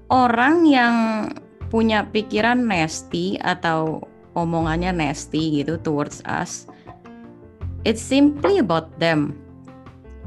orang 0.06 0.62
yang 0.70 0.94
punya 1.66 2.06
pikiran 2.06 2.62
nasty 2.62 3.40
atau 3.42 4.06
omongannya 4.38 4.94
nasty 4.94 5.60
gitu 5.60 5.80
towards 5.82 6.22
us, 6.24 6.70
it's 7.82 8.00
simply 8.00 8.62
about 8.62 8.88
them. 9.02 9.34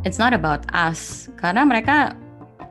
It's 0.04 0.22
not 0.22 0.36
about 0.36 0.68
us. 0.76 1.32
Karena 1.40 1.66
mereka 1.66 2.14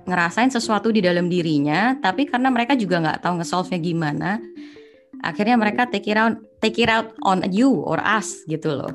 ngerasain 0.05 0.53
sesuatu 0.53 0.93
di 0.93 1.01
dalam 1.01 1.32
dirinya, 1.32 1.97
tapi 1.99 2.28
karena 2.28 2.53
mereka 2.53 2.76
juga 2.76 3.01
nggak 3.01 3.24
tahu 3.24 3.41
nge-solve-nya 3.41 3.78
gimana, 3.80 4.30
akhirnya 5.24 5.57
mereka 5.57 5.89
take 5.89 6.12
it 6.12 6.18
out, 6.20 6.37
take 6.61 6.78
it 6.78 6.93
out 6.93 7.16
on 7.24 7.43
you 7.51 7.72
or 7.72 7.99
us 8.05 8.45
gitu 8.47 8.85
loh. 8.85 8.93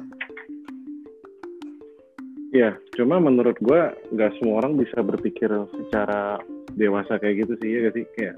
Ya, 2.49 2.73
cuma 2.97 3.21
menurut 3.21 3.57
gue 3.61 3.81
nggak 4.09 4.41
semua 4.41 4.65
orang 4.65 4.81
bisa 4.81 5.05
berpikir 5.05 5.53
secara 5.69 6.41
dewasa 6.73 7.21
kayak 7.21 7.45
gitu 7.45 7.53
sih 7.61 7.69
ya 7.69 7.79
gak 7.89 7.95
sih 7.97 8.05
kayak 8.17 8.35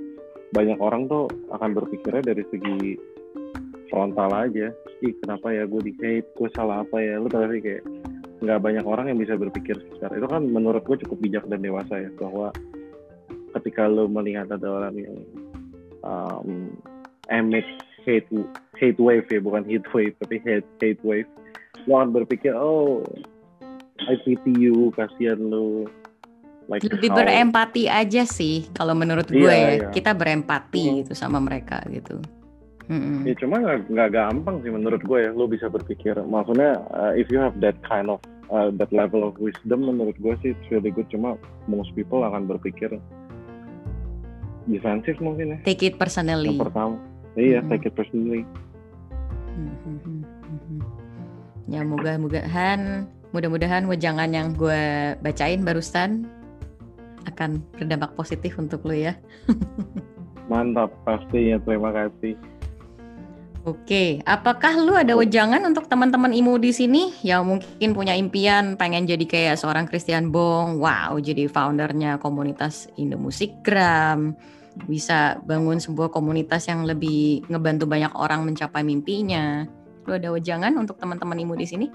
banyak 0.51 0.79
orang 0.83 1.07
tuh 1.07 1.31
akan 1.55 1.71
berpikirnya 1.71 2.35
dari 2.35 2.43
segi 2.51 2.99
frontal 3.87 4.31
aja. 4.35 4.67
Ih 4.99 5.15
kenapa 5.23 5.55
ya 5.55 5.63
gue 5.63 5.81
di 5.87 5.93
hate, 6.03 6.27
gue 6.35 6.49
salah 6.51 6.83
apa 6.83 6.99
ya? 6.99 7.23
Lu 7.23 7.31
tau 7.31 7.47
sih 7.47 7.63
kayak 7.63 7.83
nggak 8.41 8.59
banyak 8.59 8.85
orang 8.89 9.05
yang 9.13 9.19
bisa 9.21 9.37
berpikir 9.37 9.77
secara 9.95 10.17
itu 10.17 10.25
kan 10.25 10.41
menurut 10.43 10.81
gue 10.81 10.97
cukup 11.05 11.17
bijak 11.21 11.45
dan 11.45 11.61
dewasa 11.61 12.01
ya 12.01 12.09
bahwa 12.17 12.49
ketika 13.61 13.85
lu 13.85 14.09
melihat 14.09 14.49
ada 14.49 14.65
orang 14.65 14.95
yang 14.97 15.17
um, 16.01 16.73
emit 17.29 17.63
hate 18.01 18.25
hate 18.81 18.97
wave 18.97 19.29
ya 19.29 19.37
bukan 19.37 19.61
heat 19.69 19.85
wave 19.93 20.17
tapi 20.17 20.41
hate 20.41 20.65
hate 20.81 21.01
wave 21.05 21.29
lo 21.85 22.01
akan 22.01 22.09
berpikir 22.17 22.57
oh 22.57 23.05
I 24.09 24.15
pity 24.21 24.53
you, 24.57 24.89
kasihan 24.95 25.37
lu. 25.37 25.85
Like 26.69 26.87
Lebih 26.87 27.11
how... 27.11 27.19
berempati 27.19 27.83
aja 27.91 28.23
sih 28.23 28.69
kalau 28.71 28.95
menurut 28.95 29.27
gue 29.27 29.43
yeah, 29.43 29.75
ya. 29.75 29.79
Yeah. 29.89 29.91
Kita 29.91 30.15
berempati 30.15 30.83
hmm. 30.87 30.95
gitu 31.03 31.13
sama 31.17 31.41
mereka 31.43 31.83
gitu. 31.91 32.21
Hmm. 32.87 33.23
Ya 33.27 33.35
cuma 33.39 33.59
nggak 33.61 34.09
gampang 34.11 34.63
sih 34.63 34.71
menurut 34.71 35.01
gue 35.03 35.19
ya. 35.19 35.31
Lo 35.35 35.51
bisa 35.51 35.67
berpikir. 35.67 36.15
Maksudnya 36.15 36.79
uh, 36.95 37.11
if 37.17 37.27
you 37.27 37.43
have 37.43 37.57
that 37.59 37.75
kind 37.83 38.07
of 38.07 38.23
uh, 38.53 38.71
that 38.79 38.87
level 38.95 39.27
of 39.27 39.35
wisdom 39.41 39.83
menurut 39.83 40.15
gue 40.21 40.33
sih 40.39 40.55
it's 40.55 40.67
really 40.71 40.93
good. 40.93 41.09
Cuma 41.11 41.35
most 41.67 41.91
people 41.97 42.23
akan 42.23 42.47
berpikir 42.47 42.95
defensif 44.69 45.17
mungkin 45.19 45.57
ya. 45.57 45.67
Take 45.67 45.83
it 45.83 45.95
personally. 45.99 46.55
Yang 46.55 46.71
pertama. 46.71 46.95
Iya, 47.35 47.59
mm 47.59 47.63
-hmm. 47.67 47.71
take 47.73 47.85
it 47.89 47.93
personally. 47.97 48.43
Mm 49.55 49.75
-hmm. 49.75 50.19
Ya 51.71 51.87
moga-mogahan 51.87 53.07
Mudah-mudahan 53.31 53.87
wejangan 53.87 54.31
yang 54.35 54.51
gue 54.55 55.15
bacain 55.23 55.63
barusan 55.63 56.27
akan 57.27 57.63
berdampak 57.77 58.11
positif 58.15 58.59
untuk 58.59 58.83
lo 58.83 58.95
ya. 58.95 59.15
Mantap, 60.51 60.91
pastinya. 61.07 61.55
Terima 61.63 61.95
kasih. 61.95 62.35
Oke, 63.61 64.25
apakah 64.25 64.73
lu 64.81 64.97
ada 64.97 65.13
wejangan 65.13 65.61
untuk 65.69 65.85
teman-teman 65.85 66.33
imu 66.33 66.57
di 66.57 66.73
sini 66.73 67.13
yang 67.21 67.45
mungkin 67.45 67.93
punya 67.93 68.17
impian 68.17 68.73
pengen 68.73 69.05
jadi 69.05 69.21
kayak 69.21 69.61
seorang 69.61 69.85
Christian 69.85 70.33
Bong, 70.33 70.81
wow, 70.81 71.13
jadi 71.21 71.45
foundernya 71.45 72.17
komunitas 72.17 72.89
Indo 72.97 73.21
Musikgram, 73.21 74.33
bisa 74.89 75.37
bangun 75.45 75.77
sebuah 75.77 76.09
komunitas 76.09 76.65
yang 76.73 76.89
lebih 76.89 77.45
ngebantu 77.53 77.85
banyak 77.85 78.09
orang 78.17 78.49
mencapai 78.49 78.81
mimpinya. 78.81 79.69
Lu 80.09 80.17
ada 80.17 80.33
wejangan 80.33 80.73
untuk 80.81 80.97
teman-teman 80.97 81.37
imu 81.37 81.53
di 81.53 81.69
sini? 81.69 81.87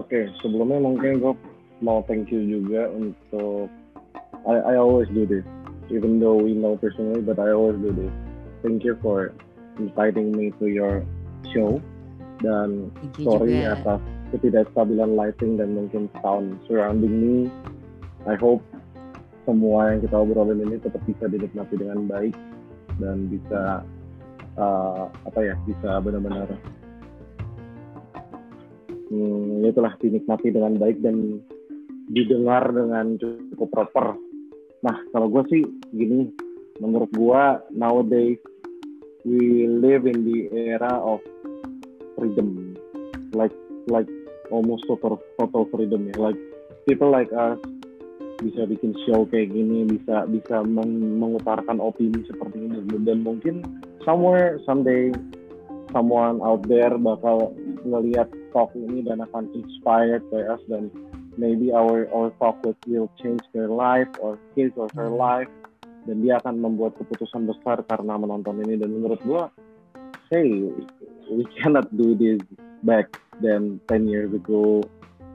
Oke, 0.00 0.08
okay, 0.08 0.24
sebelumnya 0.40 0.80
mungkin 0.80 1.20
gue 1.20 1.34
mau 1.84 2.00
thank 2.08 2.32
you 2.32 2.40
juga 2.40 2.88
untuk 2.96 3.68
I, 4.48 4.72
I 4.72 4.74
always 4.80 5.12
do 5.12 5.28
this. 5.28 5.44
even 5.90 6.20
though 6.20 6.34
we 6.34 6.54
know 6.54 6.78
personally, 6.78 7.20
but 7.20 7.38
I 7.38 7.50
always 7.50 7.76
do 7.82 7.92
this. 7.92 8.12
Thank 8.62 8.84
you 8.84 8.98
for 9.02 9.34
inviting 9.78 10.32
me 10.32 10.54
to 10.62 10.66
your 10.70 11.04
show. 11.52 11.82
Dan 12.40 12.88
Iki 13.04 13.20
sorry 13.26 13.60
juga. 13.60 13.76
atas 13.76 14.00
ketidakstabilan 14.32 15.12
lighting 15.18 15.60
dan 15.60 15.76
mungkin 15.76 16.08
sound 16.22 16.56
surrounding 16.64 17.14
me. 17.20 17.36
I 18.24 18.38
hope 18.38 18.64
semua 19.44 19.92
yang 19.92 20.00
kita 20.06 20.16
obrolin 20.16 20.62
ini 20.62 20.78
tetap 20.80 21.02
bisa 21.04 21.26
dinikmati 21.26 21.74
dengan 21.76 22.06
baik 22.06 22.36
dan 23.02 23.28
bisa 23.28 23.82
uh, 24.56 25.04
apa 25.26 25.40
ya 25.42 25.56
bisa 25.68 26.00
benar-benar 26.00 26.48
hmm, 29.10 29.66
itulah 29.66 29.94
dinikmati 29.98 30.54
dengan 30.54 30.78
baik 30.78 31.02
dan 31.02 31.42
didengar 32.10 32.70
dengan 32.70 33.18
cukup 33.18 33.68
proper. 33.70 34.06
Nah 34.86 34.96
kalau 35.12 35.28
gue 35.28 35.42
sih 35.50 35.62
gini, 35.92 36.30
menurut 36.78 37.10
gue 37.12 37.42
nowadays 37.74 38.40
we 39.26 39.68
live 39.68 40.08
in 40.08 40.24
the 40.24 40.48
era 40.50 40.96
of 41.02 41.20
freedom, 42.16 42.74
like 43.36 43.54
like 43.90 44.08
almost 44.48 44.86
total 44.88 45.20
total 45.36 45.68
freedom 45.70 46.08
ya, 46.08 46.16
like 46.18 46.40
people 46.88 47.12
like 47.12 47.30
us 47.36 47.60
bisa 48.40 48.64
bikin 48.64 48.96
show 49.04 49.28
kayak 49.28 49.52
gini, 49.52 49.84
bisa 49.84 50.24
bisa 50.24 50.64
meng- 50.64 51.20
mengutarakan 51.20 51.76
opini 51.76 52.24
seperti 52.24 52.56
ini. 52.64 52.80
Dan 53.04 53.20
mungkin 53.20 53.60
somewhere 54.00 54.56
someday 54.64 55.12
someone 55.92 56.40
out 56.40 56.64
there 56.64 56.96
bakal 56.96 57.52
ngelihat 57.84 58.32
talk 58.50 58.70
ini 58.76 59.02
dan 59.06 59.22
akan 59.24 59.50
inspired 59.56 60.22
by 60.30 60.42
us 60.44 60.62
dan 60.66 60.90
maybe 61.38 61.72
our 61.72 62.06
our 62.12 62.30
talk 62.42 62.58
will, 62.62 62.76
will 62.86 63.10
change 63.18 63.40
their 63.54 63.70
life 63.70 64.10
or 64.18 64.36
his 64.58 64.70
or 64.76 64.90
her 64.94 65.10
life. 65.10 65.48
Dan 66.08 66.24
dia 66.24 66.40
akan 66.40 66.64
membuat 66.64 66.96
keputusan 66.96 67.44
besar 67.44 67.84
karena 67.84 68.16
menonton 68.16 68.56
ini. 68.64 68.80
Dan 68.80 68.98
menurut 68.98 69.20
gua 69.20 69.52
hey 70.32 70.70
we 71.28 71.44
cannot 71.58 71.86
do 71.94 72.14
this 72.14 72.40
back 72.82 73.10
then 73.44 73.78
10 73.90 74.08
years 74.08 74.30
ago 74.32 74.80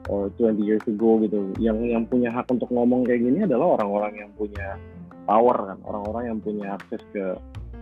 or 0.08 0.30
20 0.38 0.62
years 0.62 0.82
ago 0.86 1.18
gitu. 1.22 1.54
Yang 1.58 1.78
yang 1.90 2.04
punya 2.06 2.30
hak 2.30 2.46
untuk 2.50 2.70
ngomong 2.70 3.06
kayak 3.06 3.22
gini 3.22 3.42
adalah 3.46 3.78
orang-orang 3.80 4.26
yang 4.26 4.30
punya 4.34 4.78
power 5.26 5.74
kan. 5.74 5.78
Orang-orang 5.82 6.24
yang 6.34 6.38
punya 6.38 6.66
akses 6.78 7.02
ke 7.10 7.34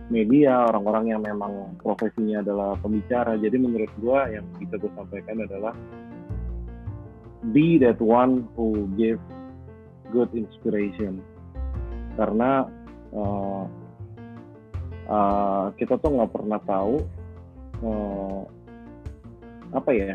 media 0.09 0.69
orang-orang 0.69 1.15
yang 1.15 1.21
memang 1.25 1.77
profesinya 1.81 2.45
adalah 2.45 2.77
pembicara. 2.77 3.37
Jadi 3.41 3.57
menurut 3.57 3.89
gua 3.97 4.29
yang 4.29 4.45
bisa 4.61 4.77
gue 4.77 4.91
sampaikan 4.93 5.41
adalah 5.41 5.73
be 7.53 7.81
that 7.81 7.97
one 7.97 8.45
who 8.53 8.85
give 8.93 9.21
good 10.13 10.29
inspiration. 10.37 11.21
Karena 12.15 12.69
uh, 13.11 13.65
uh, 15.09 15.65
kita 15.77 15.97
tuh 15.97 16.21
nggak 16.21 16.31
pernah 16.33 16.59
tahu 16.63 17.01
uh, 17.81 18.41
apa 19.73 19.91
ya 19.91 20.13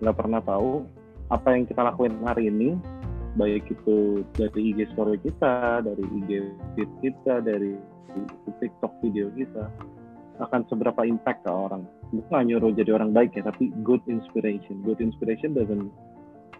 nggak 0.00 0.16
pernah 0.16 0.40
tahu 0.40 0.86
apa 1.28 1.56
yang 1.56 1.64
kita 1.66 1.80
lakuin 1.82 2.14
hari 2.24 2.48
ini 2.48 2.78
baik 3.34 3.66
itu 3.66 4.22
dari 4.38 4.70
IG 4.70 4.94
story 4.94 5.18
kita 5.18 5.82
dari 5.82 6.04
IG 6.22 6.30
feed 6.78 6.90
kita 7.02 7.42
dari 7.42 7.74
TikTok 8.60 8.92
video 9.02 9.28
kita 9.34 9.68
akan 10.42 10.66
seberapa 10.66 11.06
impact 11.06 11.46
ke 11.46 11.50
orang. 11.50 11.86
Nggak 12.10 12.44
nyuruh 12.50 12.70
jadi 12.74 12.90
orang 12.98 13.14
baik 13.14 13.38
ya 13.38 13.46
tapi 13.46 13.70
good 13.86 14.02
inspiration. 14.10 14.82
Good 14.82 14.98
inspiration 14.98 15.54
doesn't 15.54 15.90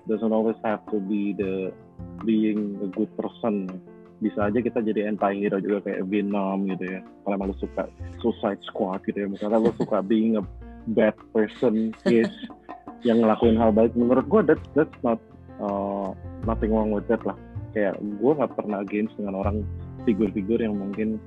doesn't 0.07 0.35
always 0.35 0.59
have 0.63 0.85
to 0.93 1.01
be 1.01 1.35
the 1.35 1.75
being 2.23 2.79
a 2.85 2.89
good 2.91 3.11
person. 3.19 3.67
Bisa 4.23 4.47
aja 4.47 4.63
kita 4.63 4.79
jadi 4.81 5.11
anti 5.11 5.43
hero 5.43 5.59
juga 5.59 5.91
kayak 5.91 6.07
Venom 6.07 6.71
gitu 6.71 6.85
ya. 6.87 7.01
Kalau 7.03 7.35
emang 7.35 7.51
lu 7.51 7.57
suka 7.59 7.91
Suicide 8.23 8.63
Squad 8.71 9.03
gitu 9.11 9.27
ya. 9.27 9.29
Misalnya 9.29 9.59
lu 9.59 9.75
suka 9.75 10.01
being 10.05 10.39
a 10.39 10.45
bad 10.95 11.17
person 11.35 11.91
is 12.07 12.31
yang 13.09 13.21
ngelakuin 13.21 13.59
hal 13.59 13.75
baik. 13.75 13.93
Menurut 13.99 14.27
gue 14.31 14.55
that 14.55 14.61
that's 14.79 14.99
not 15.03 15.19
uh, 15.59 16.15
nothing 16.47 16.71
wrong 16.71 16.95
with 16.95 17.05
that 17.11 17.21
lah. 17.27 17.37
Kayak 17.75 17.99
gue 17.99 18.33
nggak 18.39 18.55
pernah 18.55 18.87
against 18.87 19.19
dengan 19.19 19.43
orang 19.43 19.67
figur-figur 20.07 20.63
yang 20.63 20.79
mungkin 20.79 21.19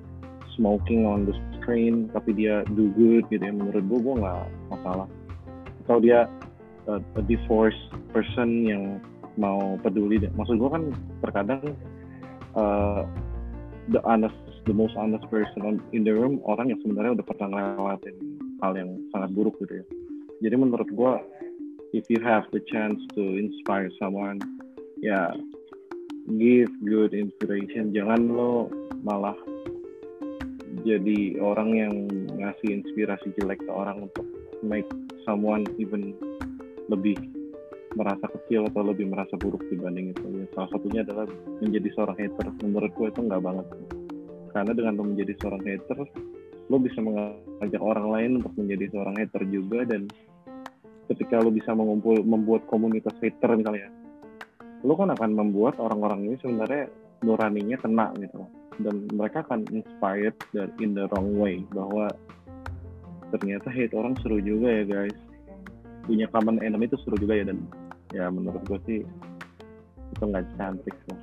smoking 0.58 1.05
on 1.05 1.30
the 1.30 1.36
screen 1.58 2.10
tapi 2.12 2.34
dia 2.34 2.66
do 2.74 2.89
good 2.97 3.24
gitu 3.30 3.39
ya 3.39 3.53
menurut 3.53 3.86
gue 3.86 3.99
gue 4.01 4.16
nggak 4.26 4.43
masalah. 4.74 5.08
Atau 5.86 6.03
dia 6.03 6.28
uh, 6.89 6.99
a 7.16 7.22
divorced 7.24 7.80
person 8.12 8.66
yang 8.66 8.84
mau 9.38 9.78
peduli 9.86 10.18
maksud 10.34 10.58
gue 10.58 10.70
kan 10.74 10.84
terkadang 11.22 11.62
uh, 12.58 13.05
the 13.93 14.01
honest 14.01 14.36
the 14.66 14.74
most 14.74 14.97
honest 14.97 15.24
person 15.30 15.62
on- 15.64 15.86
in 15.93 16.03
the 16.03 16.12
room 16.12 16.41
orang 16.49 16.74
yang 16.74 16.80
sebenarnya 16.82 17.22
udah 17.22 17.26
pernah 17.26 17.47
ngelewatin 17.53 18.16
hal 18.60 18.74
yang 18.74 18.89
sangat 19.14 19.30
buruk 19.38 19.55
gitu 19.62 19.80
ya. 19.80 19.86
Jadi 20.41 20.55
menurut 20.58 20.89
gue 20.89 21.14
if 21.95 22.10
you 22.12 22.20
have 22.20 22.43
the 22.51 22.60
chance 22.68 22.99
to 23.16 23.24
inspire 23.38 23.88
someone 24.01 24.41
ya 24.99 25.32
give 26.36 26.68
good 26.84 27.16
inspiration. 27.16 27.95
Jangan 27.95 28.28
lo 28.28 28.68
malah 29.05 29.38
jadi 30.84 31.39
orang 31.41 31.69
yang 31.73 31.93
ngasih 32.38 32.82
inspirasi 32.82 33.34
jelek 33.39 33.63
ke 33.63 33.71
orang 33.71 34.09
untuk 34.09 34.25
make 34.65 34.88
someone 35.23 35.65
even 35.78 36.13
lebih 36.91 37.17
merasa 37.97 38.30
kecil 38.30 38.69
atau 38.69 38.86
lebih 38.86 39.09
merasa 39.09 39.34
buruk 39.41 39.65
dibanding 39.73 40.13
itu. 40.13 40.25
Ya, 40.30 40.45
salah 40.53 40.69
satunya 40.69 41.01
adalah 41.01 41.25
menjadi 41.63 41.89
seorang 41.97 42.17
hater. 42.19 42.45
Menurut 42.61 42.91
gue 42.93 43.07
itu 43.09 43.21
nggak 43.25 43.41
banget. 43.41 43.67
Karena 44.53 44.71
dengan 44.73 44.93
lo 44.97 45.03
menjadi 45.05 45.34
seorang 45.41 45.63
hater, 45.65 45.97
lo 46.67 46.78
bisa 46.78 46.99
mengajak 47.01 47.82
orang 47.82 48.07
lain 48.13 48.32
untuk 48.41 48.53
menjadi 48.57 48.86
seorang 48.93 49.15
hater 49.17 49.41
juga 49.49 49.80
dan 49.88 50.05
ketika 51.07 51.39
lo 51.41 51.49
bisa 51.49 51.71
mengumpul 51.73 52.21
membuat 52.21 52.67
komunitas 52.69 53.15
hater 53.17 53.55
misalnya, 53.57 53.89
lo 54.86 54.93
kan 54.93 55.09
akan 55.13 55.32
membuat 55.34 55.82
orang-orang 55.82 56.28
ini 56.28 56.36
sebenarnya 56.38 56.91
nuraninya 57.25 57.78
kena 57.82 58.07
gitu 58.19 58.45
loh. 58.45 58.49
Dan 58.82 59.09
mereka 59.13 59.41
akan 59.47 59.65
inspired 59.73 60.38
dan 60.53 60.69
in 60.82 60.93
the 60.93 61.09
wrong 61.13 61.34
way 61.38 61.65
bahwa 61.73 62.09
ternyata 63.34 63.67
hate 63.67 63.93
orang 63.97 64.15
seru 64.23 64.39
juga 64.39 64.69
ya 64.69 64.84
guys 64.88 65.17
punya 66.07 66.30
common 66.32 66.63
enemy 66.63 66.88
itu 66.88 66.95
seru 67.03 67.19
juga 67.19 67.36
ya 67.36 67.45
dan 67.51 67.59
ya 68.15 68.32
menurut 68.32 68.63
gue 68.69 68.80
sih 68.88 68.99
itu 70.15 70.23
nggak 70.23 70.45
cantik 70.55 70.95
lah 71.11 71.21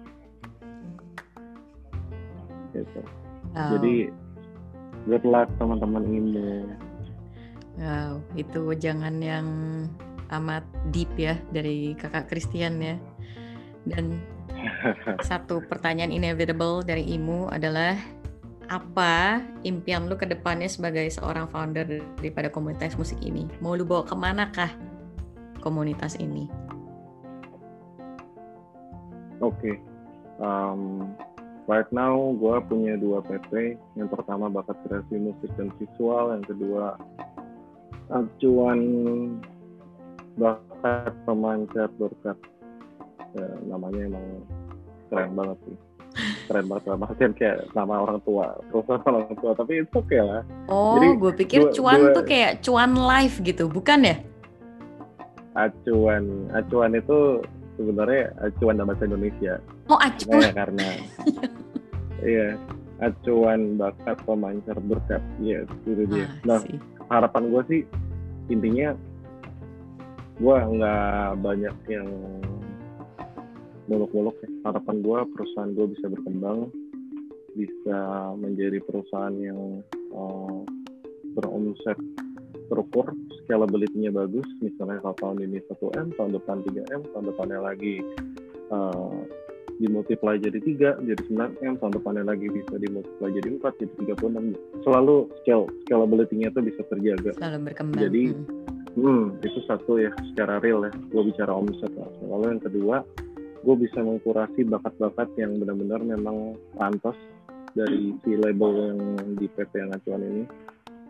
gitu 2.74 3.02
Wow. 3.55 3.78
jadi 3.78 4.11
good 5.07 5.22
luck 5.22 5.46
teman-teman 5.62 6.02
ini 6.11 6.66
Wow, 7.74 8.22
itu 8.38 8.70
jangan 8.78 9.18
yang 9.18 9.46
amat 10.30 10.62
deep 10.94 11.11
ya 11.18 11.34
dari 11.50 11.98
kakak 11.98 12.30
Christian 12.30 12.78
ya. 12.78 12.94
Dan 13.82 14.22
satu 15.28 15.64
pertanyaan 15.66 16.12
inevitable 16.12 16.84
dari 16.84 17.04
Imu 17.16 17.52
adalah 17.52 17.96
apa 18.68 19.44
impian 19.64 20.08
lu 20.08 20.16
ke 20.16 20.24
depannya 20.24 20.68
sebagai 20.68 21.04
seorang 21.12 21.48
founder 21.52 22.00
daripada 22.20 22.48
komunitas 22.48 22.96
musik 22.96 23.20
ini? 23.20 23.44
Mau 23.60 23.76
lu 23.76 23.84
bawa 23.84 24.04
ke 24.08 24.16
mana 24.16 24.48
kah 24.48 24.72
komunitas 25.60 26.16
ini? 26.16 26.48
Oke, 29.42 29.76
um, 30.40 31.12
right 31.68 31.88
now 31.92 32.16
gue 32.36 32.56
punya 32.64 32.96
dua 32.96 33.20
PT. 33.20 33.76
Yang 33.98 34.08
pertama 34.16 34.48
bakat 34.48 34.78
kreasi 34.86 35.20
musik 35.20 35.50
dan 35.60 35.68
visual, 35.76 36.32
yang 36.32 36.44
kedua 36.46 36.96
acuan 38.12 38.80
bakat 40.36 41.12
pemancar 41.24 41.88
berkat. 41.96 42.36
Ya, 43.35 43.47
namanya 43.66 44.01
emang 44.07 44.26
keren 45.11 45.30
banget 45.35 45.59
sih. 45.66 45.76
Keren 46.47 46.64
banget 46.66 46.85
lah. 46.87 46.97
Maksudnya 46.97 47.28
kayak 47.35 47.57
nama 47.74 47.95
orang 48.01 48.18
tua, 48.22 48.47
perusahaan 48.70 49.03
orang 49.12 49.35
tua. 49.35 49.53
Tapi 49.53 49.72
itu 49.82 49.91
oke 49.93 50.18
lah. 50.20 50.43
Oh, 50.66 50.95
Jadi, 50.95 51.07
gue 51.18 51.32
pikir 51.43 51.61
dua- 51.61 51.74
cuan 51.74 51.99
dua- 52.01 52.14
tuh 52.14 52.24
kayak 52.24 52.53
cuan 52.62 52.91
live 52.95 53.37
gitu, 53.43 53.64
bukan 53.66 54.01
ya? 54.05 54.16
Acuan, 55.55 56.24
acuan 56.51 56.95
itu 56.95 57.18
sebenarnya 57.74 58.35
acuan 58.41 58.74
dalam 58.74 58.91
bahasa 58.91 59.07
Indonesia. 59.07 59.55
Oh, 59.87 59.99
acuan. 59.99 60.41
ya 60.41 60.51
karena 60.51 60.87
iya 62.24 62.49
acuan 62.99 63.76
bakat 63.76 64.16
pemancar 64.24 64.78
berkat 64.80 65.20
iya 65.39 65.66
itu 65.85 66.07
dia 66.09 66.24
Ah, 66.24 66.30
nah 66.47 66.59
harapan 67.11 67.53
gue 67.53 67.62
sih 67.68 67.80
intinya 68.49 68.97
gue 70.35 70.57
nggak 70.57 71.28
banyak 71.39 71.76
yang 71.87 72.09
muluk-muluk 73.89 74.37
ya. 74.45 74.51
Harapan 74.70 74.97
gue 75.05 75.18
perusahaan 75.35 75.70
gue 75.72 75.87
bisa 75.93 76.07
berkembang 76.09 76.70
bisa 77.55 78.01
menjadi 78.35 78.82
perusahaan 78.82 79.35
yang 79.39 79.80
eh, 79.95 80.61
beromset 81.39 81.99
terukur 82.66 83.07
scalability-nya 83.45 84.11
bagus. 84.11 84.47
Misalnya 84.59 84.99
kalau 85.05 85.16
tahun 85.22 85.47
ini 85.47 85.62
1M 85.70 86.18
tahun 86.18 86.30
depan 86.35 86.57
3M 86.66 87.01
tahun 87.14 87.24
depannya 87.30 87.61
lagi 87.62 88.03
eh, 88.72 89.18
dimultiply 89.82 90.39
jadi 90.39 90.59
tiga 90.62 90.91
jadi 91.03 91.18
9 91.35 91.66
m 91.66 91.74
tahun 91.82 91.93
depannya 91.99 92.22
lagi 92.22 92.47
bisa 92.47 92.78
dimultiply 92.78 93.35
jadi 93.43 93.49
empat 93.59 93.74
jadi 93.82 94.14
36 94.14 94.87
selalu 94.87 95.16
scale 95.43 95.66
scalability-nya 95.87 96.49
itu 96.55 96.61
bisa 96.62 96.82
terjaga. 96.87 97.30
Selalu 97.35 97.59
berkembang 97.70 98.01
jadi 98.03 98.22
hmm. 98.35 98.99
hmm, 98.99 99.24
itu 99.43 99.61
satu 99.66 99.99
ya 99.99 100.11
secara 100.32 100.62
real 100.62 100.87
ya. 100.87 100.93
Gue 101.11 101.22
bicara 101.26 101.53
omset 101.55 101.91
lah. 101.99 102.11
Lalu 102.22 102.59
yang 102.59 102.62
kedua 102.62 102.97
gue 103.64 103.76
bisa 103.88 104.04
mengkurasi 104.04 104.68
bakat-bakat 104.68 105.32
yang 105.40 105.56
benar-benar 105.56 106.04
memang 106.04 106.60
pantas 106.76 107.16
dari 107.72 108.12
si 108.22 108.36
label 108.36 108.70
yang 108.92 108.98
di 109.40 109.48
PT 109.48 109.72
yang 109.80 109.90
acuan 109.96 110.22
ini. 110.22 110.44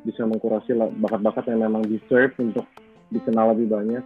Bisa 0.06 0.22
mengkurasi 0.24 0.78
bakat-bakat 1.02 1.50
yang 1.50 1.66
memang 1.66 1.82
deserve 1.90 2.32
untuk 2.38 2.64
dikenal 3.10 3.58
lebih 3.58 3.68
banyak. 3.74 4.04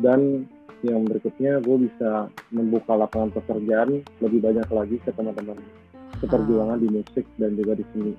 Dan 0.00 0.48
yang 0.82 1.06
berikutnya 1.06 1.62
gue 1.62 1.88
bisa 1.88 2.28
membuka 2.50 2.98
lapangan 2.98 3.30
pekerjaan 3.36 4.04
lebih 4.20 4.40
banyak 4.42 4.68
lagi 4.68 4.96
ke 5.00 5.10
teman-teman 5.14 5.56
keperjuangan 6.20 6.78
di 6.80 6.88
musik 6.88 7.24
dan 7.36 7.56
juga 7.56 7.76
di 7.76 7.84
seni. 7.92 8.12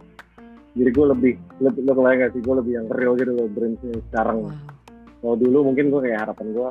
Jadi 0.75 0.89
gue 0.91 1.05
lebih 1.07 1.33
lebih 1.63 1.81
lo 1.87 1.93
gak 1.95 2.31
sih? 2.35 2.41
Gue 2.43 2.55
lebih 2.59 2.73
yang 2.83 2.87
real 2.91 3.15
gitu 3.15 3.31
loh 3.31 3.47
brandnya 3.47 3.95
sekarang. 4.11 4.39
Wow. 4.45 4.57
kalau 5.25 5.41
dulu 5.41 5.73
mungkin 5.73 5.89
gue 5.89 6.01
kayak 6.05 6.21
harapan 6.21 6.47
gue 6.53 6.69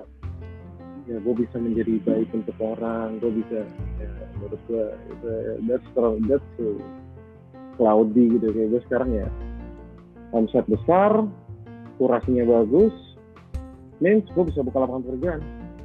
ya 1.04 1.20
gue 1.20 1.34
bisa 1.36 1.56
menjadi 1.60 2.00
baik 2.00 2.28
untuk 2.32 2.56
orang 2.64 3.20
gue 3.20 3.44
bisa 3.44 3.60
ya 4.00 4.12
menurut 4.40 4.60
gue 4.64 4.84
itu 5.12 5.28
that's 5.68 5.88
that's 6.24 6.48
so 6.56 6.80
cloudy 7.76 8.38
gitu 8.38 8.46
kayak 8.54 8.68
gue 8.72 8.82
sekarang 8.88 9.10
ya. 9.12 9.28
Omset 10.34 10.66
besar 10.66 11.26
kurasinya 12.00 12.42
bagus 12.48 12.94
means 14.02 14.26
gue 14.32 14.44
bisa 14.48 14.64
buka 14.64 14.82
lapangan 14.82 15.04
pekerjaan. 15.06 15.42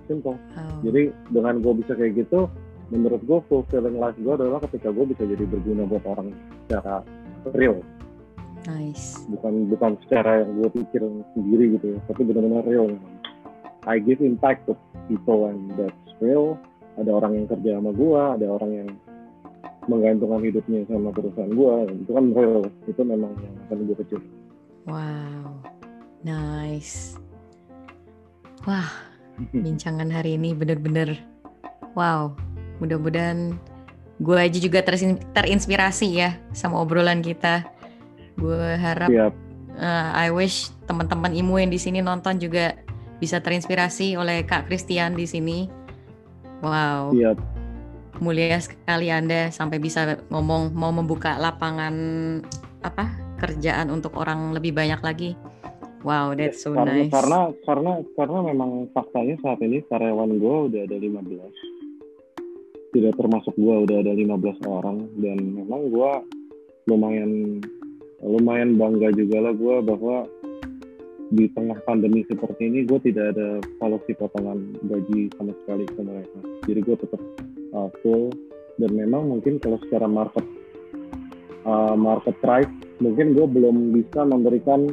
Simple. 0.09 0.41
Oh. 0.57 0.79
jadi 0.81 1.13
dengan 1.29 1.61
gue 1.61 1.73
bisa 1.85 1.93
kayak 1.93 2.25
gitu 2.25 2.49
menurut 2.89 3.21
gue 3.21 3.39
fulfilling 3.45 4.01
life 4.01 4.17
gue 4.17 4.33
adalah 4.33 4.57
ketika 4.65 4.89
gue 4.89 5.05
bisa 5.13 5.21
jadi 5.21 5.45
berguna 5.45 5.85
buat 5.85 6.01
orang 6.09 6.33
secara 6.65 7.05
real. 7.53 7.77
Nice. 8.65 9.21
Bukan 9.29 9.69
bukan 9.69 10.01
secara 10.05 10.41
yang 10.41 10.65
gue 10.65 10.69
pikir 10.81 11.01
sendiri 11.37 11.77
gitu 11.77 11.85
ya 11.93 11.99
tapi 12.09 12.25
benar-benar 12.25 12.65
real. 12.65 12.89
I 13.85 14.01
give 14.01 14.19
impact 14.25 14.65
to 14.67 14.75
people 15.09 15.49
and 15.49 15.73
that's 15.73 16.13
real. 16.21 16.55
Ada 17.01 17.09
orang 17.09 17.41
yang 17.41 17.47
kerja 17.49 17.81
sama 17.81 17.91
gue 17.95 18.21
ada 18.37 18.45
orang 18.45 18.71
yang 18.71 18.89
menggantungkan 19.89 20.45
hidupnya 20.45 20.85
sama 20.85 21.09
perusahaan 21.09 21.49
gue 21.49 21.73
itu 22.05 22.11
kan 22.13 22.25
real. 22.37 22.61
Itu 22.85 23.01
memang 23.01 23.33
yang 23.41 23.55
akan 23.67 23.77
gue 23.89 23.95
kejar. 24.05 24.21
Wow. 24.85 25.65
Nice. 26.21 27.17
Wah 28.69 28.87
bincangan 29.65 30.13
hari 30.13 30.37
ini 30.37 30.53
bener-bener 30.53 31.17
wow. 31.97 32.37
Mudah-mudahan 32.79 33.57
gue 34.21 34.37
aja 34.37 34.59
juga 34.61 34.85
terinspirasi 35.33 36.07
ya 36.13 36.37
sama 36.53 36.77
obrolan 36.77 37.25
kita. 37.25 37.65
Gue 38.37 38.77
harap 38.77 39.09
Uh, 39.79 40.11
I 40.11 40.27
wish 40.27 40.75
teman-teman 40.91 41.31
Imu 41.31 41.55
yang 41.55 41.71
di 41.71 41.79
sini 41.79 42.03
nonton 42.03 42.35
juga 42.35 42.75
bisa 43.19 43.43
terinspirasi 43.43 44.15
oleh 44.15 44.47
Kak 44.47 44.71
Christian 44.71 45.13
di 45.13 45.27
sini. 45.27 45.67
Wow. 46.63 47.13
Siap. 47.13 47.37
Mulia 48.19 48.59
sekali 48.59 49.07
Anda 49.11 49.47
sampai 49.47 49.79
bisa 49.79 50.19
ngomong 50.27 50.75
mau 50.75 50.91
membuka 50.91 51.39
lapangan 51.39 51.95
apa 52.83 53.15
kerjaan 53.39 53.91
untuk 53.91 54.19
orang 54.19 54.51
lebih 54.51 54.75
banyak 54.75 54.99
lagi. 54.99 55.31
Wow, 56.03 56.31
that's 56.31 56.63
so 56.63 56.71
karena, 56.71 57.07
nice. 57.07 57.11
Karena 57.11 57.51
karena 57.67 57.99
karena 58.15 58.39
memang 58.51 58.87
faktanya 58.95 59.35
saat 59.43 59.59
ini 59.59 59.83
karyawan 59.87 60.39
gue 60.39 60.55
udah 60.71 60.81
ada 60.87 60.95
15. 60.95 62.95
Tidak 62.95 63.13
termasuk 63.19 63.53
gue 63.59 63.75
udah 63.83 63.97
ada 63.99 64.13
15 64.15 64.63
orang 64.67 64.97
dan 65.19 65.37
memang 65.43 65.91
gue 65.91 66.11
lumayan 66.87 67.59
lumayan 68.23 68.79
bangga 68.79 69.11
juga 69.15 69.39
lah 69.43 69.53
gue 69.55 69.75
bahwa 69.83 70.27
di 71.29 71.45
tengah 71.53 71.77
pandemi 71.85 72.25
seperti 72.25 72.65
ini 72.65 72.89
gue 72.89 72.99
tidak 73.05 73.37
ada 73.37 73.61
policy 73.77 74.17
potongan 74.17 74.73
gaji 74.89 75.29
sama 75.37 75.53
sekali 75.63 75.85
ke 75.85 76.01
mereka. 76.01 76.39
Jadi 76.65 76.79
gue 76.81 76.95
tetap 76.97 77.21
uh, 77.77 77.89
full 78.01 78.33
dan 78.81 78.91
memang 78.97 79.29
mungkin 79.29 79.61
kalau 79.61 79.77
secara 79.85 80.09
market 80.09 80.45
uh, 81.69 81.93
market 81.93 82.33
price 82.41 82.71
mungkin 82.97 83.37
gue 83.37 83.45
belum 83.45 83.93
bisa 83.93 84.25
memberikan 84.25 84.89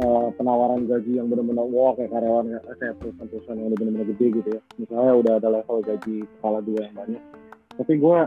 uh, 0.00 0.28
penawaran 0.38 0.86
gaji 0.88 1.20
yang 1.20 1.28
benar-benar 1.28 1.66
wow 1.68 1.92
kayak 1.98 2.14
karyawan 2.14 2.56
kayak 2.78 2.96
perusahaan-perusahaan 3.02 3.58
yang 3.58 3.68
udah 3.68 3.78
benar-benar 3.78 4.08
gede 4.14 4.26
gitu 4.40 4.48
ya 4.56 4.60
misalnya 4.78 5.12
udah 5.18 5.32
ada 5.36 5.48
level 5.52 5.78
gaji 5.84 6.16
kepala 6.24 6.58
dua 6.62 6.80
yang 6.86 6.96
banyak 6.96 7.22
tapi 7.78 7.92
gue 7.94 8.18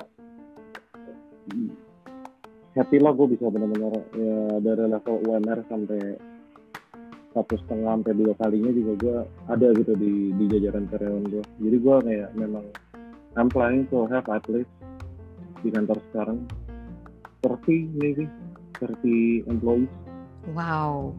happy 2.75 2.97
lah 3.03 3.11
gue 3.11 3.27
bisa 3.35 3.45
benar-benar 3.51 3.93
ya 4.15 4.39
dari 4.63 4.85
level 4.87 5.15
UMR 5.27 5.59
sampai 5.67 5.99
satu 7.31 7.55
setengah 7.63 7.95
sampai 7.95 8.13
dua 8.15 8.33
kalinya 8.35 8.71
juga 8.75 8.91
gue 8.99 9.17
ada 9.47 9.67
gitu 9.75 9.93
di 9.95 10.35
di 10.35 10.45
jajaran 10.51 10.85
karyawan 10.91 11.23
gue 11.31 11.43
jadi 11.63 11.77
gue 11.79 11.95
kayak 12.07 12.29
memang 12.35 12.65
I'm 13.39 13.47
planning 13.47 13.87
to 13.95 14.07
have 14.11 14.27
at 14.27 14.43
least 14.51 14.71
di 15.63 15.71
kantor 15.71 15.99
sekarang 16.11 16.43
30 17.47 17.95
maybe 17.95 18.27
30 18.77 19.47
employees 19.47 19.91
wow 20.51 21.15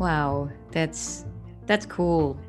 Wow, 0.00 0.48
that's 0.72 1.28
that's 1.68 1.84
cool. 1.84 2.40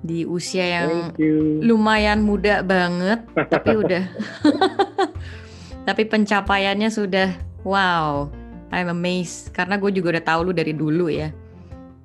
Di 0.00 0.24
usia 0.24 0.80
yang 0.80 1.12
lumayan 1.60 2.24
muda 2.24 2.64
banget, 2.64 3.20
tapi 3.36 3.76
udah 3.76 4.04
tapi 5.88 6.08
pencapaiannya 6.08 6.88
sudah 6.88 7.36
wow. 7.68 8.32
I'm 8.74 8.90
amazed 8.90 9.54
karena 9.54 9.78
gue 9.78 9.90
juga 9.94 10.18
udah 10.18 10.24
tahu 10.24 10.40
lu 10.50 10.52
dari 10.52 10.74
dulu 10.74 11.06
ya. 11.10 11.30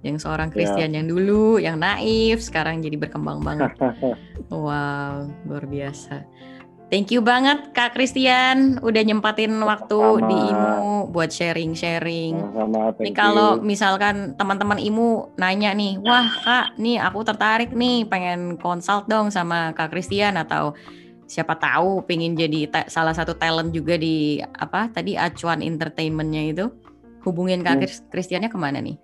Yang 0.01 0.25
seorang 0.25 0.49
ya. 0.49 0.53
Christian 0.53 0.89
yeah. 0.91 0.97
yang 1.01 1.07
dulu, 1.09 1.61
yang 1.61 1.77
naif, 1.77 2.41
sekarang 2.41 2.81
jadi 2.81 2.97
berkembang 2.97 3.45
banget. 3.45 3.77
wow, 4.49 5.29
luar 5.45 5.65
biasa. 5.69 6.25
Thank 6.91 7.15
you 7.15 7.23
banget 7.23 7.71
Kak 7.71 7.95
Christian 7.95 8.75
udah 8.83 8.99
nyempatin 9.07 9.55
waktu 9.63 9.95
Sama. 9.95 10.27
di 10.27 10.35
IMU 10.35 11.07
buat 11.15 11.31
sharing-sharing. 11.31 12.35
Nih 12.99 13.15
kalau 13.15 13.63
misalkan 13.63 14.35
teman-teman 14.35 14.75
IMU 14.75 15.31
nanya 15.39 15.71
nih, 15.71 16.03
wah 16.03 16.27
Kak, 16.27 16.75
nih 16.75 16.99
aku 16.99 17.23
tertarik 17.23 17.71
nih 17.71 18.03
pengen 18.11 18.59
konsult 18.59 19.07
dong 19.07 19.31
sama 19.31 19.71
Kak 19.71 19.87
Christian 19.87 20.35
atau 20.35 20.75
siapa 21.31 21.55
tahu 21.55 22.03
pengen 22.03 22.35
jadi 22.35 22.67
salah 22.91 23.15
satu 23.15 23.39
talent 23.39 23.71
juga 23.71 23.95
di 23.95 24.43
apa 24.43 24.91
tadi 24.91 25.15
acuan 25.15 25.63
entertainmentnya 25.63 26.51
itu, 26.51 26.65
hubungin 27.23 27.63
Kak 27.63 27.79
hmm. 27.79 28.11
Christiannya 28.11 28.51
ke 28.51 28.59
mana 28.59 28.83
nih? 28.83 28.99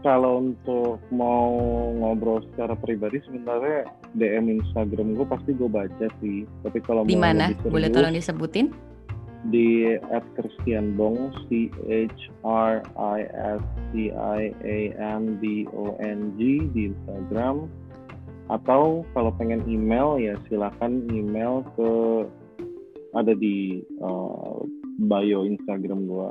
kalau 0.00 0.40
untuk 0.40 0.96
mau 1.12 1.52
ngobrol 2.00 2.40
secara 2.52 2.72
pribadi 2.76 3.20
sebenarnya 3.28 3.88
DM 4.16 4.60
Instagram 4.60 5.16
gue 5.16 5.26
pasti 5.28 5.50
gue 5.52 5.68
baca 5.68 6.06
sih. 6.20 6.48
Tapi 6.64 6.78
kalau 6.84 7.04
di 7.04 7.16
mana? 7.16 7.52
Boleh 7.64 7.92
tolong 7.92 8.16
disebutin? 8.16 8.72
Di 9.48 9.96
at 10.12 10.24
Christian 10.36 10.96
Bong 11.00 11.32
C 11.48 11.72
H 11.88 12.20
R 12.44 12.84
I 12.96 13.20
S 13.32 13.62
T 13.92 14.12
I 14.12 14.52
A 14.52 14.78
N 15.16 15.40
B 15.40 15.64
O 15.72 15.96
N 16.00 16.36
G 16.36 16.68
di 16.72 16.92
Instagram. 16.92 17.68
Atau 18.50 19.06
kalau 19.14 19.30
pengen 19.38 19.62
email 19.70 20.18
ya 20.18 20.34
silakan 20.50 21.06
email 21.14 21.62
ke 21.78 21.90
ada 23.14 23.32
di 23.34 23.82
uh, 24.02 24.62
bio 25.06 25.46
Instagram 25.46 26.06
gue 26.06 26.30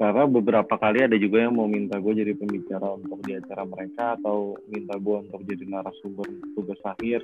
karena 0.00 0.24
beberapa 0.24 0.80
kali 0.80 1.04
ada 1.04 1.12
juga 1.20 1.44
yang 1.44 1.60
mau 1.60 1.68
minta 1.68 2.00
gue 2.00 2.12
jadi 2.16 2.32
pembicara 2.32 2.96
untuk 2.96 3.20
di 3.20 3.36
acara 3.36 3.68
mereka 3.68 4.16
atau 4.16 4.56
minta 4.72 4.96
gue 4.96 5.16
untuk 5.28 5.44
jadi 5.44 5.60
narasumber 5.68 6.24
tugas 6.56 6.80
akhir. 6.88 7.20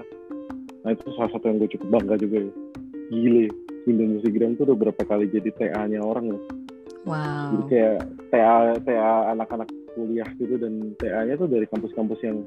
Nah 0.85 0.93
itu 0.93 1.09
salah 1.17 1.33
satu 1.33 1.49
yang 1.49 1.57
gue 1.57 1.73
cukup 1.73 1.89
bangga 1.89 2.21
juga 2.21 2.45
ya. 2.45 2.53
Gile 3.09 3.49
Indonesia 3.87 4.29
Gram 4.29 4.59
tuh 4.59 4.67
udah 4.69 4.77
berapa 4.77 5.03
kali 5.07 5.31
jadi 5.31 5.51
TA-nya 5.57 6.03
orang 6.03 6.37
loh 6.37 6.43
wow. 7.07 7.55
Jadi 7.55 7.65
kayak 7.71 7.97
TA 8.35 8.57
TA 8.83 9.15
anak-anak 9.33 9.69
kuliah 9.95 10.29
gitu 10.37 10.59
dan 10.61 10.93
TA-nya 11.01 11.39
tuh 11.39 11.49
dari 11.49 11.65
kampus-kampus 11.71 12.21
yang 12.27 12.43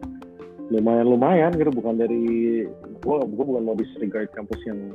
lumayan 0.69 1.05
lumayan 1.09 1.51
gitu 1.57 1.71
bukan 1.73 1.97
dari 1.97 2.21
gue 3.01 3.17
gue 3.25 3.45
bukan 3.45 3.63
mau 3.65 3.73
disregard 3.73 4.29
kampus 4.37 4.61
yang 4.69 4.93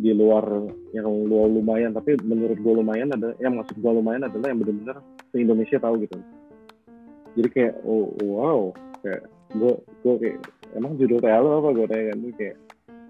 di 0.00 0.12
luar 0.16 0.44
yang 0.96 1.08
luar 1.28 1.48
lumayan 1.48 1.92
tapi 1.92 2.16
menurut 2.24 2.56
gue 2.56 2.74
lumayan 2.80 3.12
ada 3.12 3.36
yang 3.40 3.56
maksud 3.56 3.76
gue 3.76 3.92
lumayan 3.92 4.24
adalah 4.24 4.52
yang 4.52 4.60
benar-benar 4.60 4.96
se 5.32 5.36
Indonesia 5.40 5.76
tahu 5.80 6.04
gitu. 6.04 6.16
Jadi 7.36 7.48
kayak 7.52 7.74
oh 7.84 8.12
wow 8.24 8.60
kayak 9.04 9.28
gue 9.56 9.72
gue 10.04 10.14
kayak 10.24 10.38
emang 10.76 10.96
judul 10.96 11.20
lo 11.20 11.48
apa 11.60 11.68
gue 11.76 11.86
tanya 11.88 12.04
kan 12.12 12.20
kayak 12.36 12.56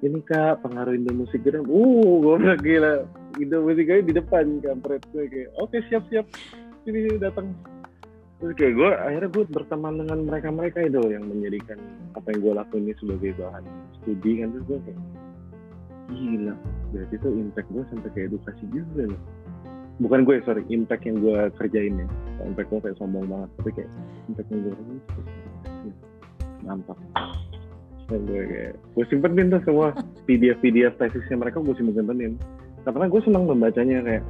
ini 0.01 0.19
kak 0.25 0.55
pengaruh 0.65 0.97
Indo 0.97 1.13
musik 1.15 1.41
gitu. 1.45 1.63
Uh 1.67 2.15
gue 2.25 2.35
udah 2.43 2.57
gila 2.59 2.95
Indo 3.39 3.59
musik 3.63 3.87
di 3.87 4.13
depan 4.15 4.59
kampret. 4.65 5.03
Gue 5.15 5.27
kayak 5.31 5.51
oke 5.59 5.71
okay, 5.71 5.81
siap. 5.91 6.03
Siap 6.11 6.27
sini 6.85 7.21
datang 7.21 7.53
terus 8.41 8.55
kayak 8.57 8.73
gue 8.73 8.91
akhirnya 8.91 9.31
gue 9.31 9.45
berteman 9.53 9.95
dengan 10.01 10.19
mereka 10.25 10.49
mereka 10.49 10.79
itu 10.81 11.01
yang 11.13 11.29
menjadikan 11.29 11.77
apa 12.17 12.27
yang 12.33 12.41
gue 12.41 12.53
lakuin 12.57 12.83
ini 12.89 12.95
sebagai 12.97 13.31
bahan 13.37 13.65
studi 14.01 14.33
kan 14.41 14.49
terus 14.57 14.65
gue 14.65 14.79
kayak 14.89 15.01
gila 16.11 16.55
berarti 16.91 17.15
itu 17.21 17.29
impact 17.37 17.69
gue 17.71 17.85
sampai 17.93 18.11
ke 18.11 18.19
edukasi 18.27 18.65
juga 18.73 19.03
loh. 19.15 19.23
Bukan 20.01 20.25
gue 20.25 20.41
sorry 20.49 20.65
impact 20.73 21.05
yang 21.05 21.21
gue 21.21 21.39
kerjain 21.61 22.01
ya. 22.01 22.07
Impact 22.49 22.69
gue 22.73 22.81
kayak 22.81 22.97
sombong 22.97 23.29
banget 23.29 23.51
tapi 23.61 23.71
kayak 23.77 23.91
impact 24.33 24.49
yang 24.49 24.61
gue 24.65 24.75
kerjain 24.75 25.95
nampak 26.65 26.99
dan 28.11 28.21
gue 28.27 28.43
kayak 28.43 28.75
gue 28.77 29.05
simpenin 29.07 29.47
tuh 29.55 29.63
semua 29.63 29.95
PDF 30.27 30.59
PDF 30.61 30.95
tesisnya 30.99 31.37
mereka 31.39 31.63
gue 31.63 31.75
simpenin 31.79 32.35
karena 32.83 33.07
gue 33.07 33.21
senang 33.23 33.45
membacanya 33.45 33.99
kayak 34.03 34.25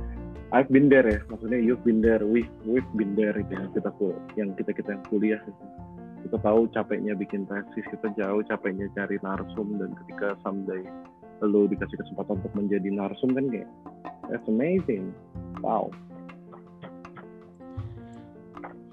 I've 0.50 0.66
been 0.66 0.90
there 0.90 1.06
ya 1.06 1.18
maksudnya 1.30 1.62
you've 1.62 1.86
been 1.86 2.02
there 2.02 2.26
we've 2.26 2.50
we've 2.66 2.90
been 2.98 3.14
there 3.14 3.34
itu 3.38 3.54
yang 3.54 3.70
kita 3.70 3.90
yang 4.34 4.50
kita 4.58 4.70
kita 4.74 4.98
yang 4.98 5.04
kuliah 5.06 5.40
gitu. 5.46 5.62
kita 6.26 6.36
tahu 6.42 6.66
capeknya 6.74 7.14
bikin 7.14 7.46
tesis 7.46 7.86
kita 7.86 8.10
jauh 8.18 8.42
capeknya 8.42 8.90
cari 8.98 9.22
narsum 9.22 9.78
dan 9.78 9.94
ketika 10.04 10.34
someday 10.42 10.82
lo 11.40 11.70
dikasih 11.70 11.96
kesempatan 12.02 12.42
untuk 12.42 12.52
menjadi 12.58 12.88
narsum 12.90 13.30
kan 13.32 13.46
kayak 13.46 13.70
that's 14.26 14.44
amazing 14.50 15.14
wow 15.62 15.86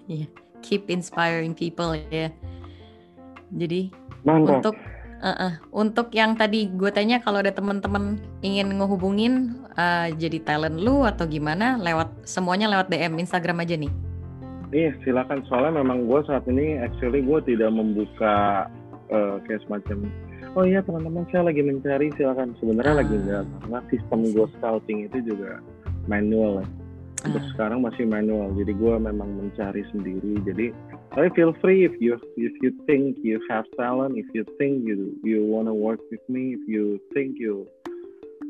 iya 0.05 0.23
yeah. 0.23 0.29
keep 0.61 0.85
inspiring 0.93 1.57
people 1.57 1.97
ya 2.13 2.29
jadi 3.49 3.89
Mantap. 4.21 4.61
untuk 4.61 4.75
uh 5.21 5.29
-uh, 5.29 5.53
untuk 5.73 6.13
yang 6.13 6.37
tadi 6.37 6.69
gue 6.69 6.89
tanya 6.93 7.21
kalau 7.21 7.41
ada 7.41 7.53
teman-teman 7.53 8.21
ingin 8.45 8.77
ngehubungin 8.77 9.57
uh, 9.77 10.09
jadi 10.13 10.41
talent 10.41 10.77
lu 10.77 11.05
atau 11.05 11.25
gimana 11.25 11.77
lewat 11.81 12.13
semuanya 12.25 12.69
lewat 12.69 12.89
DM 12.89 13.17
Instagram 13.21 13.63
aja 13.63 13.75
nih. 13.77 13.91
Iya 14.73 14.91
silakan. 15.01 15.47
Soalnya 15.47 15.79
memang 15.79 16.05
gue 16.05 16.19
saat 16.27 16.43
ini 16.51 16.75
actually 16.81 17.23
gue 17.23 17.39
tidak 17.47 17.71
membuka 17.71 18.67
uh, 19.09 19.39
kayak 19.47 19.63
semacam 19.63 20.11
oh 20.57 20.65
iya 20.65 20.81
teman-teman 20.81 21.23
saya 21.29 21.47
lagi 21.47 21.61
mencari 21.63 22.11
silakan. 22.17 22.53
Sebenarnya 22.59 22.93
ah. 22.93 22.99
lagi 23.01 23.13
enggak 23.15 23.43
karena 23.63 23.79
sistem 23.93 24.19
gue 24.33 24.47
scouting 24.59 24.99
itu 25.07 25.17
juga 25.33 25.61
manual 26.09 26.61
ya. 26.61 26.67
Ah. 27.25 27.43
sekarang 27.51 27.81
masih 27.81 28.05
manual 28.05 28.53
jadi 28.53 28.73
gue 28.77 28.93
memang 29.01 29.29
mencari 29.39 29.81
sendiri. 29.89 30.37
Jadi 30.45 30.65
tapi 31.17 31.33
feel 31.33 31.49
free 31.57 31.81
if 31.81 31.97
you 31.97 32.13
if 32.37 32.53
you 32.61 32.69
think 32.85 33.17
you 33.25 33.41
have 33.49 33.65
talent 33.73 34.13
if 34.13 34.29
you 34.37 34.45
think 34.61 34.85
you 34.85 35.17
you 35.25 35.41
wanna 35.41 35.73
work 35.73 35.97
with 36.13 36.21
me 36.29 36.53
if 36.53 36.61
you 36.69 37.01
think 37.09 37.41
you 37.41 37.65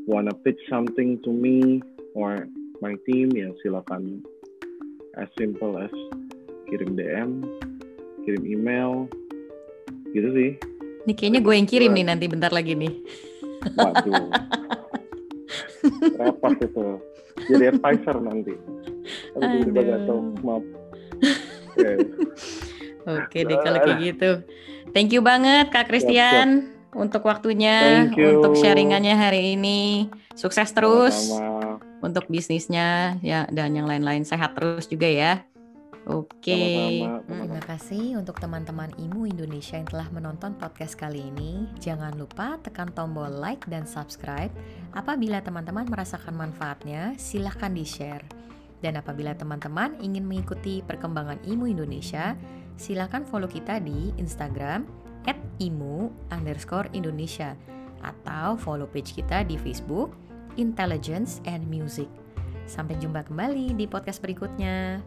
wanna 0.04 0.36
pitch 0.44 0.60
something 0.68 1.16
to 1.24 1.32
me 1.32 1.80
or 2.12 2.44
my 2.84 2.92
team 3.08 3.32
ya 3.32 3.48
silakan 3.64 4.20
as 5.16 5.32
simple 5.40 5.80
as 5.80 5.88
kirim 6.68 6.92
DM 6.92 7.40
kirim 8.28 8.44
email 8.44 9.08
gitu 10.12 10.28
sih 10.36 10.50
ini 11.08 11.12
kayaknya 11.16 11.40
gue 11.40 11.54
yang 11.56 11.64
kirim 11.64 11.96
nih 11.96 12.04
nanti 12.04 12.28
bentar 12.28 12.52
lagi 12.52 12.76
nih 12.76 12.92
waduh 13.80 14.28
repot 16.20 16.52
itu 16.60 17.00
jadi 17.48 17.70
advisor 17.70 18.18
nanti. 18.18 18.50
Aduh, 19.38 19.62
Aduh. 19.62 19.72
gak 19.78 20.00
tahu, 20.10 20.20
maaf. 20.42 20.64
Oke 23.08 23.40
okay, 23.40 23.42
deh 23.48 23.58
kalau 23.62 23.78
kayak 23.84 23.98
gitu. 24.04 24.30
Thank 24.92 25.16
you 25.16 25.24
banget 25.24 25.72
Kak 25.72 25.88
Christian 25.88 26.76
untuk 26.92 27.24
waktunya, 27.24 28.08
untuk 28.12 28.56
sharingannya 28.56 29.14
hari 29.16 29.56
ini. 29.56 30.08
Sukses 30.38 30.70
terus 30.70 31.34
Sama-sama. 31.34 31.82
untuk 32.04 32.30
bisnisnya 32.30 33.18
ya 33.20 33.44
dan 33.50 33.74
yang 33.74 33.90
lain-lain 33.90 34.22
sehat 34.22 34.54
terus 34.54 34.86
juga 34.86 35.08
ya. 35.08 35.42
Oke. 36.08 36.40
Okay. 36.40 37.04
Terima 37.28 37.60
kasih 37.60 38.16
untuk 38.16 38.40
teman-teman 38.40 38.88
Imu 38.96 39.28
Indonesia 39.28 39.76
yang 39.76 39.84
telah 39.84 40.08
menonton 40.08 40.56
podcast 40.56 40.96
kali 40.96 41.20
ini. 41.20 41.68
Jangan 41.84 42.16
lupa 42.16 42.56
tekan 42.64 42.88
tombol 42.96 43.28
like 43.28 43.68
dan 43.68 43.84
subscribe. 43.84 44.48
Apabila 44.96 45.44
teman-teman 45.44 45.84
merasakan 45.84 46.32
manfaatnya, 46.32 47.12
silahkan 47.20 47.68
di-share. 47.68 48.24
Dan 48.78 48.94
apabila 48.94 49.34
teman-teman 49.34 49.98
ingin 49.98 50.22
mengikuti 50.22 50.80
perkembangan 50.86 51.42
Imu 51.42 51.66
Indonesia, 51.66 52.38
silahkan 52.78 53.26
follow 53.26 53.50
kita 53.50 53.82
di 53.82 54.14
Instagram 54.16 54.86
at 55.26 55.36
imu 55.58 56.14
underscore 56.30 56.86
Indonesia 56.94 57.58
atau 58.06 58.54
follow 58.54 58.86
page 58.86 59.18
kita 59.18 59.42
di 59.42 59.58
Facebook 59.58 60.14
Intelligence 60.54 61.42
and 61.50 61.66
Music. 61.66 62.06
Sampai 62.70 62.94
jumpa 63.02 63.26
kembali 63.26 63.74
di 63.74 63.90
podcast 63.90 64.22
berikutnya. 64.22 65.02